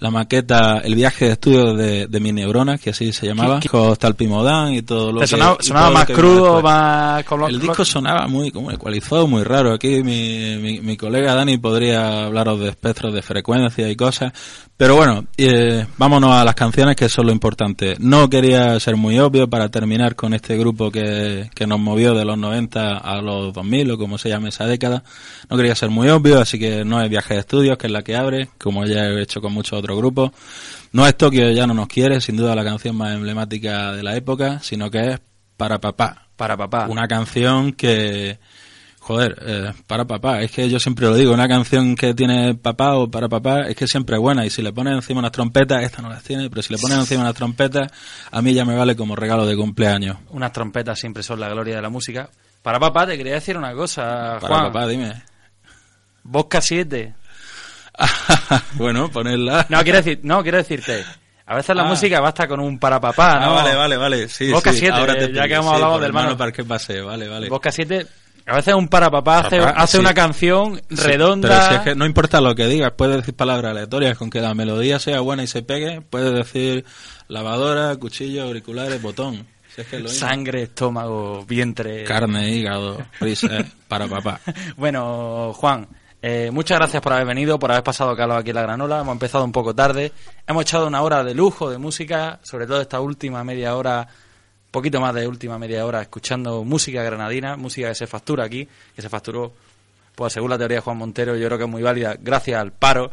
la 0.00 0.10
maqueta, 0.10 0.78
el 0.84 0.96
viaje 0.96 1.26
de 1.26 1.32
estudio 1.32 1.72
de, 1.74 2.08
de 2.08 2.20
mi 2.20 2.32
neurona, 2.32 2.76
que 2.76 2.90
así 2.90 3.12
se 3.12 3.26
llamaba, 3.26 3.54
¿Qué- 3.60 3.62
qué- 3.62 3.68
con 3.68 3.94
Talpimodán 3.96 4.74
y 4.74 4.82
todo 4.82 5.12
lo 5.12 5.20
que 5.20 5.26
sonaba, 5.28 5.56
sonaba 5.60 5.90
más 5.90 6.06
que 6.06 6.12
crudo, 6.12 6.60
más... 6.60 7.24
con 7.24 7.44
El 7.44 7.60
disco 7.60 7.84
sonaba 7.84 8.26
muy 8.26 8.50
como 8.50 8.70
ecualizado, 8.72 9.26
muy 9.28 9.44
raro. 9.44 9.72
Aquí 9.72 10.02
mi, 10.02 10.56
mi, 10.60 10.80
mi 10.80 10.96
colega 10.96 11.34
Dani 11.34 11.56
podría 11.58 12.24
hablaros 12.26 12.58
de 12.60 12.68
espectros 12.70 13.14
de 13.14 13.22
frecuencia 13.22 13.88
y 13.88 13.96
cosas. 13.96 14.32
Pero 14.76 14.96
bueno, 14.96 15.24
eh, 15.36 15.86
vámonos 15.98 16.32
a 16.32 16.44
las 16.44 16.56
canciones 16.56 16.96
que 16.96 17.08
son 17.08 17.26
lo 17.26 17.32
importante. 17.32 17.94
No 18.00 18.28
quería 18.28 18.78
ser 18.80 18.96
muy 18.96 19.20
obvio 19.20 19.48
para 19.48 19.68
terminar 19.68 20.16
con 20.16 20.34
este 20.34 20.58
grupo 20.58 20.90
que, 20.90 21.48
que 21.54 21.66
nos 21.68 21.78
movió 21.78 22.12
de 22.14 22.24
los 22.24 22.36
90 22.36 22.98
a 22.98 23.22
los 23.22 23.54
2000 23.54 23.92
o 23.92 23.98
como 23.98 24.18
se 24.18 24.30
llame 24.30 24.48
esa 24.48 24.66
década. 24.66 25.04
No 25.48 25.56
quería 25.56 25.76
ser 25.76 25.90
muy 25.90 26.08
obvio, 26.08 26.40
así 26.40 26.58
que 26.58 26.84
no 26.84 27.00
es 27.00 27.08
Viaje 27.08 27.34
de 27.34 27.40
Estudios, 27.40 27.78
que 27.78 27.86
es 27.86 27.92
la 27.92 28.02
que 28.02 28.16
abre, 28.16 28.48
como 28.58 28.84
ya 28.84 29.04
he 29.04 29.22
hecho 29.22 29.40
con 29.40 29.52
muchos 29.52 29.78
otros 29.78 29.96
grupos. 29.96 30.32
No 30.90 31.06
es 31.06 31.16
Tokio 31.16 31.50
ya 31.52 31.68
no 31.68 31.74
nos 31.74 31.86
quiere, 31.86 32.20
sin 32.20 32.36
duda 32.36 32.56
la 32.56 32.64
canción 32.64 32.96
más 32.96 33.14
emblemática 33.14 33.92
de 33.92 34.02
la 34.02 34.16
época, 34.16 34.58
sino 34.60 34.90
que 34.90 35.12
es 35.12 35.20
Para 35.56 35.80
Papá. 35.80 36.26
Para 36.34 36.56
Papá. 36.56 36.88
Una 36.88 37.06
canción 37.06 37.74
que, 37.74 38.40
joder, 39.06 39.36
eh, 39.46 39.72
para 39.86 40.06
papá, 40.06 40.40
es 40.40 40.50
que 40.50 40.68
yo 40.70 40.80
siempre 40.80 41.06
lo 41.06 41.14
digo, 41.14 41.34
una 41.34 41.46
canción 41.46 41.94
que 41.94 42.14
tiene 42.14 42.54
papá 42.54 42.94
o 42.94 43.10
para 43.10 43.28
papá 43.28 43.60
es 43.68 43.76
que 43.76 43.86
siempre 43.86 44.16
es 44.16 44.22
buena 44.22 44.46
y 44.46 44.50
si 44.50 44.62
le 44.62 44.72
pones 44.72 44.94
encima 44.94 45.18
unas 45.20 45.30
trompetas, 45.32 45.82
esta 45.82 46.00
no 46.00 46.08
las 46.08 46.22
tiene, 46.22 46.48
pero 46.48 46.62
si 46.62 46.72
le 46.72 46.78
pones 46.78 46.96
encima 46.98 47.20
unas 47.20 47.34
trompetas, 47.34 47.90
a 48.30 48.40
mí 48.40 48.54
ya 48.54 48.64
me 48.64 48.74
vale 48.74 48.96
como 48.96 49.14
regalo 49.14 49.44
de 49.44 49.54
cumpleaños. 49.56 50.16
Unas 50.30 50.52
trompetas 50.52 50.98
siempre 50.98 51.22
son 51.22 51.38
la 51.38 51.50
gloria 51.50 51.76
de 51.76 51.82
la 51.82 51.90
música. 51.90 52.30
Para 52.62 52.80
papá, 52.80 53.06
te 53.06 53.18
quería 53.18 53.34
decir 53.34 53.58
una 53.58 53.74
cosa, 53.74 54.38
Para 54.40 54.56
Juan. 54.56 54.72
papá, 54.72 54.86
dime. 54.88 55.22
Bosca 56.22 56.62
7. 56.62 57.14
bueno, 58.74 59.10
ponerla. 59.10 59.66
No, 59.68 59.82
quiero 59.82 59.98
decir, 59.98 60.20
no, 60.22 60.42
quiero 60.42 60.58
decirte. 60.58 61.04
A 61.46 61.56
veces 61.56 61.76
la 61.76 61.82
Ah. 61.82 61.88
música 61.88 62.20
basta 62.20 62.48
con 62.48 62.58
un 62.60 62.78
para 62.78 62.98
papá, 62.98 63.34
Ah, 63.36 63.46
¿no? 63.46 63.54
vale, 63.54 63.74
vale, 63.74 63.96
vale. 63.98 64.28
Sí, 64.28 64.50
Bosca 64.50 64.72
sí, 64.72 64.78
7, 64.80 64.94
ahora 64.96 65.14
te 65.14 65.30
ya 65.32 65.46
que 65.46 65.54
hemos 65.54 65.66
sí, 65.68 65.74
hablado 65.74 65.94
del 65.96 66.04
hermano 66.06 66.20
hermano. 66.30 66.38
para 66.38 66.52
qué 66.52 66.64
pase, 66.64 67.02
vale, 67.02 67.28
vale. 67.28 67.48
Bosca 67.50 67.70
7, 67.70 68.06
a 68.46 68.56
veces 68.56 68.74
un 68.74 68.88
para 68.88 69.10
papá 69.10 69.40
hace, 69.40 69.58
Papá, 69.58 69.70
hace 69.80 69.96
sí. 69.96 70.00
una 70.00 70.14
canción 70.14 70.80
Sí, 70.90 70.96
redonda. 70.96 71.48
pero 71.48 71.68
si 71.68 71.74
es 71.74 71.80
que 71.80 71.94
no 71.94 72.04
importa 72.06 72.40
lo 72.40 72.54
que 72.54 72.66
digas, 72.66 72.92
puedes 72.96 73.16
decir 73.16 73.34
palabras 73.34 73.70
aleatorias, 73.70 74.18
con 74.18 74.30
que 74.30 74.40
la 74.40 74.54
melodía 74.54 74.98
sea 74.98 75.20
buena 75.20 75.42
y 75.42 75.46
se 75.46 75.62
pegue, 75.62 76.00
puedes 76.02 76.32
decir 76.34 76.84
lavadora, 77.28 77.96
cuchillo, 77.96 78.44
auriculares, 78.44 79.00
botón. 79.00 79.46
Si 79.74 79.80
es 79.80 79.86
que 79.88 79.96
es 79.96 80.02
lo 80.02 80.08
mismo. 80.10 80.28
Sangre, 80.28 80.62
estómago, 80.62 81.44
vientre. 81.46 82.04
Carne, 82.04 82.50
hígado, 82.50 82.98
risa, 83.20 83.60
eh, 83.60 83.64
para 83.88 84.06
papá. 84.06 84.40
Bueno, 84.76 85.52
Juan, 85.54 85.88
eh, 86.22 86.50
muchas 86.52 86.78
gracias 86.78 87.02
por 87.02 87.12
haber 87.12 87.26
venido, 87.26 87.58
por 87.58 87.72
haber 87.72 87.82
pasado 87.82 88.14
calor 88.14 88.38
aquí 88.38 88.50
en 88.50 88.56
la 88.56 88.62
granola. 88.62 89.00
Hemos 89.00 89.12
empezado 89.14 89.44
un 89.44 89.52
poco 89.52 89.74
tarde. 89.74 90.12
Hemos 90.46 90.62
echado 90.62 90.86
una 90.86 91.02
hora 91.02 91.24
de 91.24 91.34
lujo 91.34 91.70
de 91.70 91.78
música, 91.78 92.38
sobre 92.42 92.66
todo 92.66 92.80
esta 92.80 93.00
última 93.00 93.42
media 93.42 93.74
hora, 93.74 94.06
poquito 94.74 95.00
más 95.00 95.14
de 95.14 95.28
última 95.28 95.56
media 95.56 95.86
hora, 95.86 96.02
escuchando 96.02 96.64
música 96.64 97.00
granadina, 97.02 97.56
música 97.56 97.88
que 97.88 97.94
se 97.94 98.08
factura 98.08 98.44
aquí, 98.44 98.68
que 98.96 99.00
se 99.02 99.08
facturó, 99.08 99.52
pues 100.16 100.32
según 100.32 100.50
la 100.50 100.58
teoría 100.58 100.78
de 100.78 100.80
Juan 100.80 100.96
Montero, 100.96 101.36
yo 101.36 101.46
creo 101.46 101.58
que 101.58 101.64
es 101.64 101.70
muy 101.70 101.80
válida 101.80 102.16
gracias 102.20 102.60
al 102.60 102.72
paro. 102.72 103.12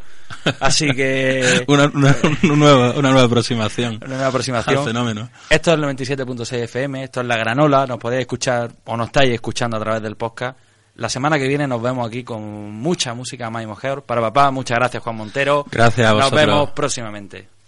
Así 0.59 0.89
que. 0.89 1.63
una, 1.67 1.85
una, 1.93 2.15
una 2.43 2.55
nueva, 2.55 2.91
una 2.97 3.11
nueva 3.11 3.27
aproximación. 3.27 3.97
Una 3.97 4.07
nueva 4.07 4.27
aproximación. 4.27 4.79
Al 4.79 4.85
fenómeno. 4.85 5.29
Esto 5.51 5.71
es 5.71 5.77
el 5.77 5.83
97.6 5.83 6.63
FM, 6.63 7.03
esto 7.03 7.21
es 7.21 7.27
La 7.27 7.37
Granola, 7.37 7.85
nos 7.85 7.99
podéis 7.99 8.21
escuchar 8.21 8.71
o 8.85 8.97
nos 8.97 9.07
estáis 9.07 9.31
escuchando 9.31 9.77
a 9.77 9.79
través 9.79 10.01
del 10.01 10.15
podcast. 10.15 10.57
La 10.95 11.09
semana 11.09 11.37
que 11.37 11.47
viene 11.47 11.67
nos 11.67 11.81
vemos 11.81 12.07
aquí 12.07 12.23
con 12.23 12.41
mucha 12.71 13.13
música 13.13 13.51
más 13.51 13.63
y 13.63 13.67
mejor. 13.67 14.01
Para 14.01 14.19
papá, 14.19 14.49
muchas 14.49 14.77
gracias 14.77 15.01
Juan 15.03 15.15
Montero. 15.15 15.63
Gracias 15.71 16.07
a 16.07 16.11
Nos 16.13 16.23
vosotros. 16.23 16.45
vemos 16.47 16.71
próximamente. 16.71 17.60